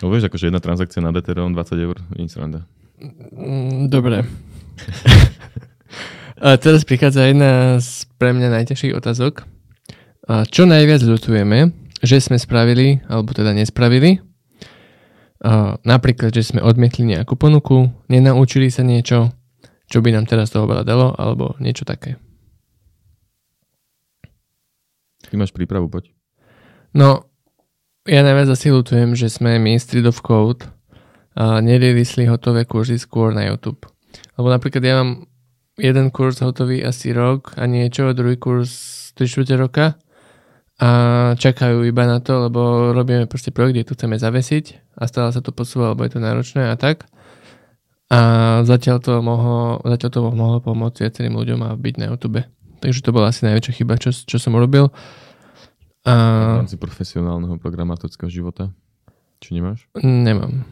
[0.03, 2.67] No vieš, akože jedna transakcia na Ethereum 20 eur, nič sranda.
[3.35, 4.27] Mm, dobre.
[6.39, 9.43] A teraz prichádza jedna z pre mňa najťažších otázok.
[10.31, 14.23] A čo najviac ľutujeme že sme spravili, alebo teda nespravili.
[15.39, 19.31] Uh, napríklad, že sme odmietli nejakú ponuku, nenaučili sa niečo,
[19.89, 22.21] čo by nám teraz toho veľa dalo, alebo niečo také.
[25.29, 26.13] Ty máš prípravu, poď.
[26.97, 27.29] No,
[28.09, 30.65] ja najviac asi lutujem, že sme my Street of Code
[31.37, 33.85] a nerielisli hotové kurzy skôr na YouTube.
[34.41, 35.29] Lebo napríklad ja mám
[35.77, 38.71] jeden kurz hotový asi rok a niečo, druhý kurz
[39.15, 39.87] 3 čtvrte roka
[40.79, 40.91] a
[41.35, 45.43] čakajú iba na to, lebo robíme proste projekt, kde tu chceme zavesiť a stále sa
[45.43, 47.07] to posúva, lebo je to náročné a tak.
[48.09, 48.19] A
[48.65, 52.41] zatiaľ to mohlo, zatiaľ to mohlo pomôcť viacerým ľuďom a byť na YouTube.
[52.81, 54.89] Takže to bola asi najväčšia chyba, čo, čo som urobil.
[56.09, 56.15] A...
[56.57, 58.73] V rámci profesionálneho programátorského života?
[59.45, 59.85] Či nemáš?
[60.01, 60.65] Nemám.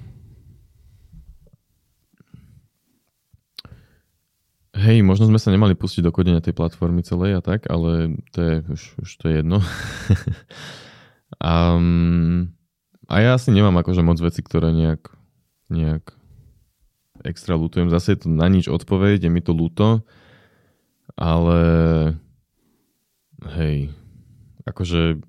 [4.77, 8.39] Hej, možno sme sa nemali pustiť do kodenia tej platformy celej a tak, ale to
[8.45, 9.65] je, už, už to je jedno.
[11.41, 12.53] um,
[13.09, 15.17] a ja asi nemám akože moc veci, ktoré nejak,
[15.73, 16.13] nejak
[17.27, 17.91] extra lutujem.
[17.91, 20.03] Zase je to na nič odpoveď, je mi to ľúto,
[21.19, 21.61] ale
[23.59, 23.91] hej,
[24.65, 25.21] akože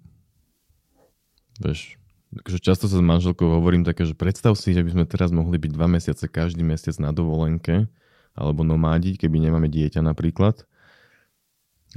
[1.61, 1.97] vieš,
[2.33, 5.57] akože často sa s manželkou hovorím také, že predstav si, že by sme teraz mohli
[5.57, 7.89] byť dva mesiace každý mesiac na dovolenke
[8.37, 10.65] alebo nomádiť, keby nemáme dieťa napríklad.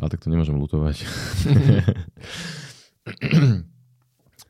[0.01, 1.05] Ale tak to nemôžem lutovať.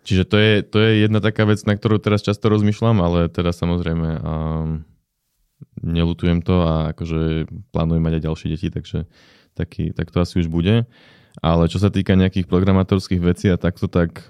[0.06, 3.50] Čiže to je, to je jedna taká vec, na ktorú teraz často rozmýšľam, ale teda
[3.50, 4.86] samozrejme um,
[5.80, 8.98] nelutujem to a akože plánujem mať aj ďalšie deti, takže
[9.54, 10.88] taký, tak to asi už bude.
[11.40, 14.28] Ale čo sa týka nejakých programátorských vecí a takto, tak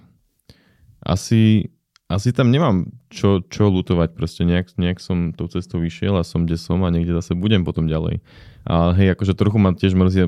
[1.01, 1.73] asi
[2.11, 6.43] asi tam nemám čo, čo lutovať, proste nejak, nejak som tou cestou vyšiel a som
[6.43, 8.19] kde som a niekde zase budem potom ďalej.
[8.67, 10.27] A hej, akože trochu ma tiež mrzí,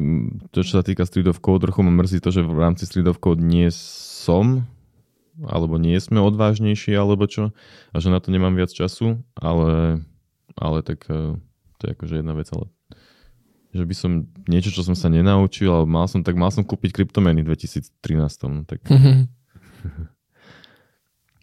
[0.55, 3.11] to čo sa týka Street of Code, trochu ma mrzí to, že v rámci Street
[3.11, 4.63] of Code nie som,
[5.43, 7.51] alebo nie sme odvážnejší, alebo čo,
[7.91, 10.07] a že na to nemám viac času, ale,
[10.57, 11.37] ale tak e,
[11.79, 12.69] to je akože jedna vec, ale
[13.73, 16.93] že by som niečo, čo som sa nenaučil, ale mal som, tak mal som kúpiť
[16.93, 17.89] kryptomeny v 2013.
[18.69, 18.85] Tak...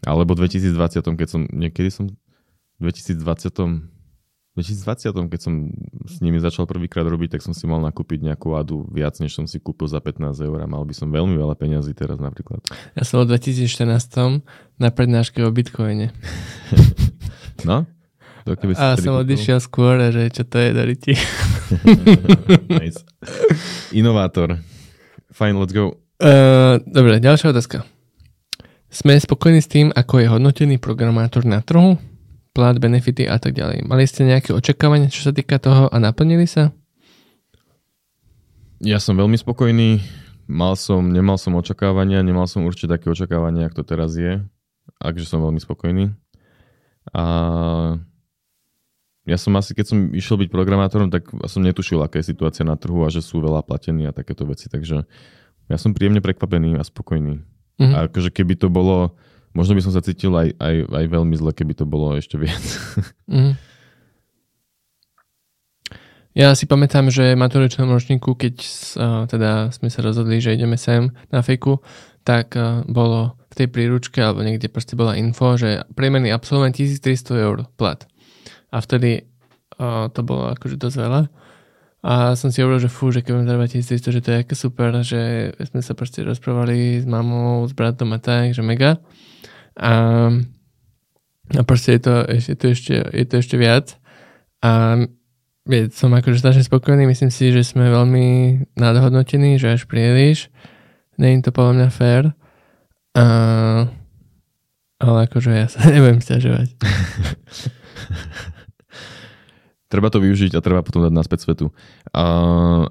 [0.10, 2.06] Alebo v 2020, keď som, niekedy som
[2.78, 3.90] v 2020
[4.60, 5.54] 2020, keď som
[6.04, 9.48] s nimi začal prvýkrát robiť, tak som si mal nakúpiť nejakú adu viac, než som
[9.48, 12.60] si kúpil za 15 eur a mal by som veľmi veľa peňazí teraz napríklad.
[12.98, 14.44] Ja som v 2014
[14.82, 16.12] na prednáške o Bitcoine.
[17.70, 17.88] no?
[18.48, 21.14] To, a som odišiel skôr, že čo to je, Doriti.
[22.82, 23.04] nice.
[23.92, 24.58] Inovátor.
[25.36, 26.00] Fine, let's go.
[26.20, 27.84] Uh, dobre, ďalšia otázka.
[28.90, 32.02] Sme spokojní s tým, ako je hodnotený programátor na trhu,
[32.58, 33.86] plat, benefity a tak ďalej.
[33.86, 36.74] Mali ste nejaké očakávania, čo sa týka toho a naplnili sa?
[38.82, 40.02] Ja som veľmi spokojný.
[40.50, 44.42] Mal som, nemal som očakávania, nemal som určite také očakávania, ako to teraz je.
[44.98, 46.10] Takže som veľmi spokojný.
[47.14, 47.24] A
[49.30, 52.74] ja som asi, keď som išiel byť programátorom, tak som netušil, aká je situácia na
[52.74, 54.66] trhu a že sú veľa platení a takéto veci.
[54.66, 55.06] Takže
[55.70, 57.46] ja som príjemne prekvapený a spokojný.
[57.78, 57.94] Mm-hmm.
[57.94, 59.14] A akože keby to bolo,
[59.54, 62.66] možno by som sa cítil aj, aj, aj veľmi zle, keby to bolo ešte viac.
[63.30, 63.54] Mm-hmm.
[66.38, 70.78] Ja si pamätám, že v maturičnom ročníku, keď uh, teda sme sa rozhodli, že ideme
[70.78, 71.82] sem na fejku,
[72.22, 77.34] tak uh, bolo v tej príručke, alebo niekde proste bola info, že priemerný absolvent 1300
[77.34, 78.06] eur plat.
[78.70, 79.26] A vtedy
[79.82, 81.22] uh, to bolo akože dosť veľa.
[82.00, 84.56] A som si hovoril, že fú, že keď budem zarábať 1300, že to je aké
[84.56, 85.22] super, že
[85.68, 89.04] sme sa proste rozprávali s mamou, s bratom a tak, že mega.
[89.76, 90.32] A,
[91.60, 94.00] a proste je to, je to, ešte, je to ešte viac.
[94.64, 95.04] A
[95.68, 98.28] je, som akože strašne spokojný, myslím si, že sme veľmi
[98.80, 100.48] nadhodnotení, že až príliš.
[101.20, 102.24] Není to podľa mňa fér.
[103.12, 103.26] A,
[105.00, 106.70] ale akože ja sa nebudem stiažovať.
[109.90, 111.74] treba to využiť a treba potom dať naspäť svetu.
[112.14, 112.24] A,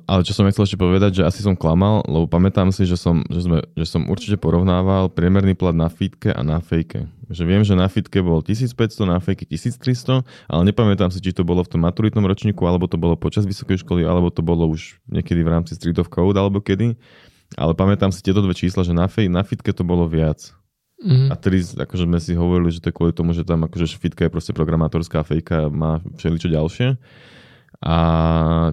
[0.02, 3.22] ale čo som chcel ešte povedať, že asi som klamal, lebo pamätám si, že som,
[3.30, 7.06] že, sme, že som určite porovnával priemerný plat na fitke a na fejke.
[7.30, 8.74] Že viem, že na fitke bol 1500,
[9.06, 12.98] na fejke 1300, ale nepamätám si, či to bolo v tom maturitnom ročníku, alebo to
[12.98, 16.58] bolo počas vysokej školy, alebo to bolo už niekedy v rámci Street of Code, alebo
[16.58, 16.98] kedy.
[17.56, 20.52] Ale pamätám si tieto dve čísla, že na, fej, na fitke to bolo viac.
[20.98, 21.30] Mm-hmm.
[21.30, 24.26] A tedy akože sme si hovorili, že to je kvôli tomu, že tam akože fitka
[24.26, 26.98] je proste programátorská fejka a má všeličo ďalšie.
[27.78, 27.96] A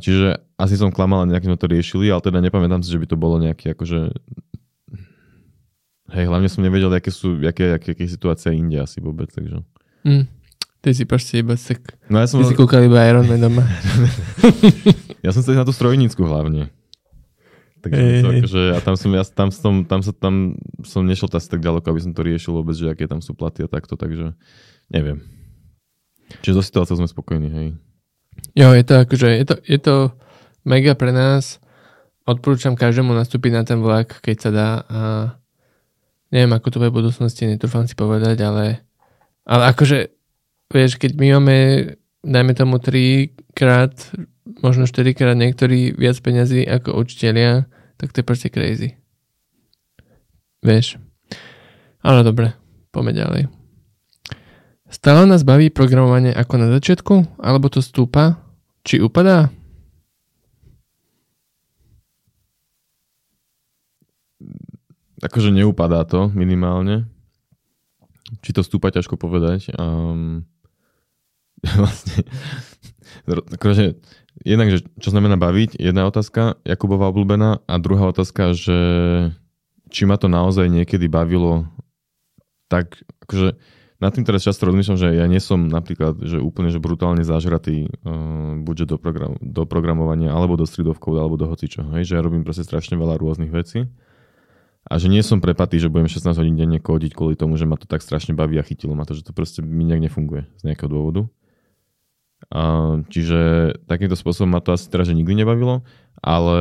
[0.01, 3.17] čiže asi som klamal nejak sme to riešili, ale teda nepamätám si, že by to
[3.19, 4.09] bolo nejaké akože
[6.13, 9.65] Hej, hlavne som nevedel, aké sú, aké, aké, aké situácia inde asi vôbec, takže.
[10.05, 10.29] Mm.
[10.85, 11.97] Ty si proste iba tak...
[12.13, 12.45] No ja som...
[12.45, 13.65] Ty si kúkal iba Iron Man doma.
[15.25, 16.69] ja som sa na tú strojnícku hlavne.
[17.85, 21.29] Takže Hej, to akože, a tam som, ja, tam, som, tam, sa, tam som nešiel
[21.29, 23.93] asi tak ďaleko, aby som to riešil vôbec, že aké tam sú platy a takto,
[23.93, 24.33] takže
[24.89, 25.21] neviem.
[26.41, 27.67] Čiže do situáciou sme spokojní, hej.
[28.57, 29.95] Jo, je to akože, je to, je to
[30.65, 31.61] mega pre nás.
[32.25, 35.01] Odporúčam každému nastúpiť na ten vlak, keď sa dá a
[36.33, 38.81] neviem, ako to bude v budúcnosti, netrúfam si povedať, ale,
[39.45, 40.09] ale akože,
[40.73, 41.57] vieš, keď my máme,
[42.25, 43.93] dajme tomu 3 krát,
[44.59, 48.99] možno 4 krát niektorí viac peňazí ako učitelia, tak to je proste crazy.
[50.63, 50.99] Vieš.
[52.05, 52.53] Ale dobre,
[52.93, 53.43] poďme ďalej.
[54.85, 58.39] Stále nás baví programovanie ako na začiatku, alebo to stúpa,
[58.85, 59.49] či upadá?
[65.25, 67.09] Akože neupadá to minimálne.
[68.45, 69.73] Či to stúpa, ťažko povedať.
[69.73, 70.45] Um,
[71.81, 72.29] vlastne,
[73.57, 73.97] akože,
[74.43, 78.79] jednak, že čo znamená baviť, jedna otázka, Jakubová obľúbená, a druhá otázka, že
[79.93, 81.69] či ma to naozaj niekedy bavilo
[82.67, 83.55] tak, akože
[84.03, 87.87] nad tým teraz často rozmýšľam, že ja nie som napríklad že úplne že brutálne zažratý
[88.03, 91.87] uh, buď do, program, do programovania, alebo do stridovkov, alebo do hocičo.
[91.95, 93.87] Hej, že ja robím proste strašne veľa rôznych vecí.
[94.85, 97.73] A že nie som prepatý, že budem 16 hodín denne kódiť kvôli tomu, že ma
[97.73, 100.61] to tak strašne baví a chytilo ma to, že to proste mi nejak nefunguje z
[100.61, 101.25] nejakého dôvodu.
[102.53, 105.81] A, čiže takýmto spôsobom ma to asi teraz že nikdy nebavilo,
[106.21, 106.59] ale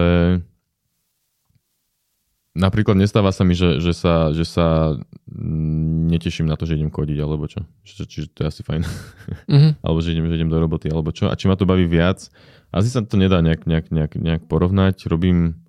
[2.56, 4.96] napríklad nestáva sa mi, že, že, sa, že sa
[5.28, 7.66] mm, neteším na to, že idem kodiť, alebo čo.
[7.84, 8.82] Čiže, čiže to je asi fajn.
[9.50, 9.70] Mhm.
[9.84, 11.28] alebo že idem, že idem do roboty, alebo čo.
[11.28, 12.30] A či ma to baví viac,
[12.74, 15.06] asi sa to nedá nejak, nejak, nejak, nejak porovnať.
[15.06, 15.64] Robím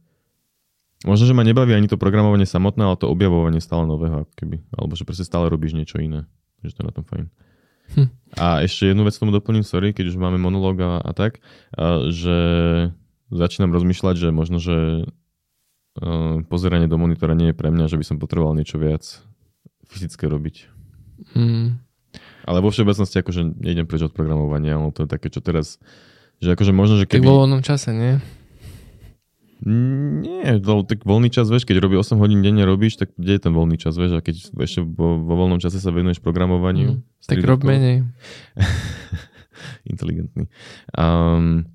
[1.06, 4.66] Možno, že ma nebaví ani to programovanie samotné, ale to objavovanie stále nového, keby.
[4.74, 6.26] Alebo že proste stále robíš niečo iné.
[6.66, 7.26] Že to je na tom fajn.
[7.94, 8.10] Hm.
[8.36, 11.40] A ešte jednu vec tomu doplním, sorry, keď už máme monológ a, a tak,
[11.78, 12.38] a, že
[13.30, 15.06] začínam rozmýšľať, že možno, že
[16.02, 19.06] a, pozeranie do monitora nie je pre mňa, že by som potreboval niečo viac
[19.86, 20.68] fyzické robiť.
[21.38, 21.80] Mm.
[22.45, 25.82] Ale vo všeobecnosti akože nejdem preč od programovania, ale to je také, čo teraz,
[26.44, 27.28] že akože možno, že Tak keby...
[27.28, 28.22] vo voľnom čase, nie?
[29.66, 33.42] Nie, to, tak voľný čas, vieš, keď robí 8 hodín denne robíš, tak kde je
[33.50, 37.02] ten voľný čas, vieš, a keď ešte vo, vo voľnom čase sa venuješ programovaniu.
[37.02, 37.26] Mm.
[37.26, 38.06] Tak rob menej.
[39.92, 40.46] Inteligentný.
[40.94, 41.66] Um,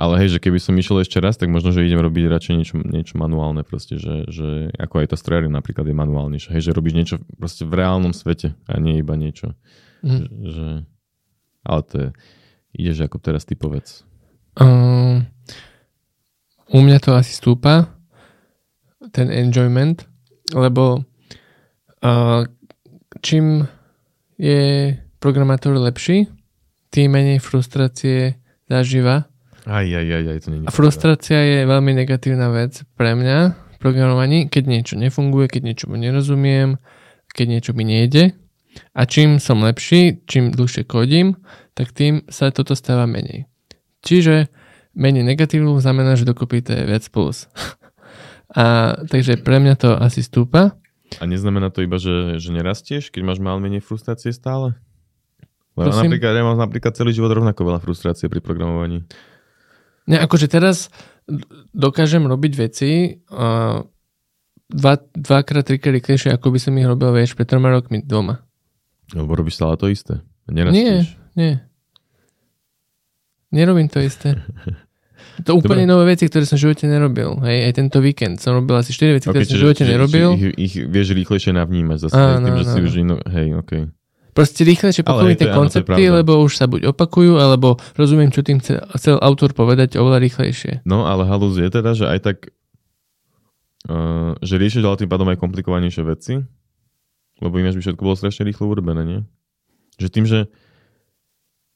[0.00, 2.76] ale hej, že keby som išiel ešte raz, tak možno, že idem robiť radšej niečo,
[2.80, 6.56] niečo manuálne proste, že, že ako aj tá strojárina napríklad je manuálnejšia.
[6.56, 9.52] Hej, že robíš niečo proste v reálnom svete a nie iba niečo.
[10.00, 10.24] Mm.
[10.48, 10.68] Že,
[11.68, 12.08] ale to je,
[12.80, 14.08] ideš ako teraz typovec.
[14.56, 15.28] Um,
[16.72, 17.92] u mňa to asi stúpa,
[19.12, 20.08] ten enjoyment,
[20.56, 21.04] lebo
[22.00, 22.42] uh,
[23.20, 23.68] čím
[24.40, 26.26] je programátor lepší,
[26.92, 29.28] tým menej frustrácie zažíva.
[29.68, 33.76] Aj, aj, aj, aj, to nie A frustrácia je veľmi negatívna vec pre mňa v
[33.78, 36.82] programovaní, keď niečo nefunguje, keď niečo nerozumiem,
[37.30, 38.34] keď niečo mi nejde.
[38.96, 41.36] A čím som lepší, čím dlhšie kodím,
[41.76, 43.46] tak tým sa toto stáva menej.
[44.02, 44.50] Čiže
[44.92, 47.48] menej negatívnu znamená, že dokopy to je viac plus.
[48.52, 50.76] A takže pre mňa to asi stúpa.
[51.20, 54.76] A neznamená to iba, že, že nerastieš, keď máš mal menej frustrácie stále?
[55.72, 56.12] Lebo Prosím?
[56.12, 59.08] napríklad, ja mám napríklad celý život rovnako veľa frustrácie pri programovaní.
[60.04, 60.92] Ne, akože teraz
[61.72, 62.90] dokážem robiť veci
[63.32, 63.80] uh,
[64.68, 68.44] dva, dvakrát, trikrát rýchlejšie, ako by som ich robil, vieš, pred troma rokmi doma.
[69.16, 70.20] Lebo robíš stále to isté.
[70.48, 71.16] Nie, Nerastieš.
[71.36, 71.52] nie.
[73.52, 74.40] Nerobím to isté.
[75.48, 75.92] To úplne Dobre.
[75.92, 77.40] nové veci, ktoré som v živote nerobil.
[77.40, 80.28] Hej, aj tento víkend som robil asi 4 veci, ktoré som v živote čiže- nerobil.
[80.36, 83.16] čiže Ich, ich vieš rýchlejšie navnímať zase Áno, tým, že áno, si už ino...
[83.24, 83.82] Hej, okej.
[84.32, 88.64] Proste rýchlejšie pochopím tie áno, koncepty, lebo už sa buď opakujú, alebo rozumiem, čo tým
[88.64, 90.88] chcel, chcel autor povedať oveľa rýchlejšie.
[90.88, 92.36] No, ale halus je teda, že aj tak
[93.92, 96.40] uh, že riešiš ale tým pádom aj komplikovanejšie veci,
[97.44, 99.20] lebo ináč by všetko bolo strašne rýchlo urobené, nie?
[100.00, 100.38] Že tým, že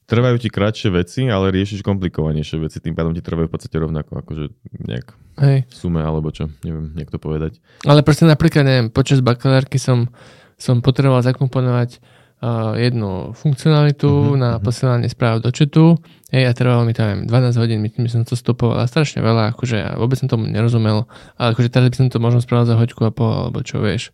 [0.06, 4.22] trvajú ti kratšie veci, ale riešiš komplikovanejšie veci, tým pádom ti trvajú v podstate rovnako,
[4.22, 4.44] akože
[4.86, 5.06] nejak
[5.42, 5.58] Hej.
[5.66, 7.58] v sume alebo čo, neviem, jak to povedať.
[7.82, 10.08] Ale proste napríklad, neviem, počas bakalárky som,
[10.56, 14.62] som potreboval zakomponovať uh, jednu funkcionalitu Mhm, uh-huh, na mhm.
[14.62, 15.98] posielanie správ do četu.
[16.30, 19.22] Hej, a trvalo mi to neviem, 12 hodín, my, my som to stopoval a strašne
[19.22, 21.06] veľa, akože ja vôbec som tomu nerozumel,
[21.38, 24.10] ale akože teraz by som to možno spravil za hoďku a pol, alebo čo vieš.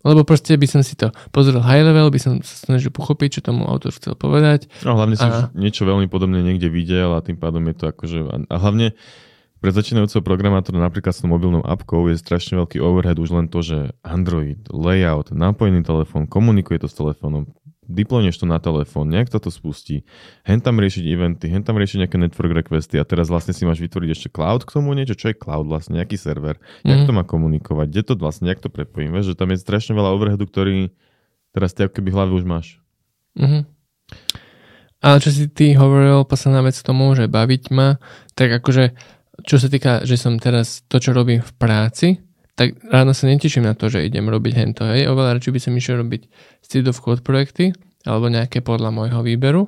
[0.00, 3.52] Lebo proste by som si to pozrel high level, by som sa snažil pochopiť, čo
[3.52, 4.72] tomu autor chcel povedať.
[4.80, 8.18] No hlavne A- už niečo veľmi podobné niekde videl a tým pádom je to akože...
[8.48, 8.96] A hlavne
[9.60, 13.92] pre začínajúceho programátora napríklad s mobilnou appkou je strašne veľký overhead už len to, že
[14.00, 17.52] Android, layout, nápojný telefón, komunikuje to s telefónom,
[17.90, 20.06] diploneš to na telefón, nejak to spustí,
[20.46, 23.82] hen tam riešiť eventy, hen tam riešiť nejaké network requesty a teraz vlastne si máš
[23.82, 26.88] vytvoriť ešte cloud k tomu niečo, čo je cloud vlastne, nejaký server, mm.
[26.88, 29.92] jak to má komunikovať, kde to vlastne, jak to prepojím, vieš, že tam je strašne
[29.98, 30.94] veľa overheadu, ktorý
[31.50, 32.66] teraz ty keby hlavy už máš.
[33.34, 33.62] Mm-hmm.
[35.00, 37.96] Ale čo si ty hovoril, posledná vec tomu, že baviť ma,
[38.36, 38.92] tak akože,
[39.48, 42.08] čo sa týka, že som teraz to, čo robím v práci,
[42.60, 45.08] tak ráno sa neteším na to, že idem robiť hento, hej.
[45.08, 46.28] Oveľa radšej by som išiel robiť
[46.60, 47.72] street of code projekty,
[48.04, 49.64] alebo nejaké podľa môjho výberu.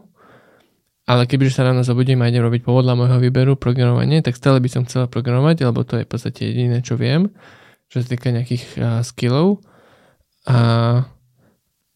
[1.08, 4.68] Ale kebyže sa ráno zobudím a idem robiť podľa môjho výberu programovanie, tak stále by
[4.68, 7.32] som chcel programovať, lebo to je v podstate jediné, čo viem,
[7.88, 9.64] čo sa týka nejakých uh, skillov.
[10.44, 11.08] A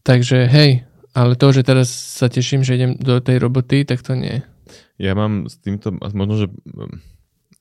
[0.00, 4.16] takže hej, ale to, že teraz sa teším, že idem do tej roboty, tak to
[4.16, 4.40] nie.
[4.96, 6.46] Ja mám s týmto, možno, že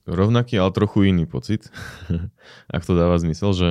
[0.06, 1.70] rovnaký, ale trochu iný pocit,
[2.76, 3.70] ak to dáva zmysel, že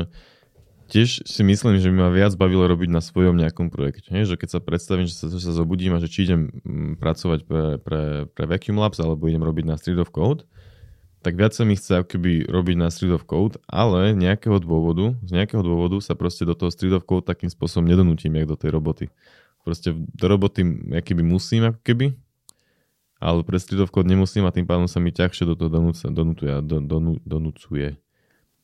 [0.93, 4.12] tiež si myslím, že by ma viac bavilo robiť na svojom nejakom projekte.
[4.12, 4.28] Nie?
[4.28, 7.40] Že keď sa predstavím, že sa, že sa zobudím a že či idem mm, pracovať
[7.48, 10.44] pre, pre, pre Vacuum Labs alebo idem robiť na Street of Code,
[11.24, 15.31] tak viac sa mi chce keby robiť na Street of Code, ale nejakého dôvodu, z
[15.32, 18.77] nejakého dôvodu sa proste do toho Street of Code takým spôsobom nedonútim, jak do tej
[18.77, 19.09] roboty.
[19.65, 20.61] Proste do roboty
[21.01, 22.12] keby musím, ako keby,
[23.25, 26.13] ale pre Street of Code nemusím a tým pádom sa mi ťažšie do toho donúcuje,
[26.61, 27.97] don, don, donúcuje.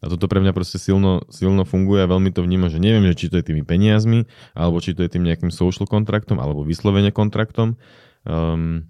[0.01, 3.17] A toto pre mňa proste silno, silno funguje a veľmi to vnímam, že neviem, že
[3.17, 7.09] či to je tými peniazmi, alebo či to je tým nejakým social kontraktom, alebo vyslovene
[7.09, 7.81] kontraktom.
[8.29, 8.89] Um,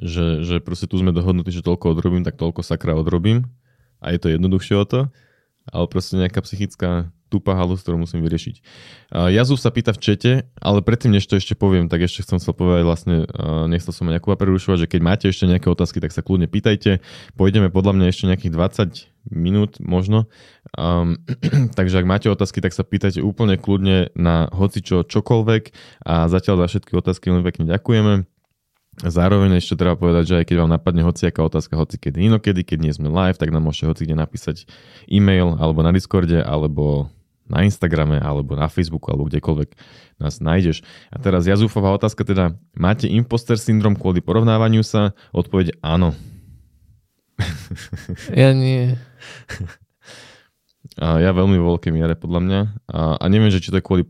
[0.00, 3.48] že, že proste tu sme dohodnutí, že toľko odrobím, tak toľko sakra odrobím.
[4.00, 5.00] A je to jednoduchšie o to,
[5.68, 8.54] ale proste nejaká psychická tupá halus, ktorú musím vyriešiť.
[9.14, 12.42] Uh, Jazuf sa pýta v čete, ale predtým, než to ešte poviem, tak ešte chcem
[12.42, 16.02] sa povedať vlastne, uh, nechcel som ma Jakuba prerušovať, že keď máte ešte nejaké otázky,
[16.02, 16.98] tak sa kľudne pýtajte.
[17.38, 20.26] Pôjdeme podľa mňa ešte nejakých 20 minút možno.
[20.74, 21.22] Um,
[21.78, 25.62] takže ak máte otázky, tak sa pýtajte úplne kľudne na hocičo čokoľvek
[26.08, 28.26] a zatiaľ za všetky otázky len pekne ďakujeme.
[29.00, 32.78] Zároveň ešte treba povedať, že aj keď vám napadne hociaká otázka, hoci kedy inokedy, keď
[32.84, 34.68] nie sme live, tak nám môžete hoci kde napísať
[35.08, 37.08] e-mail alebo na Discorde, alebo
[37.50, 39.74] na Instagrame alebo na Facebooku alebo kdekoľvek
[40.22, 40.86] nás nájdeš.
[41.10, 45.12] A teraz jazúfová otázka teda, máte imposter syndrom kvôli porovnávaniu sa?
[45.34, 46.14] Odpoveď áno.
[48.30, 48.94] Ja nie.
[51.00, 52.60] A ja veľmi vo veľkej miere podľa mňa.
[52.92, 54.04] A, a neviem, že či to je kvôli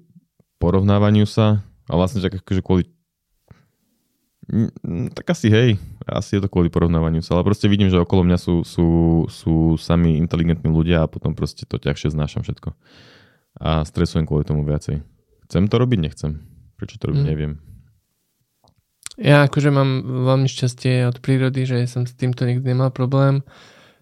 [0.59, 2.85] porovnávaniu sa, a vlastne tak akože kvôli
[5.15, 8.35] tak asi hej, asi je to kvôli porovnávaniu sa, ale proste vidím, že okolo mňa
[8.35, 8.87] sú, sú,
[9.31, 12.75] sú sami inteligentní ľudia a potom proste to ťažšie znášam všetko
[13.59, 15.03] a stresujem kvôli tomu viacej.
[15.51, 16.45] Chcem to robiť, nechcem.
[16.79, 17.31] Prečo to robiť, mm.
[17.31, 17.53] neviem.
[19.21, 23.45] Ja akože mám veľmi šťastie od prírody, že som s týmto nikdy nemal problém.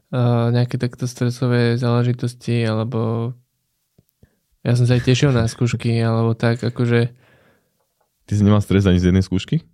[0.09, 3.35] Uh, nejaké takto stresové záležitosti, alebo
[4.63, 7.11] ja som sa aj tešil na skúšky, alebo tak, akože...
[8.29, 9.65] Ty si nemal stres ani z jednej skúšky?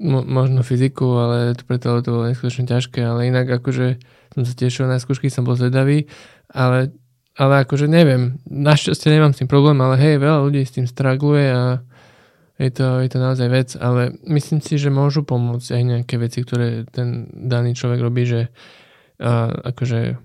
[0.00, 4.00] Mo- možno fyziku, ale to preto to bolo neskutočne ťažké, ale inak akože
[4.32, 6.08] som sa tešil na skúšky, som bol zvedavý,
[6.48, 6.94] ale
[7.36, 11.48] ale akože neviem, našťastie nemám s tým problém, ale hej, veľa ľudí s tým stragluje
[11.48, 11.80] a
[12.60, 16.44] je to, je to naozaj vec, ale myslím si, že môžu pomôcť aj nejaké veci,
[16.44, 18.52] ktoré ten daný človek robí, že
[19.18, 20.20] a, akože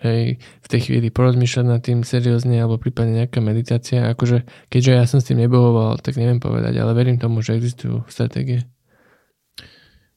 [0.00, 5.04] hej, v tej chvíli porozmýšľať nad tým seriózne alebo prípadne nejaká meditácia, akože keďže ja
[5.04, 8.64] som s tým nebohoval, tak neviem povedať, ale verím tomu, že existujú stratégie.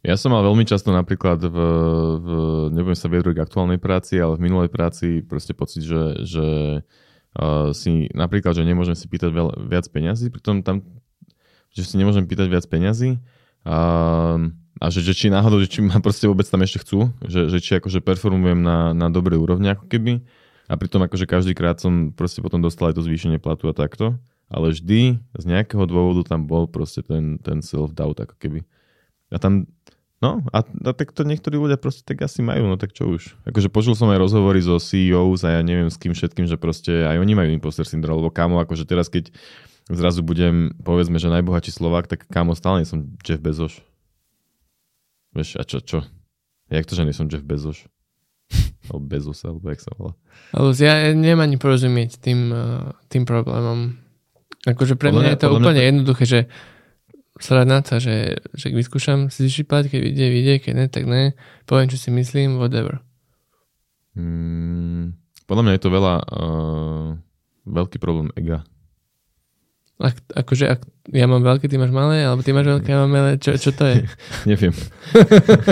[0.04, 1.58] Ja som mal veľmi často napríklad v,
[2.20, 2.30] v
[2.76, 6.48] nebudem sa vyjadriť k aktuálnej práci, ale v minulej práci proste pocit, že, že
[7.40, 10.84] uh, si napríklad, že nemôžem si pýtať veľ, viac peňazí, pritom tam,
[11.72, 13.24] že si nemôžem pýtať viac peňazí.
[13.64, 13.80] A,
[14.84, 17.64] a že, že či náhodou, že či ma proste vôbec tam ešte chcú, že, že
[17.64, 20.20] či akože performujem na, na dobrej úrovni ako keby.
[20.68, 24.20] A pritom akože každý krát som proste potom dostal aj to zvýšenie platu a takto,
[24.52, 28.68] ale vždy z nejakého dôvodu tam bol proste ten, ten self-doubt ako keby.
[29.32, 29.66] A tam
[30.24, 33.36] No a, a tak to niektorí ľudia proste tak asi majú, no tak čo už.
[33.44, 37.04] Akože počul som aj rozhovory so CEOs a ja neviem s kým všetkým, že proste
[37.04, 39.36] aj oni majú imposter syndrom, lebo kámo, akože teraz keď
[39.92, 43.84] zrazu budem, povedzme, že najbohatší Slovák, tak kámo, stále nie som Jeff Bezos.
[45.36, 46.08] Vieš, a čo, čo?
[46.72, 47.84] Jak to, že nie som Jeff Bezos?
[48.88, 50.16] alebo Bezos, alebo jak sa volá.
[50.56, 54.00] Ale ja nemám ani porozumieť tým, eh, tým problémom.
[54.64, 56.40] Akože pre mňa je to úplne jednoduché, že
[57.42, 61.34] srať na to, že, že vyskúšam si vyšipať, keď vyjde, vyjde, keď ne, tak ne.
[61.66, 63.02] Poviem, čo si myslím, whatever.
[64.14, 65.18] Mm,
[65.50, 67.08] podľa mňa je to veľa uh,
[67.66, 68.62] veľký problém ega.
[69.98, 70.80] Ak, akože ak
[71.14, 73.74] ja mám veľké, ty máš malé, alebo ty máš veľké, ja mám malé, čo, čo
[73.74, 74.06] to je?
[74.50, 74.74] neviem.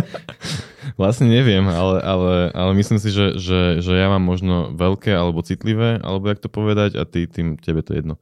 [1.02, 5.46] vlastne neviem, ale, ale, ale myslím si, že, že, že ja mám možno veľké alebo
[5.46, 8.18] citlivé, alebo jak to povedať, a ty, tým, tebe to jedno.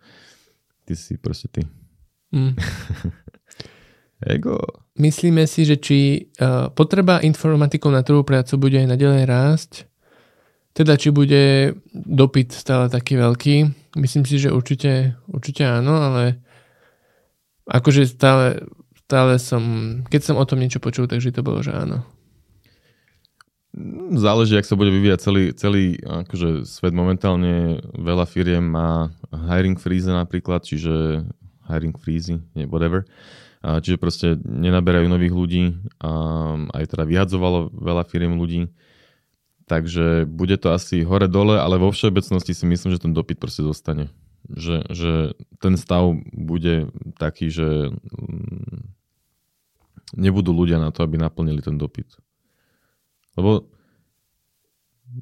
[0.83, 1.63] Ty si proste ty.
[2.29, 2.53] Mm.
[4.35, 4.59] Ego.
[4.99, 9.71] Myslíme si, že či uh, potreba informatikov na trhu prácu bude aj naďalej rásť,
[10.75, 13.55] teda či bude dopyt stále taký veľký.
[13.95, 16.43] Myslím si, že určite, určite áno, ale
[17.71, 18.67] akože stále,
[19.07, 19.63] stále som,
[20.11, 22.03] keď som o tom niečo počul, takže to bolo, že áno.
[24.11, 27.79] Záleží, ak sa bude vyvíjať celý, celý akože svet momentálne.
[27.95, 31.23] Veľa firiem má hiring freeze napríklad, čiže
[31.69, 33.05] hiring freeze, nie, whatever.
[33.59, 35.63] Čiže proste nenaberajú nových ľudí
[35.99, 36.11] a
[36.79, 38.71] aj teda vyhadzovalo veľa firiem ľudí.
[39.67, 44.09] Takže bude to asi hore-dole, ale vo všeobecnosti si myslím, že ten dopyt proste zostane.
[44.49, 45.11] Že, že
[45.61, 46.89] ten stav bude
[47.21, 48.97] taký, že mm,
[50.17, 52.17] nebudú ľudia na to, aby naplnili ten dopyt.
[53.37, 53.69] Lebo,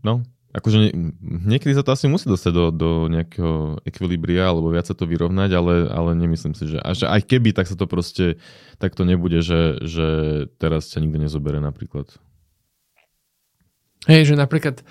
[0.05, 0.23] no,
[0.57, 4.97] akože nie, niekedy sa to asi musí dostať do, do nejakého ekvilibria, alebo viac sa
[4.97, 8.41] to vyrovnať, ale, ale nemyslím si, že, až aj keby, tak sa to proste,
[8.81, 10.07] tak to nebude, že, že
[10.57, 12.09] teraz ťa nikto nezobere napríklad.
[14.09, 14.81] Hej, že napríklad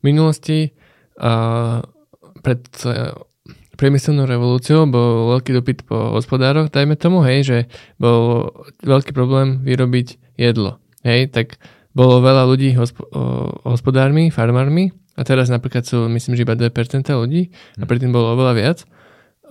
[0.00, 0.74] v minulosti
[1.20, 1.84] uh,
[2.42, 3.14] pred uh,
[3.78, 7.58] priemyselnou revolúciou bol veľký dopyt po hospodároch, dajme tomu, hej, že
[8.00, 8.50] bol
[8.82, 10.82] veľký problém vyrobiť jedlo.
[11.06, 11.58] Hej, tak
[11.92, 13.04] bolo veľa ľudí hosp-
[13.68, 16.72] hospodármi, farmármi a teraz napríklad sú, myslím, že iba 2%
[17.12, 18.78] ľudí a predtým bolo oveľa viac,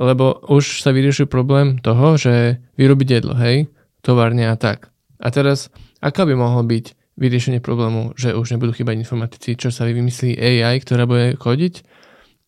[0.02, 3.70] lebo už sa vyriešil problém toho, že vyrobiť jedlo, hej,
[4.02, 4.90] továrne a tak.
[5.22, 5.70] A teraz,
[6.02, 10.82] aká by mohlo byť vyriešenie problému, že už nebudú chýbať informatici, čo sa vymyslí AI,
[10.82, 11.86] ktorá bude chodiť?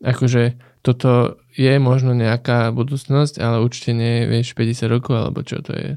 [0.01, 5.71] Akože toto je možno nejaká budúcnosť, ale určite nie, vieš, 50 rokov, alebo čo to
[5.77, 5.91] je.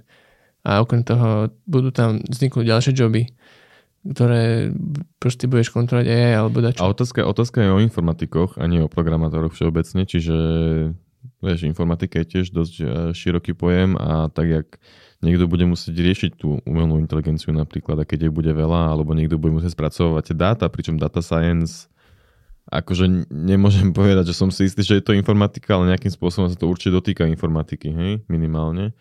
[0.66, 3.32] A okrem toho budú tam vzniknúť ďalšie joby
[4.12, 4.70] ktoré
[5.18, 6.82] proste budeš kontrolovať AI alebo dačo.
[6.82, 10.36] A otázka, otázka je o informatikoch a nie o programátoroch všeobecne, čiže
[11.42, 14.66] vieš, informatika je tiež dosť e, široký pojem a tak jak
[15.24, 19.40] niekto bude musieť riešiť tú umelú inteligenciu napríklad a keď jej bude veľa, alebo niekto
[19.40, 21.90] bude musieť spracovať dáta, pričom data science
[22.70, 26.58] akože nemôžem povedať, že som si istý, že je to informatika, ale nejakým spôsobom sa
[26.58, 28.94] to určite dotýka informatiky, hej, minimálne.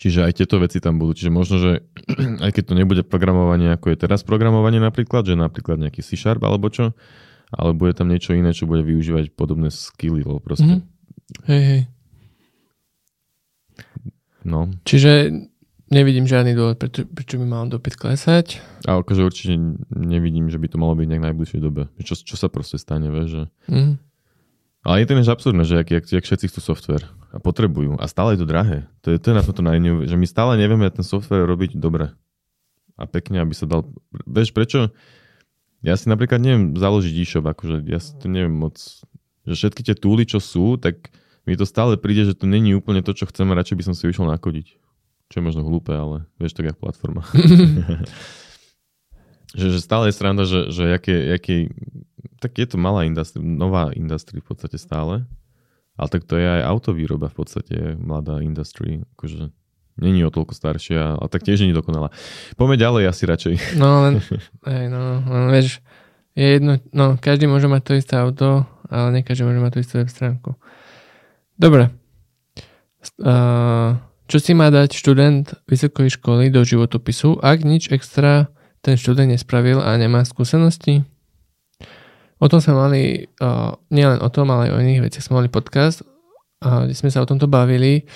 [0.00, 1.16] Čiže aj tieto veci tam budú.
[1.16, 1.72] Čiže možno, že
[2.44, 6.70] aj keď to nebude programovanie, ako je teraz programovanie napríklad, že napríklad nejaký C-Sharp alebo
[6.70, 6.96] čo,
[7.50, 10.80] ale bude tam niečo iné, čo bude využívať podobné skilly, lebo proste...
[10.80, 11.48] Mm-hmm.
[11.50, 11.82] Hej, hej.
[14.46, 14.72] No.
[14.88, 15.30] Čiže
[15.92, 18.62] nevidím žiadny dôvod, prečo, prečo by mal dopyt klesať.
[18.86, 19.54] A akože určite
[19.90, 21.90] nevidím, že by to malo byť nejak najbližšej dobe.
[22.00, 23.42] Čo, čo sa proste stane, vieš, že...
[23.68, 23.94] Mm.
[24.80, 28.00] Ale je to než absurdné, že jak, jak, jak všetci chcú software a potrebujú.
[28.00, 28.88] A stále je to drahé.
[29.04, 32.16] To je, to je na toto najneu, že my stále nevieme ten software robiť dobre.
[32.96, 33.84] A pekne, aby sa dal...
[34.24, 34.88] Vieš, prečo?
[35.84, 38.76] Ja si napríklad neviem založiť e-shop, akože ja si to neviem moc...
[39.48, 41.12] Že všetky tie túly, čo sú, tak
[41.48, 44.04] mi to stále príde, že to není úplne to, čo chcem radšej by som si
[44.04, 44.76] vyšiel nakodiť.
[45.32, 47.24] Čo je možno hlúpe, ale vieš, tak jak platforma.
[49.58, 51.54] že, že stále je sranda, že, že jaké, jaké
[52.40, 55.26] tak je to malá industria, nová industria v podstate stále.
[56.00, 59.04] Ale tak to je aj autovýroba v podstate, mladá industry.
[59.16, 59.52] Akože
[60.00, 62.08] není o toľko staršia, ale tak tiež nie dokonalá.
[62.56, 63.54] Poďme ďalej asi radšej.
[63.82, 64.24] No len,
[64.64, 65.84] hej, no, len vieš,
[66.32, 69.78] je jedno, no každý môže mať to isté auto, ale nie každý môže mať tú
[69.84, 70.56] istú web stránku.
[71.60, 71.92] Dobre.
[73.20, 73.96] Uh,
[74.28, 78.48] čo si má dať študent vysokej školy do životopisu, ak nič extra
[78.80, 81.04] ten študent nespravil a nemá skúsenosti?
[82.40, 83.02] O tom sme mali,
[83.44, 86.00] uh, nielen o tom, ale aj o iných veciach sme mali podcast,
[86.64, 88.08] uh, kde sme sa o tomto bavili.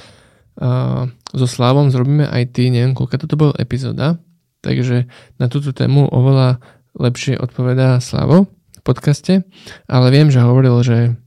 [0.56, 4.16] Uh, so Slavom zrobíme aj ty, neviem, koľka toto bol epizóda,
[4.64, 5.04] takže
[5.36, 6.56] na túto tému oveľa
[6.96, 9.44] lepšie odpovedá Slavo v podcaste,
[9.90, 11.18] ale viem, že hovoril, že,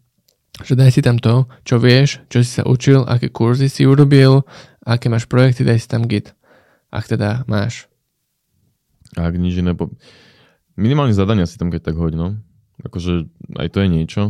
[0.66, 4.48] že daj si tam to, čo vieš, čo si sa učil, aké kurzy si urobil,
[4.82, 6.34] aké máš projekty, daj si tam git.
[6.90, 7.86] Ak teda máš.
[9.20, 9.92] Ak nič iné, po...
[10.80, 12.28] minimálne zadania si tam keď tak hoď, no.
[12.88, 13.28] Akože
[13.60, 14.24] aj to je niečo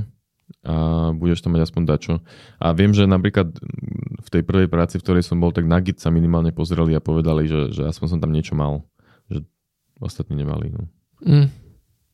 [0.64, 0.76] a
[1.16, 2.14] budeš tam mať aspoň dačo.
[2.60, 3.52] A viem, že napríklad
[4.24, 7.04] v tej prvej práci, v ktorej som bol, tak na Git sa minimálne pozreli a
[7.04, 8.84] povedali, že, že aspoň som tam niečo mal.
[9.32, 9.44] Že
[10.00, 10.72] ostatní nemali.
[10.72, 10.88] No.
[11.24, 11.48] Mm.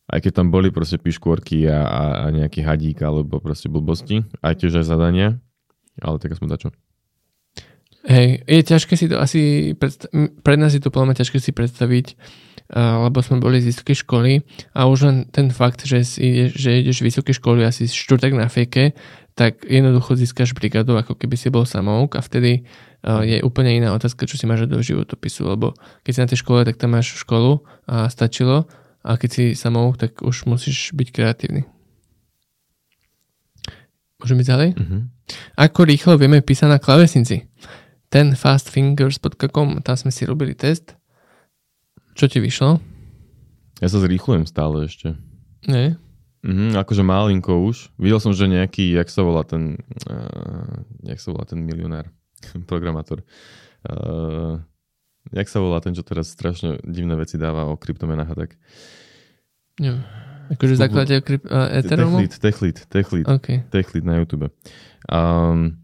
[0.09, 4.61] Aj keď tam boli proste piškôrky a, a, a nejaký hadík alebo proste blbosti, aj
[4.61, 5.39] tiež aj zadania,
[6.01, 6.69] ale tak aspoň dačo.
[8.03, 10.11] Hej, je ťažké si to asi, predstav-
[10.43, 12.19] pre nás je to podľa ťažké si predstaviť,
[12.73, 14.41] lebo sme boli z vysokej školy
[14.73, 18.49] a už len ten fakt, že, si, že ideš z vysokej školy asi štvrtek na
[18.49, 18.97] feke,
[19.37, 22.65] tak jednoducho získaš brigádu, ako keby si bol samouk a vtedy
[23.03, 25.75] je úplne iná otázka, čo si máš do životopisu, lebo
[26.07, 28.65] keď si na tej škole, tak tam máš školu a stačilo
[29.03, 31.67] a keď si samouk, tak už musíš byť kreatívny.
[34.23, 34.69] Môžeme ísť ďalej?
[34.79, 35.01] Uh-huh.
[35.59, 37.43] ako rýchlo vieme písať na klávesnici.
[38.07, 40.95] Ten fastfingers.com, tam sme si robili test.
[42.13, 42.77] Čo ti vyšlo?
[43.79, 45.17] Ja sa zrýchlujem stále ešte.
[45.63, 45.97] Nie?
[46.43, 47.89] Mhm, akože malinko už.
[47.95, 52.11] Videl som, že nejaký, jak sa volá ten, uh, jak sa volá ten milionár,
[52.69, 53.23] programátor.
[53.81, 54.59] Uh,
[55.31, 58.51] jak sa volá ten, čo teraz strašne divné veci dáva o kryptomenách a tak.
[59.79, 60.03] Nie.
[60.51, 62.19] Akože zakladateľ kryp- uh, Ethereumu?
[62.19, 63.47] Techlit, Techlit, Techlit, OK.
[63.71, 64.51] Techlit na YouTube.
[65.07, 65.79] Um,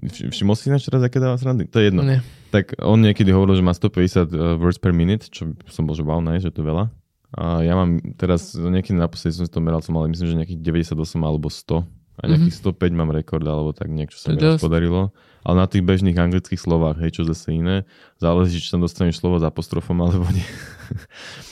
[0.00, 1.66] vš- všimol si ináč teraz, aké dáva srandy?
[1.66, 2.06] To je jedno.
[2.06, 2.22] Nie.
[2.56, 6.00] Tak on niekedy hovoril, že má 150 uh, words per minute, čo som bol, že
[6.00, 6.88] wow, nice, že to je veľa.
[7.36, 10.88] A ja mám teraz, niekedy naposledy som si to meral, som mal myslím, že nejakých
[10.88, 11.84] 98 alebo 100.
[12.16, 12.80] A nejakých mm-hmm.
[12.80, 14.64] 105 mám rekord, alebo tak niečo sa To mi dosť.
[14.64, 15.12] podarilo.
[15.44, 17.84] Ale na tých bežných anglických slovách, hej, čo zase iné,
[18.16, 20.48] záleží, či tam dostaneš slovo s apostrofom alebo nie.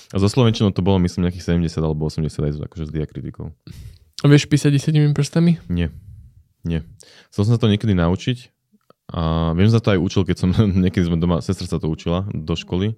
[0.09, 3.53] A zo slovenčinou to bolo myslím nejakých 70 alebo 80 aj akože s diakritikou.
[4.23, 5.61] A vieš písať 10 prstami?
[5.69, 5.93] Nie.
[6.65, 6.81] Nie.
[7.29, 8.54] Chcel som sa to niekedy naučiť
[9.13, 10.51] a viem, že sa to aj učil, keď som
[10.85, 12.97] niekedy sme doma, sestra sa to učila do školy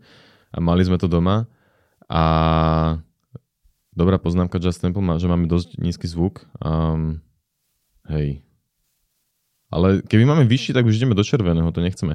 [0.55, 1.51] a mali sme to doma
[2.07, 2.23] a
[3.91, 6.47] dobrá poznámka Just Temple má, že máme dosť nízky zvuk.
[6.63, 7.25] Um,
[8.07, 8.45] hej.
[9.67, 12.15] Ale keby máme vyšší, tak už ideme do červeného, to nechceme.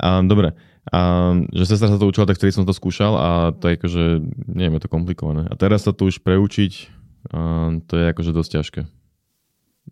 [0.00, 0.56] Um, dobre,
[0.88, 4.04] um, že sestra sa to učila, tak vtedy som to skúšal a to je akože,
[4.48, 5.44] neviem, je to komplikované.
[5.52, 6.88] A teraz sa to už preučiť,
[7.28, 8.80] um, to je akože dosť ťažké.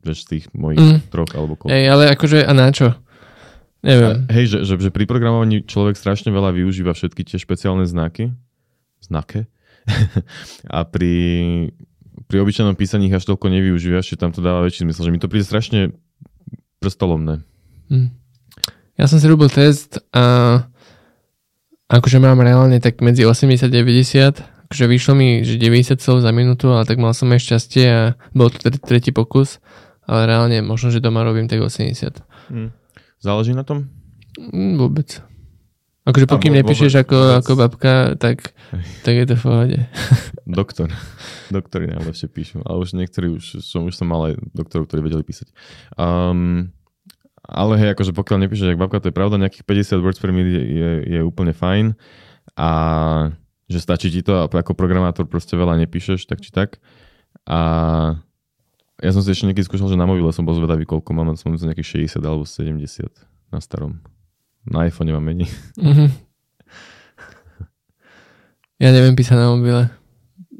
[0.08, 0.98] Vieš, z tých mojich Mm.
[1.12, 1.72] troch alebo koľko.
[1.72, 2.96] Ej, ale akože a na čo?
[3.86, 4.26] Neviem.
[4.26, 8.34] Hej, že, že, že pri programovaní človek strašne veľa využíva všetky tie špeciálne znaky.
[8.98, 9.46] Znake.
[10.76, 11.14] a pri,
[12.26, 15.06] pri obyčajnom písaní ich až toľko nevyužívaš, že tam to dáva väčší zmysel.
[15.06, 15.94] Že mi to príde strašne
[16.82, 17.46] prstolomné.
[17.94, 18.10] Hm.
[18.98, 20.66] Ja som si robil test a
[21.86, 24.66] akože mám reálne tak medzi 80 a 90.
[24.66, 28.02] Akože vyšlo mi, že 90 slov za minútu, ale tak mal som aj šťastie a
[28.34, 29.62] bol to tret- tretí pokus.
[30.10, 32.18] Ale reálne možno, že doma robím tak 80.
[32.50, 32.74] Hm.
[33.20, 33.88] Záleží na tom?
[34.36, 35.20] Mm, vôbec.
[36.06, 37.38] Akože pokým vo- nepíšeš vôbec, ako, vôbec.
[37.42, 38.38] ako babka, tak,
[39.02, 39.78] tak je to v pohode.
[40.46, 40.88] Doktor.
[41.50, 42.62] Doktori najlepšie píšu.
[42.62, 45.50] Ale už niektorí, už som, už som mal aj doktorov, ktorí vedeli písať.
[45.98, 46.70] Um,
[47.42, 50.62] ale hej, akože pokiaľ nepíšeš jak babka, to je pravda, nejakých 50 words per minute
[50.62, 51.98] je, je úplne fajn.
[52.54, 52.70] A
[53.66, 56.78] že stačí ti to a ako programátor proste veľa nepíšeš, tak či tak.
[57.46, 57.58] A
[58.96, 61.52] ja som si ešte niekedy skúšal, že na mobile som bol zvedavý, koľko mám, som
[61.52, 63.12] myslím nejakých 60 alebo 70
[63.52, 64.00] na starom.
[64.64, 65.52] Na iPhone mám menej.
[65.76, 66.26] Mhm.
[68.76, 69.88] Ja neviem písať na mobile.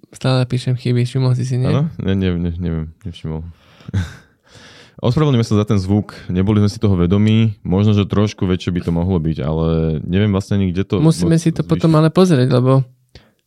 [0.08, 1.68] Stále píšem chyby, všimol si si, nie?
[1.68, 1.92] Áno?
[2.00, 3.44] Ne, ne, ne, neviem, nevšimol.
[5.04, 8.80] Ospravedlňujeme sa za ten zvuk, neboli sme si toho vedomí, možno, že trošku väčšie by
[8.80, 9.66] to mohlo byť, ale
[10.00, 11.04] neviem vlastne ani, kde to...
[11.04, 11.68] Musíme si to zvýšiť.
[11.68, 12.80] potom ale pozrieť, lebo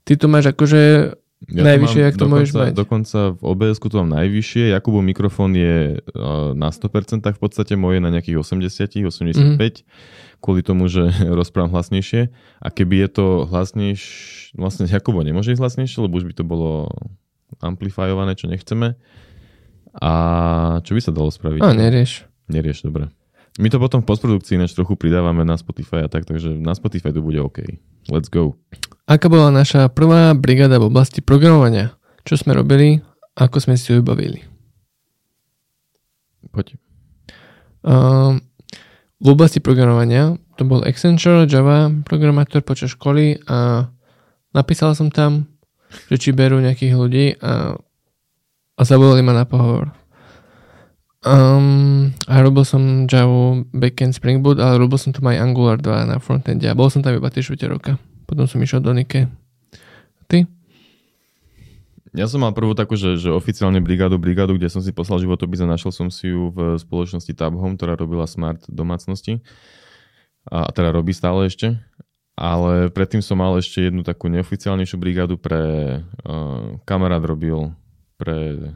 [0.05, 1.13] ty tu máš akože
[1.47, 2.71] Ja najvyššie, jak to dokonca, môžeš mať.
[2.75, 8.03] Dokonca v obs to mám najvyššie, Jakubov mikrofón je uh, na 100% v podstate, moje
[8.03, 9.87] na nejakých 80, 85,
[10.43, 11.07] kvôli tomu, že
[11.39, 12.27] rozprávam hlasnejšie.
[12.59, 16.91] A keby je to hlasnejšie, vlastne Jakubo nemôže ísť hlasnejšie, lebo už by to bolo
[17.63, 18.99] amplifiované, čo nechceme.
[19.95, 20.11] A
[20.83, 21.63] čo by sa dalo spraviť?
[21.63, 22.27] A nerieš.
[22.51, 23.09] Nerieš, dobre.
[23.57, 27.09] My to potom v postprodukcii ináč trochu pridávame na Spotify a tak, takže na Spotify
[27.15, 27.63] to bude OK.
[28.09, 28.57] Let's go.
[29.05, 31.93] Aká bola naša prvá brigáda v oblasti programovania?
[32.25, 33.01] Čo sme robili?
[33.37, 34.45] Ako sme si ju vybavili?
[36.49, 36.77] Poď.
[37.85, 38.41] Um,
[39.21, 43.87] v oblasti programovania to bol Accenture, Java, programátor počas školy a
[44.51, 45.47] napísal som tam,
[46.09, 47.77] že či berú nejakých ľudí a,
[48.75, 49.98] a zavolali ma na pohovor.
[51.19, 56.07] Um, a robil som Java, backend Spring Boot, ale robil som tam aj Angular 2
[56.07, 57.91] na frontende a bol som tam iba 3 čtvrte roka.
[58.23, 59.27] Potom som išiel do Nike.
[60.31, 60.47] Ty?
[62.15, 65.59] Ja som mal prvú takú, že, že oficiálne brigádu, brigádu, kde som si poslal životopis
[65.59, 69.43] a našiel som si ju v spoločnosti Tab Home, ktorá robila smart domácnosti.
[70.47, 71.75] A teda robí stále ešte.
[72.39, 77.75] Ale predtým som mal ešte jednu takú neoficiálnejšiu brigádu pre uh, kamarát robil
[78.15, 78.71] pre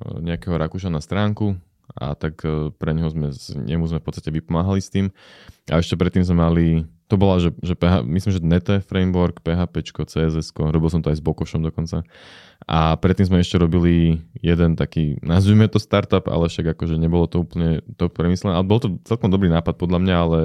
[0.00, 1.60] uh, nejakého Rakúša na stránku
[1.92, 5.12] a tak uh, pre neho sme, nemu sme v podstate vypomáhali s tým.
[5.68, 6.66] A ešte predtým sme mali,
[7.06, 11.20] to bola, že, že PH, myslím, že Nete framework, PHP, CSS, robil som to aj
[11.20, 12.02] s Bokošom dokonca.
[12.64, 17.44] A predtým sme ešte robili jeden taký, nazvime to startup, ale však akože nebolo to
[17.44, 18.56] úplne to premyslené.
[18.56, 20.40] Ale bol to celkom dobrý nápad podľa mňa, ale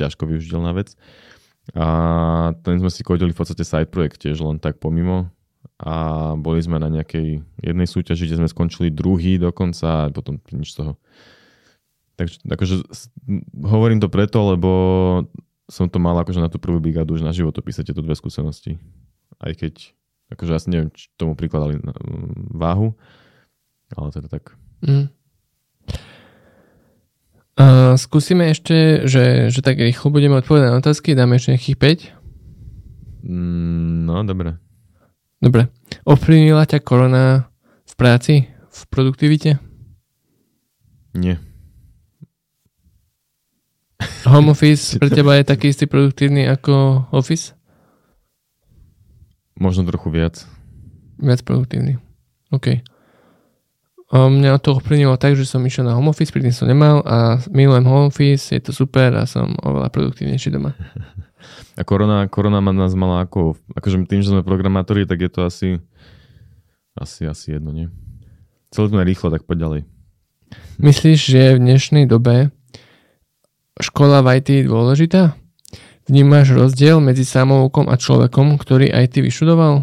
[0.00, 0.96] ťažko využiteľná vec.
[1.72, 1.86] A
[2.60, 5.32] ten sme si kodili v podstate side projekt tiež len tak pomimo.
[5.82, 5.94] A
[6.38, 10.84] boli sme na nejakej jednej súťaži, kde sme skončili druhý dokonca a potom nič z
[10.84, 10.92] toho.
[12.14, 12.74] Takže akože,
[13.58, 14.70] hovorím to preto, lebo
[15.66, 18.78] som to mal akože na tú prvú brigádu už na životopise tieto dve skúsenosti.
[19.42, 19.90] Aj keď
[20.30, 21.96] akože asi neviem, či tomu prikladali na-
[22.54, 22.94] váhu,
[23.98, 24.54] ale teda tak.
[24.86, 25.10] Mm.
[27.54, 31.78] A skúsime ešte, že, že tak rýchlo budeme odpovedať na otázky, dáme ešte nejakých
[33.22, 33.26] 5.
[33.30, 34.58] Mm, no, dobre.
[35.44, 35.68] Dobre.
[36.08, 37.52] Ovplyvnila ťa korona
[37.84, 39.60] v práci, v produktivite?
[41.12, 41.36] Nie.
[44.24, 47.52] Home office pre teba je taký istý produktívny ako office?
[49.60, 50.48] Možno trochu viac.
[51.20, 52.00] Viac produktívny.
[52.48, 52.80] OK.
[54.14, 57.82] Mňa to ovplyvnilo tak, že som išiel na home office, predtým som nemal a milujem
[57.82, 60.78] home office, je to super a som oveľa produktívnejší doma.
[61.74, 65.40] A korona, korona ma nás mala ako, akože tým, že sme programátori, tak je to
[65.44, 65.68] asi,
[66.94, 67.90] asi, asi jedno, nie?
[68.70, 69.80] Celé sme rýchlo, tak poď ďalej.
[70.78, 72.54] Myslíš, že v dnešnej dobe
[73.82, 75.22] škola v IT je dôležitá?
[76.06, 79.82] Vnímaš rozdiel medzi samoukom a človekom, ktorý IT vyštudoval?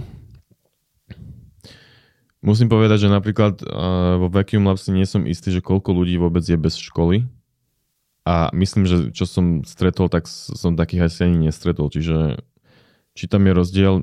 [2.41, 6.41] Musím povedať, že napríklad uh, vo Vacuum Labs nie som istý, že koľko ľudí vôbec
[6.41, 7.29] je bez školy.
[8.25, 11.89] A myslím, že čo som stretol, tak som takých asi ani nestretol.
[11.89, 12.41] Čiže
[13.13, 13.93] či tam je rozdiel,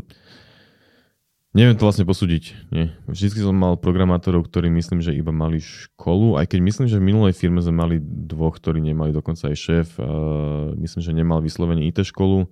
[1.55, 2.71] neviem to vlastne posúdiť.
[2.71, 2.95] Nie.
[3.11, 7.09] Vždycky som mal programátorov, ktorí myslím, že iba mali školu, aj keď myslím, že v
[7.11, 9.89] minulej firme sme mali dvoch, ktorí nemali dokonca aj šéf.
[9.99, 12.47] Uh, myslím, že nemal vyslovene IT školu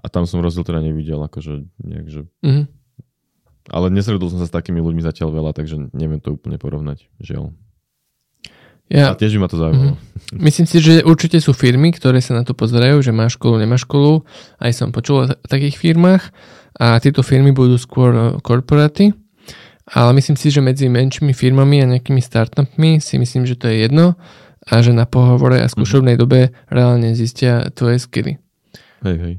[0.00, 1.20] a tam som rozdiel teda nevidel.
[1.24, 2.20] Akože nejak, že...
[2.44, 2.79] Mhm.
[3.68, 7.04] Ale nesredol som sa s takými ľuďmi zatiaľ veľa, takže neviem to úplne porovnať.
[7.20, 7.52] Žiaľ.
[8.90, 9.94] Ja, A tiež by ma to zaujímalo.
[10.34, 13.78] Myslím si, že určite sú firmy, ktoré sa na to pozerajú, že má školu, nemá
[13.78, 14.26] školu.
[14.58, 16.34] Aj som počul o takých firmách
[16.74, 19.14] a tieto firmy budú skôr eh, korporáty.
[19.90, 23.86] Ale myslím si, že medzi menšími firmami a nejakými startupmi si myslím, že to je
[23.86, 24.14] jedno
[24.66, 28.38] a že na pohovore a skúšobnej dobe reálne zistia tvoje skily.
[29.02, 29.34] Hej, hej.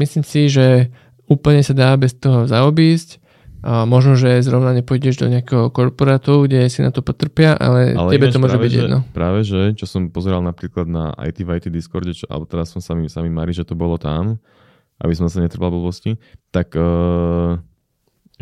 [0.00, 0.88] Myslím si, že
[1.28, 3.21] úplne sa dá bez toho zaobísť.
[3.62, 8.10] A možno, že zrovna nepôjdeš do nejakého korporátu, kde si na to potrpia, ale, ale
[8.10, 8.98] tebe to môže práve, byť že, jedno.
[9.14, 12.82] Práve, že čo som pozeral napríklad na IT v IT Discorde, čo, alebo teraz som
[12.82, 14.42] sami, sami Mari, že to bolo tam,
[14.98, 16.18] aby som sa netrpal blbosti,
[16.50, 17.54] tak uh,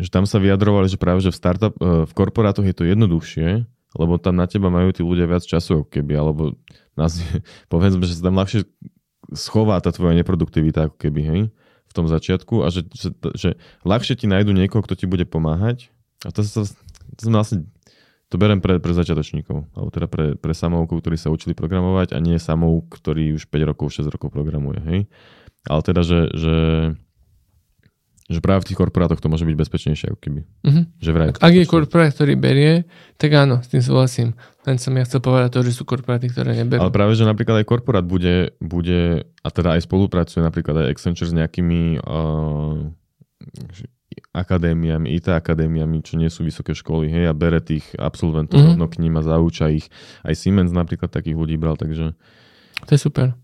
[0.01, 3.69] že tam sa vyjadrovali, že práve, že v, startup, uh, v korporátoch je to jednoduchšie,
[4.01, 6.57] lebo tam na teba majú tí ľudia viac času, keby, alebo
[6.99, 7.21] nás,
[7.71, 8.65] povedzme, že sa tam ľahšie
[9.37, 11.41] schová tá tvoja neproduktivita, ako keby, hej,
[11.91, 13.49] v tom začiatku a že, že, že
[13.83, 15.91] ľahšie ti nájdu niekoho, kto ti bude pomáhať
[16.23, 16.63] a to, sa,
[17.15, 17.67] to som vlastne
[18.31, 22.23] to berem pre, pre začiatočníkov, alebo teda pre, pre samoukov, ktorí sa učili programovať a
[22.23, 24.99] nie samouk, ktorý už 5 rokov, 6 rokov programuje, hej.
[25.67, 26.55] Ale teda, že, že,
[28.31, 30.41] že práve v tých korporátoch to môže byť bezpečnejšie, ako keby.
[30.63, 30.81] Mhm.
[31.03, 31.27] Že vraj.
[31.35, 32.87] Ak je korporát, ktorý berie,
[33.19, 34.39] tak áno, s tým súhlasím.
[34.63, 36.79] Len som ja chcel povedať to, že sú korporáty, ktoré neberú.
[36.79, 41.27] Ale práve, že napríklad aj korporát bude, bude a teda aj spolupracuje napríklad aj Accenture
[41.27, 42.87] s nejakými uh,
[44.31, 48.79] akadémiami, IT akadémiami, čo nie sú vysoké školy, hej, a bere tých absolventov Mhm.
[48.79, 48.91] mm-hmm.
[48.91, 49.91] k ním a zauča ich.
[50.23, 52.15] Aj Siemens napríklad takých ľudí bral, takže...
[52.87, 53.35] To je super.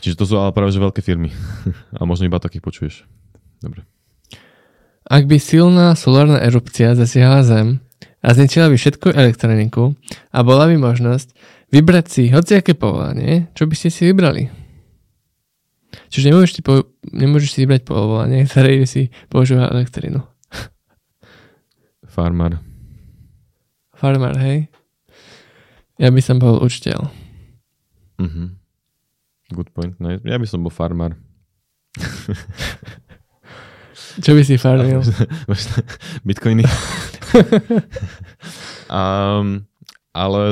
[0.00, 1.32] Čiže to sú ale práve že veľké firmy.
[1.98, 2.94] a možno iba takých počuješ.
[3.60, 3.84] Dobre.
[5.06, 7.78] Ak by silná solárna erupcia zasiahla Zem
[8.26, 9.94] a zničila by všetku elektroniku
[10.34, 11.30] a bola by možnosť
[11.70, 14.50] vybrať si hociaké povolanie, čo by ste si vybrali?
[16.10, 20.26] Čiže nemôžeš si, po, nemôžeš si vybrať povolanie, ktoré si používa elektrinu.
[22.14, 22.58] Farmar.
[23.94, 24.66] Farmár, hej?
[26.02, 27.08] Ja by som bol učiteľ.
[28.18, 28.58] Mhm.
[29.54, 29.94] Good point.
[30.02, 31.14] No, ja by som bol farmár.
[34.20, 35.00] Čo by si farmil?
[36.26, 36.62] Bitcoiny.
[38.92, 39.64] um,
[40.16, 40.42] ale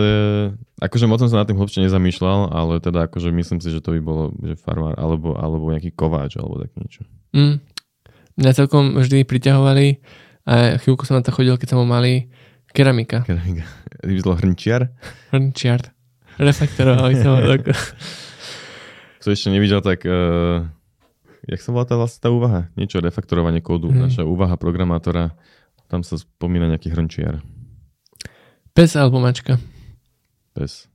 [0.81, 3.97] akože moc som sa na tým hlbšie nezamýšľal, ale teda akože myslím si, že to
[3.97, 7.09] by bolo že farmár alebo, alebo nejaký kováč alebo tak niečo.
[7.33, 7.65] Mm.
[8.35, 9.87] Mňa celkom vždy priťahovali
[10.45, 12.29] a chvíľku som na to chodil, keď som mal malý
[12.77, 13.25] keramika.
[13.25, 13.65] Keramika.
[14.05, 14.93] By bolo hrnčiar.
[15.33, 15.89] Hrnčiart.
[16.37, 17.41] Reflektorovali som ho
[19.23, 20.69] Kto ešte nevidel, tak uh,
[21.45, 22.73] jak sa volá tá vlastne tá úvaha?
[22.77, 23.93] Niečo refaktorovanie kódu.
[23.93, 24.01] Hej.
[24.11, 25.37] Naša úvaha programátora.
[25.89, 27.45] Tam sa spomína nejaký hrnčiar.
[28.75, 29.61] Pes alebo mačka.
[30.57, 30.89] Pes.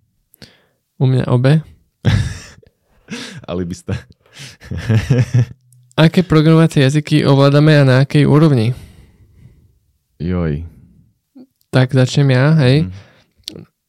[0.99, 1.63] U mňa obe.
[3.49, 3.95] Alibista.
[5.99, 8.71] Aké programovacie jazyky ovládame a na akej úrovni?
[10.19, 10.63] Joj.
[11.71, 12.87] Tak začnem ja, hej.
[12.87, 12.91] Mm.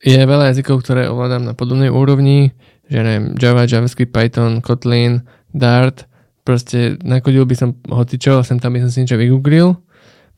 [0.00, 2.50] Je veľa jazykov, ktoré ovládam na podobnej úrovni,
[2.90, 5.22] že neviem, Java, JavaScript, Python, Kotlin,
[5.54, 6.09] Dart,
[6.42, 9.76] proste nakodil by som hocičo, sem tam by som si niečo vygooglil.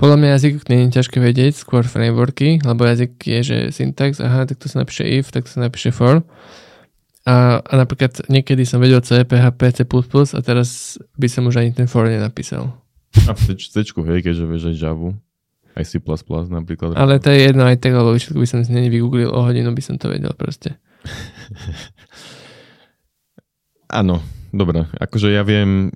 [0.00, 4.48] Podľa mňa jazyk nie je ťažké vedieť, skôr frameworky, lebo jazyk je, že syntax, aha,
[4.48, 6.26] tak to sa napíše if, tak to sa napíše for.
[7.22, 11.70] A, a napríklad niekedy som vedel C, PHP, C++ a teraz by som už ani
[11.70, 12.74] ten for nenapísal.
[13.30, 15.14] A v C, hej, keďže vieš aj Javu.
[15.72, 16.02] Aj C++
[16.50, 16.98] napríklad.
[16.98, 19.70] Ale to je jedno aj tak, lebo výsledku by som si není vygooglil, o hodinu
[19.70, 20.82] by som to vedel proste.
[24.02, 24.86] Áno, dobre.
[25.00, 25.90] Akože ja viem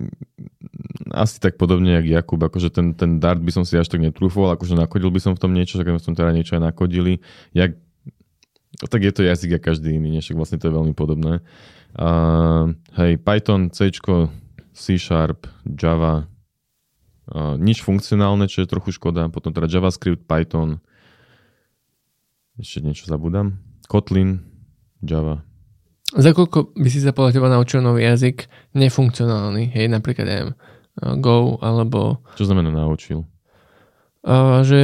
[1.13, 4.51] asi tak podobne, jak Jakub, akože ten, ten dart by som si až tak netrúfol,
[4.51, 7.23] akože nakodil by som v tom niečo, že by som teda niečo aj nakodili.
[7.55, 7.79] Jak,
[8.89, 11.45] tak je to jazyk a každý iný, však vlastne to je veľmi podobné.
[11.97, 13.89] Uh, hej, Python, C,
[14.77, 16.29] C Sharp, Java,
[17.33, 20.83] uh, nič funkcionálne, čo je trochu škoda, potom teda JavaScript, Python,
[22.61, 23.57] ešte niečo zabudám,
[23.89, 24.45] Kotlin,
[25.01, 25.41] Java,
[26.15, 28.47] za koľko by si sa podľa teba naučil nový jazyk
[28.79, 29.75] nefunkcionálny?
[29.75, 30.51] Hej, napríklad neviem,
[31.19, 32.23] Go alebo...
[32.39, 33.27] Čo znamená naučil?
[34.23, 34.81] Uh, že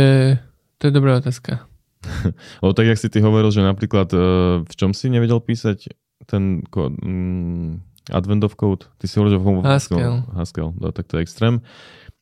[0.83, 1.63] to je dobrá otázka.
[2.65, 5.95] o, tak jak si ty hovoril, že napríklad uh, v čom si nevedel písať
[6.27, 7.79] ten um,
[8.11, 8.91] Advent of Code?
[8.99, 10.27] Ty si hovoril, že v Haskell.
[10.35, 11.63] Haskell, no, tak to je extrém.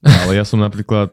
[0.04, 1.12] Ale ja som napríklad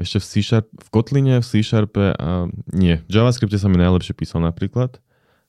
[0.00, 4.40] ešte v C-Sharp, v Kotline, v C-Sharpe a nie, v JavaScripte sa mi najlepšie písal
[4.40, 5.00] napríklad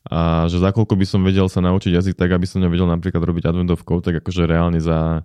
[0.08, 3.22] a že za koľko by som vedel sa naučiť jazyk tak, aby som nevedel napríklad
[3.22, 5.22] robiť Advent of Code, tak akože reálne za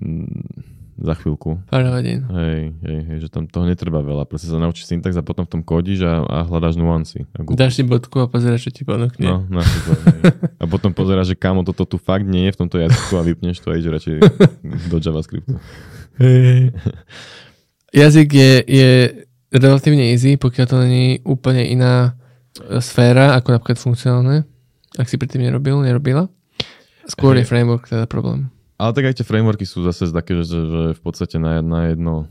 [0.00, 1.60] mm, za chvíľku.
[1.68, 2.24] Pár hodín.
[2.32, 4.24] Hej, hej, hej, že tam toho netreba veľa.
[4.24, 7.28] Proste sa naučíš syntax a potom v tom kodíš a, a hľadáš nuancy.
[7.36, 9.28] A Dáš si bodku a pozeráš, čo ti ponúkne.
[9.28, 10.22] No, napríklad, hej.
[10.56, 13.60] A potom pozeráš, že kamo, toto tu fakt nie je v tomto jazyku a vypneš
[13.60, 14.14] to a ideš radšej
[14.88, 15.54] do JavaScriptu.
[16.16, 16.72] Hej.
[17.92, 18.88] Jazyk je, je
[19.52, 22.16] relatívne easy, pokiaľ to není úplne iná
[22.80, 24.36] sféra, ako napríklad funkcionálne,
[24.96, 26.28] ak si predtým nerobil, nerobila.
[27.06, 27.44] Skôr hey.
[27.44, 28.50] je framework teda problém.
[28.76, 32.28] Ale tak aj tie frameworky sú zase také, že, že v podstate na, na jedno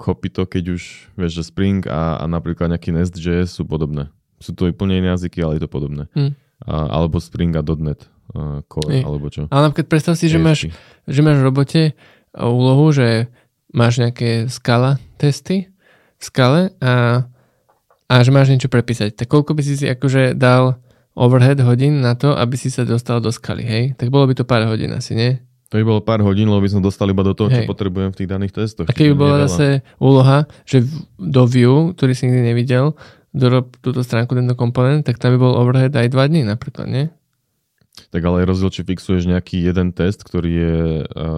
[0.00, 4.08] kopito, keď už vieš, že Spring a, a napríklad nejaký Nest.js sú podobné.
[4.42, 6.10] Sú to úplne iné jazyky, ale je to podobné.
[6.16, 6.34] Hmm.
[6.64, 9.02] A, alebo Spring a .NET uh, Core, hey.
[9.04, 9.46] alebo čo.
[9.52, 10.66] Ale napríklad predstav si, že máš,
[11.06, 11.82] že máš v robote
[12.34, 13.30] úlohu, že
[13.70, 15.70] máš nejaké skala testy
[16.18, 17.26] v skale a
[18.12, 20.76] a že máš niečo prepísať, tak koľko by si si akože dal
[21.16, 23.84] overhead hodín na to, aby si sa dostal do skaly, hej?
[23.96, 25.40] Tak bolo by to pár hodín asi, nie?
[25.72, 27.64] To by bolo pár hodín, lebo by som dostal iba do toho, hej.
[27.64, 28.84] čo potrebujem v tých daných testoch.
[28.84, 30.84] A keby bola zase úloha, že
[31.16, 32.92] do view, ktorý si nikdy nevidel,
[33.32, 37.08] dorob túto stránku, tento komponent, tak tam by bol overhead aj 2 dní napríklad, nie?
[37.92, 40.76] Tak ale je rozdiel, či fixuješ nejaký jeden test, ktorý je,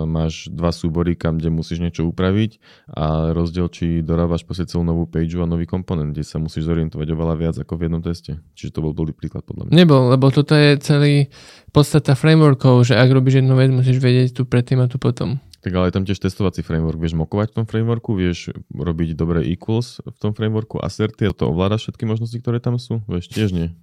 [0.06, 2.62] máš dva súbory, kam kde musíš niečo upraviť
[2.94, 7.10] a rozdiel, či dorávaš proste celú novú page a nový komponent, kde sa musíš zorientovať
[7.10, 8.38] oveľa viac ako v jednom teste.
[8.54, 9.74] Čiže to bol dobrý príklad podľa mňa.
[9.74, 11.26] Nebol, lebo toto je celý
[11.74, 15.42] podstata frameworkov, že ak robíš jednu vec, musíš vedieť tu predtým a tu potom.
[15.58, 17.02] Tak ale je tam tiež testovací framework.
[17.02, 21.90] Vieš mokovať v tom frameworku, vieš robiť dobré equals v tom frameworku, asserty, to ovládaš
[21.90, 23.02] všetky možnosti, ktoré tam sú?
[23.10, 23.74] Vieš, tiež nie.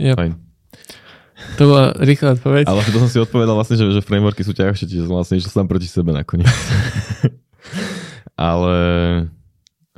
[0.00, 0.16] Yep.
[0.16, 0.32] Fajn.
[1.58, 2.64] To bola rýchla odpoveď.
[2.66, 5.52] Ale to som si odpovedal vlastne, že, že frameworky sú ťažšie, čiže som vlastne išiel
[5.54, 6.50] sám proti sebe nakoniec.
[8.38, 8.74] Ale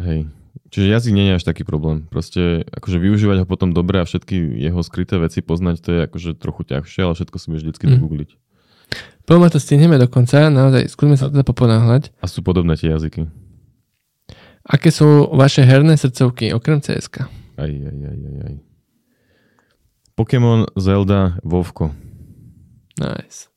[0.01, 0.29] hej,
[0.73, 2.09] čiže jazyk nie je až taký problém.
[2.09, 6.31] Proste akože využívať ho potom dobre a všetky jeho skryté veci poznať, to je akože
[6.41, 7.93] trochu ťažšie, ale všetko si vieš vždycky mm.
[7.97, 8.31] dogoogliť.
[9.29, 12.11] Poďme to stihneme do konca, naozaj skúsme sa teda poponáhľať.
[12.19, 13.29] A sú podobné tie jazyky.
[14.67, 17.29] Aké sú vaše herné srdcovky okrem CSK?
[17.61, 18.55] Aj, aj, aj, aj, aj.
[20.21, 21.97] Pokémon, Zelda, Vovko.
[23.01, 23.49] Nice.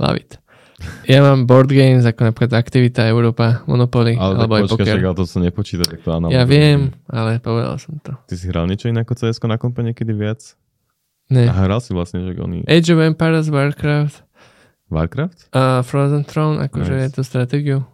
[0.00, 0.40] Love it.
[1.04, 4.96] Ja mám board games ako napríklad Aktivita Európa, Monopoly, ale alebo aj poker.
[4.96, 6.32] ale to sa nepočíta, tak to áno.
[6.32, 8.16] Ja viem, ale povedal som to.
[8.24, 10.56] Ty si hral niečo iné ako cs na kompe niekedy viac?
[11.28, 11.44] Ne.
[11.44, 12.64] A hral si vlastne, že oni...
[12.64, 14.24] Age of Empires, Warcraft.
[14.88, 15.52] Warcraft?
[15.52, 17.04] A Frozen Throne, akože nice.
[17.04, 17.84] je to stratégiu.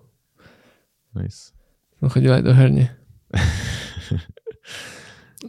[1.19, 1.51] Nice.
[1.99, 2.95] Som chodil aj do herne.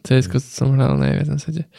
[0.01, 1.69] cs som hral najviac na svete.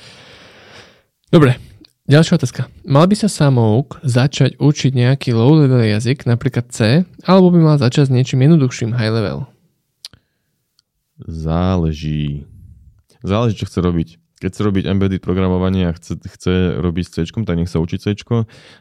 [1.34, 1.58] Dobre,
[2.06, 2.70] ďalšia otázka.
[2.86, 8.06] Mal by sa samouk začať učiť nejaký low-level jazyk, napríklad C, alebo by mal začať
[8.06, 9.42] s niečím jednoduchším high-level?
[11.26, 12.46] Záleží.
[13.26, 14.08] Záleží, čo chce robiť.
[14.46, 17.98] Keď chce robiť embedded programovanie a chce, chce robiť s C, tak nech sa učí
[17.98, 18.14] C,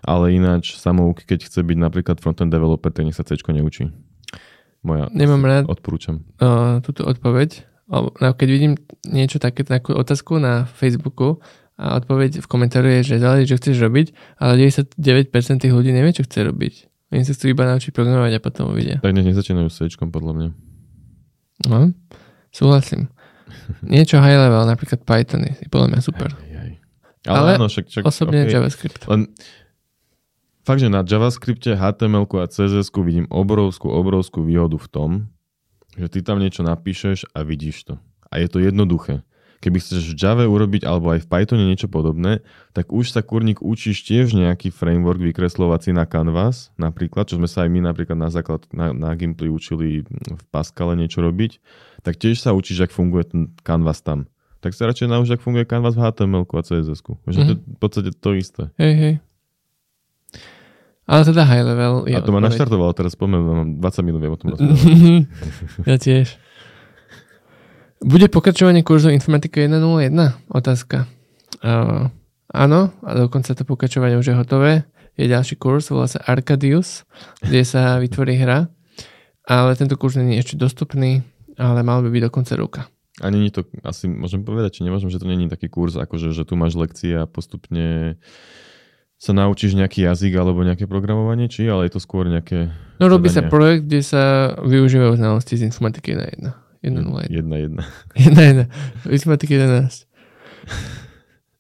[0.05, 3.89] ale ináč samouk, keď chce byť napríklad frontend developer, tak nech sa C neučí.
[4.85, 6.21] Moja Nemám rád odporúčam.
[6.38, 7.65] Uh, túto odpoveď.
[8.21, 8.73] Keď vidím
[9.05, 11.41] niečo také, takú otázku na Facebooku,
[11.73, 14.93] a odpoveď v komentári je, že záleží, čo chceš robiť, ale 99%
[15.57, 16.73] tých ľudí nevie, čo chce robiť.
[17.13, 18.97] Oni sa chcú iba naučiť programovať a potom uvidia.
[19.01, 20.49] Tak nech nezačínajú s podľa mňa.
[21.69, 21.93] No,
[22.49, 23.09] súhlasím.
[23.85, 26.29] Niečo high level, napríklad Python je podľa mňa super.
[26.33, 26.71] Aj, aj.
[27.29, 28.53] Ale, ale áno, však, však, osobne okay.
[28.53, 29.01] JavaScript.
[29.07, 29.29] Len
[30.65, 35.09] fakt, že na JavaScripte, HTML a CSS vidím obrovskú, obrovskú výhodu v tom,
[35.93, 37.93] že ty tam niečo napíšeš a vidíš to.
[38.33, 39.21] A je to jednoduché
[39.64, 42.44] keby chceš v Java urobiť alebo aj v Pythone niečo podobné,
[42.76, 47.64] tak už sa kurník učíš tiež nejaký framework vykreslovací na Canvas, napríklad, čo sme sa
[47.64, 51.64] aj my napríklad na základ na, na Gimply učili v Pascale niečo robiť,
[52.03, 54.27] tak tiež sa učíš, ak funguje ten Canvas tam.
[54.60, 57.19] tak sa radšej nauč, ak funguje Canvas v HTML a.
[57.27, 57.48] Že mm-hmm.
[57.48, 58.64] to je v podstate to isté.
[58.80, 59.15] Hej, hej.
[61.03, 62.48] Ale teda high level je A to ma odpoveď.
[62.48, 65.27] naštartovalo, teraz spomenul, mám 20 minút viem o tom rozprávať.
[65.84, 66.27] ja tiež.
[68.03, 70.51] Bude pokračovanie kurzu Informatika 1.01?
[70.51, 71.07] Otázka.
[71.63, 72.11] Uh,
[72.51, 74.84] áno, a dokonca to pokračovanie už je hotové.
[75.15, 77.07] Je ďalší kurz, volá sa Arcadius,
[77.39, 78.67] kde sa vytvorí hra.
[79.47, 81.23] Ale tento kurz nie je ešte dostupný,
[81.55, 82.81] ale mal by byť do konca roka.
[83.23, 86.43] A není to, asi môžem povedať, či nemôžem, že to není taký kurz, akože že
[86.43, 88.19] tu máš lekcie a postupne
[89.15, 91.71] sa naučíš nejaký jazyk alebo nejaké programovanie, či?
[91.71, 92.67] Ale je to skôr nejaké...
[92.99, 93.53] No robí sa zadania.
[93.55, 94.23] projekt, kde sa
[94.59, 96.19] využívajú znalosti z informatiky 1.1.
[96.19, 96.34] 1.01.
[96.35, 96.51] Jedna,
[96.84, 97.81] jedna.
[98.14, 98.65] Jedna, jedna.
[99.07, 100.05] Informatiky 11.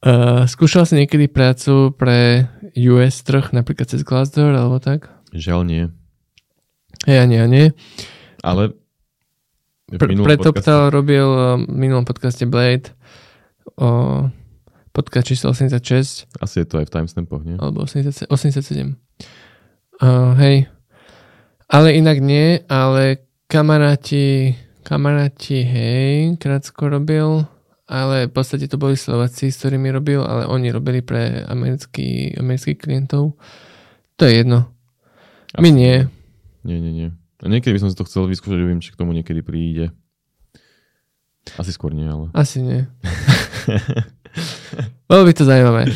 [0.03, 2.51] Uh, skúšal si niekedy prácu pre
[2.91, 5.07] US trh, napríklad cez Glassdoor alebo tak?
[5.31, 5.83] Žiaľ nie.
[7.07, 7.63] Hej, ani, ani.
[8.43, 8.75] Ale
[9.87, 12.91] v Pr- preto podcaste- robil uh, v minulom podcaste Blade
[13.79, 14.27] o
[14.91, 17.55] podcast číslo 86 Asi je to aj v timestampoch, nie?
[17.55, 18.99] alebo 80, 87.
[20.03, 20.67] Uh, hej.
[21.71, 24.53] Ale inak nie, ale kamaráti,
[24.83, 27.47] kamaráti, hej, krátko robil,
[27.87, 32.79] ale v podstate to boli Slováci, s ktorými robil, ale oni robili pre americký, amerických
[32.79, 33.39] klientov.
[34.19, 34.67] To je jedno.
[35.59, 35.95] My Asi nie.
[36.63, 37.09] Nie, nie, nie.
[37.43, 39.91] A niekedy by som si to chcel vyskúšať, viem, či k tomu niekedy príde.
[41.59, 42.31] Asi skôr nie, ale...
[42.31, 42.87] Asi nie.
[45.11, 45.91] Bolo by to zaujímavé.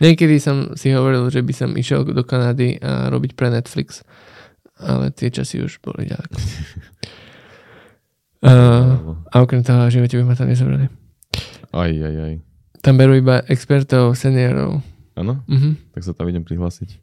[0.00, 4.06] Niekedy som si hovoril, že by som išiel do Kanady a robiť pre Netflix,
[4.80, 6.38] ale tie časy už boli ďaleko.
[8.38, 10.86] Uh, a okrem toho, živote by ma tam nezobrali.
[11.74, 12.34] Aj, aj, aj.
[12.78, 14.78] Tam berú iba expertov, seniorov.
[15.18, 15.42] Áno?
[15.50, 15.90] Mhm.
[15.94, 17.02] Tak sa tam idem prihlásiť.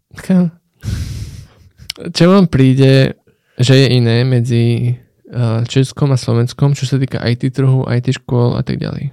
[2.16, 3.20] Čo vám príde,
[3.60, 4.96] že je iné medzi
[5.32, 9.12] uh, Českom a Slovenskom, čo sa týka IT trhu, IT škôl a tak ďalej?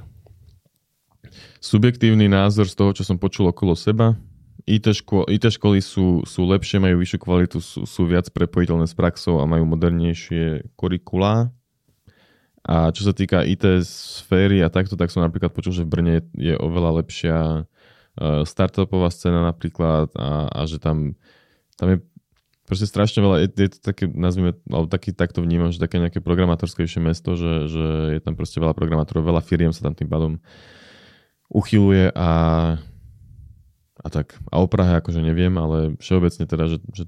[1.63, 4.19] Subjektívny názor z toho, čo som počul okolo seba.
[4.67, 8.95] IT, ško- IT školy sú, sú lepšie, majú vyššiu kvalitu, sú, sú viac prepojiteľné s
[8.95, 11.51] praxou a majú modernejšie kurikulá.
[12.63, 16.15] A čo sa týka IT sféry a takto, tak som napríklad počul, že v Brne
[16.39, 17.37] je oveľa lepšia
[17.67, 21.19] uh, startupová scéna napríklad a, a že tam,
[21.75, 21.99] tam je
[22.73, 26.23] proste strašne veľa, je, je to také, nazvime, alebo taký, takto vnímam, že také nejaké
[26.23, 27.85] programátorskejšie mesto, že, že
[28.17, 30.39] je tam proste veľa programátorov, veľa firiem sa tam tým pádom
[31.53, 32.31] uchyluje a,
[34.01, 34.39] a tak.
[34.49, 37.05] A o Prahe akože neviem, ale všeobecne teda, že, že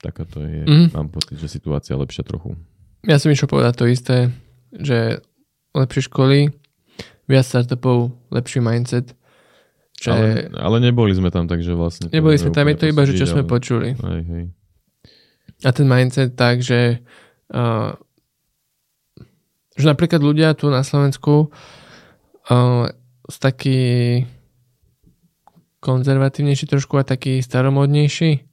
[0.00, 0.96] takáto je, mm.
[0.96, 2.58] mám pocit, že situácia lepšia trochu.
[3.06, 4.34] Ja som išiel povedať to isté,
[4.76, 5.20] že
[5.76, 6.52] lepšie školy,
[7.28, 9.12] viac startupov, lepší mindset.
[9.96, 12.12] Že Ale, ale neboli sme tam, takže vlastne...
[12.12, 13.88] neboli sme tam, je to iba, že čo posúdiť, sme ale- počuli.
[13.96, 14.44] Hej, hej.
[15.64, 17.00] A ten mindset tak, že,
[17.48, 17.96] uh,
[19.72, 22.84] že napríklad ľudia tu na Slovensku uh,
[23.24, 23.80] sú takí
[25.80, 28.44] konzervatívnejší trošku a takí staromodnejší,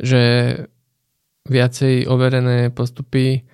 [0.00, 0.22] že
[1.52, 3.44] viacej overené postupy,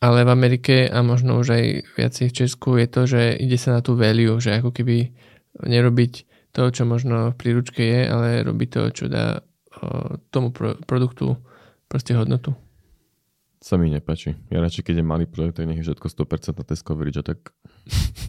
[0.00, 1.64] ale v Amerike a možno už aj
[1.96, 5.16] viacej v Česku je to, že ide sa na tú value, že ako keby
[5.64, 6.12] nerobiť
[6.52, 9.40] to, čo možno v príručke je, ale robiť to, čo dá
[10.32, 11.36] tomu pro- produktu
[11.88, 12.56] proste hodnotu.
[13.60, 14.36] Sa mi nepáči.
[14.52, 17.24] Ja radšej, keď je malý projekt, tak nech je všetko 100% na test coverage a
[17.24, 17.50] tak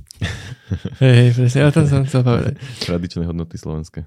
[1.04, 2.60] Hej, hej, presne, o tom som chcel povedať.
[2.88, 4.04] tradičné hodnoty slovenské.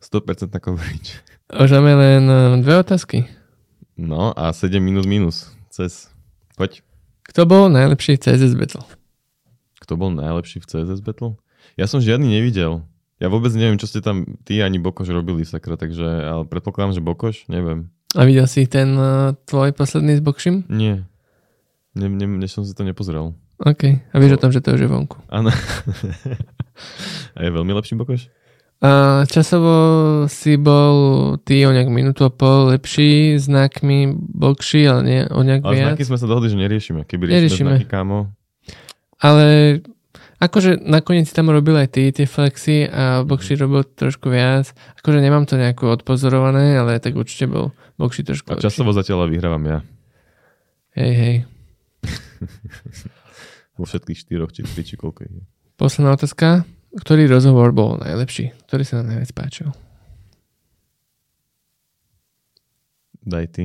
[0.00, 1.20] 100% na coverage.
[1.52, 2.24] Už máme len
[2.64, 3.28] dve otázky.
[4.00, 5.52] No a 7 minút minus.
[5.68, 6.08] Cez.
[6.56, 6.80] Poď.
[7.30, 8.82] Kto bol najlepší v CSS Battle?
[9.78, 11.38] Kto bol najlepší v CSS Battle?
[11.78, 12.82] Ja som žiadny nevidel.
[13.22, 17.06] Ja vôbec neviem, čo ste tam ty ani Bokoš robili, sakra, takže ale predpokladám, že
[17.06, 17.46] Bokoš?
[17.46, 17.94] Neviem.
[18.18, 20.66] A videl si ten uh, tvoj posledný s Bokšim?
[20.66, 21.06] Nie.
[21.94, 23.38] Ne, ne, než som si to nepozrel.
[23.62, 23.82] OK.
[24.10, 25.22] A vieš o tom, že to už je vonku.
[25.30, 25.54] Áno.
[27.36, 28.26] a je veľmi lepší Bokoš?
[28.80, 28.90] A
[29.28, 29.72] časovo
[30.24, 30.96] si bol
[31.44, 35.86] ty o nejak minútu a pol lepší, znakmi Bokši, ale nie o nejak Ale viac.
[35.92, 37.04] znaky sme sa dohodli, že neriešime.
[37.04, 37.70] Keby riešime, Neriešime.
[37.76, 38.32] znaky, kámo.
[39.20, 39.46] Ale
[40.40, 44.72] akože nakoniec si tam robil aj ty tie flexy a Bokši robil trošku viac.
[44.96, 48.64] Akože nemám to nejako odpozorované, ale tak určite bol Bokši trošku A lepší.
[48.64, 49.78] časovo zatiaľ vyhrávam ja.
[50.96, 51.36] Hej, hej.
[53.76, 55.44] Vo všetkých štyroch, či či koľko je.
[55.76, 56.64] Posledná otázka.
[56.90, 58.50] Ktorý rozhovor bol najlepší?
[58.66, 59.70] Ktorý sa nám najviac páčil?
[63.22, 63.64] Daj ty.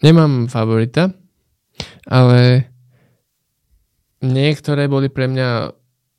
[0.00, 1.10] Nemám favorita,
[2.06, 2.70] ale
[4.22, 5.48] niektoré boli pre mňa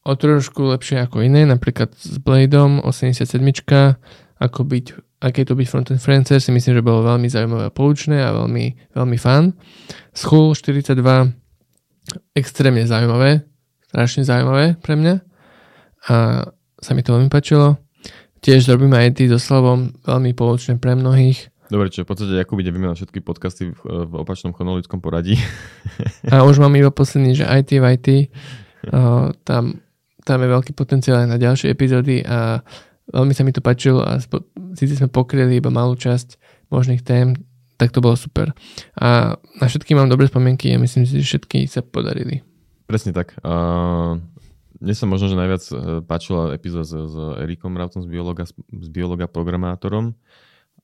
[0.01, 3.37] o trošku lepšie ako iné, napríklad s Bladeom 87,
[4.41, 4.85] ako byť,
[5.21, 8.97] aké to byť frontend freelancer, si myslím, že bolo veľmi zaujímavé a poučné a veľmi,
[8.97, 9.53] veľmi fun.
[10.17, 10.97] School 42,
[12.33, 13.45] extrémne zaujímavé,
[13.91, 15.15] strašne zaujímavé pre mňa
[16.07, 16.15] a
[16.80, 17.76] sa mi to veľmi páčilo.
[18.41, 21.51] Tiež robíme IT so Slavom, veľmi poučné pre mnohých.
[21.68, 25.38] Dobre, čo v podstate Jakub ide vymenať všetky podcasty v, v opačnom chronologickom poradí.
[26.34, 28.07] A už mám iba posledný, že IT v IT.
[28.91, 29.77] Uh, tam,
[30.26, 32.65] tam je veľký potenciál aj na ďalšie epizódy a
[33.13, 34.41] veľmi sa mi to páčilo a spo,
[34.73, 36.39] síce sme pokryli iba malú časť
[36.73, 37.38] možných tém,
[37.77, 38.57] tak to bolo super.
[38.97, 42.41] A na všetky mám dobré spomienky a myslím si, že všetky sa podarili.
[42.91, 43.39] Presne tak.
[43.39, 44.19] Uh,
[44.84, 48.89] mne sa možno, že najviac e, páčila epizóda s, s Erikom Rautom z biologa, z
[48.89, 50.18] biologa programátorom.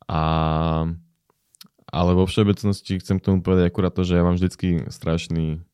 [0.05, 0.21] A,
[1.89, 5.65] ale vo všeobecnosti chcem k tomu povedať akurát to, že ja mám vždycky strašný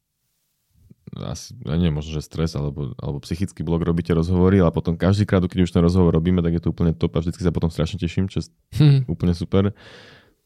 [1.13, 5.29] asi, ja neviem, možno, že stres alebo, alebo psychický blok robíte rozhovory, ale potom každý
[5.29, 7.69] krát, keď už ten rozhovor robíme, tak je to úplne top a vždycky sa potom
[7.69, 8.49] strašne teším, čo je
[8.81, 9.05] hm.
[9.05, 9.77] úplne super.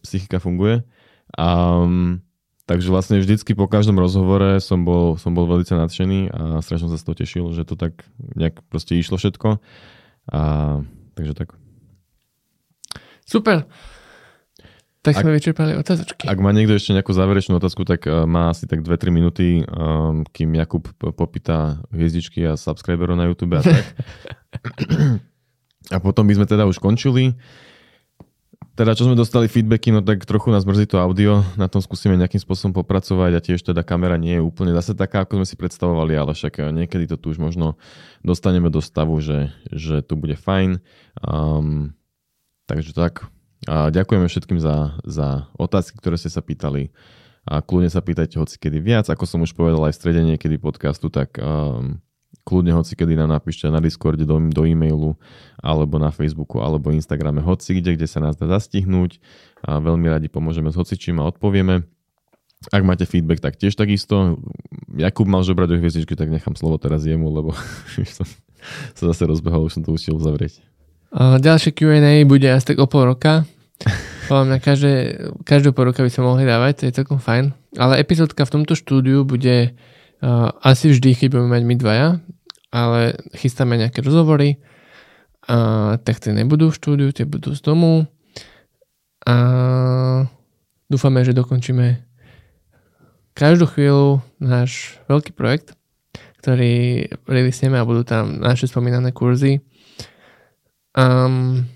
[0.04, 0.84] Psychika funguje.
[1.40, 2.20] Um,
[2.68, 7.00] Takže vlastne vždycky po každom rozhovore som bol, som bol veľmi nadšený a strašne sa
[7.00, 8.04] z toho tešil, že to tak
[8.36, 9.64] nejak proste išlo všetko.
[10.36, 10.42] A,
[11.16, 11.56] takže tak.
[13.24, 13.64] Super.
[15.00, 16.28] Tak ak, sme vyčerpali otázočky.
[16.28, 20.28] Ak má niekto ešte nejakú záverečnú otázku, tak uh, má asi tak 2-3 minúty, um,
[20.28, 23.80] kým Jakub popýta hviezdičky a subscriberov na YouTube a tak.
[25.96, 27.40] a potom by sme teda už končili.
[28.78, 32.14] Teda čo sme dostali feedbacky, no tak trochu nás mrzí to audio, na tom skúsime
[32.14, 35.58] nejakým spôsobom popracovať a tiež teda kamera nie je úplne zase taká, ako sme si
[35.58, 37.82] predstavovali, ale však eh, niekedy to tu už možno
[38.22, 40.78] dostaneme do stavu, že, že to bude fajn.
[41.26, 41.98] Um,
[42.70, 43.26] takže tak.
[43.66, 46.94] A ďakujeme všetkým za, za otázky, ktoré ste sa pýtali.
[47.50, 49.10] A kľudne sa pýtajte hoci kedy viac.
[49.10, 51.98] Ako som už povedal aj v strede niekedy podcastu, tak um,
[52.48, 55.20] kľudne hoci kedy nám napíšte na Discorde do, do e-mailu
[55.60, 59.20] alebo na Facebooku alebo Instagrame hoci kde, kde sa nás dá zastihnúť
[59.68, 61.84] a veľmi radi pomôžeme s hocičím a odpovieme.
[62.74, 64.42] Ak máte feedback, tak tiež takisto.
[64.98, 67.54] Jakub mal žobrať do hviezdičky, tak nechám slovo teraz jemu, lebo
[68.18, 68.26] som
[68.98, 70.64] sa zase rozbehol, už som to ušiel uzavrieť.
[71.14, 73.46] ďalšie Q&A bude asi tak o pol roka.
[74.28, 74.94] Podľa mňa každé,
[75.46, 77.54] každú pol roka by sme mohli dávať, to je celkom fajn.
[77.78, 82.08] Ale epizódka v tomto štúdiu bude uh, asi vždy, keď budeme mať my dvaja
[82.78, 84.62] ale chystáme nejaké rozhovory,
[85.50, 88.06] a, tak tie nebudú v štúdiu, tie budú z domu
[89.26, 89.36] a
[90.88, 92.06] dúfame, že dokončíme
[93.38, 95.78] každú chvíľu náš veľký projekt,
[96.42, 99.62] ktorý releasneme a budú tam naše spomínané kurzy.
[100.98, 101.70] Um,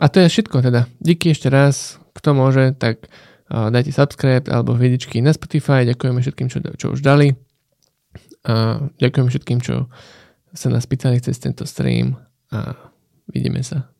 [0.00, 0.88] a to je všetko teda.
[1.02, 3.10] Díky ešte raz, kto môže, tak
[3.50, 5.84] uh, dajte subscribe alebo vidičky na Spotify.
[5.84, 7.36] Ďakujeme všetkým, čo, čo už dali.
[8.46, 9.90] A ďakujem všetkým, čo
[10.56, 12.16] sa nás pýtali cez tento stream
[12.50, 12.72] a
[13.28, 13.92] vidíme sa.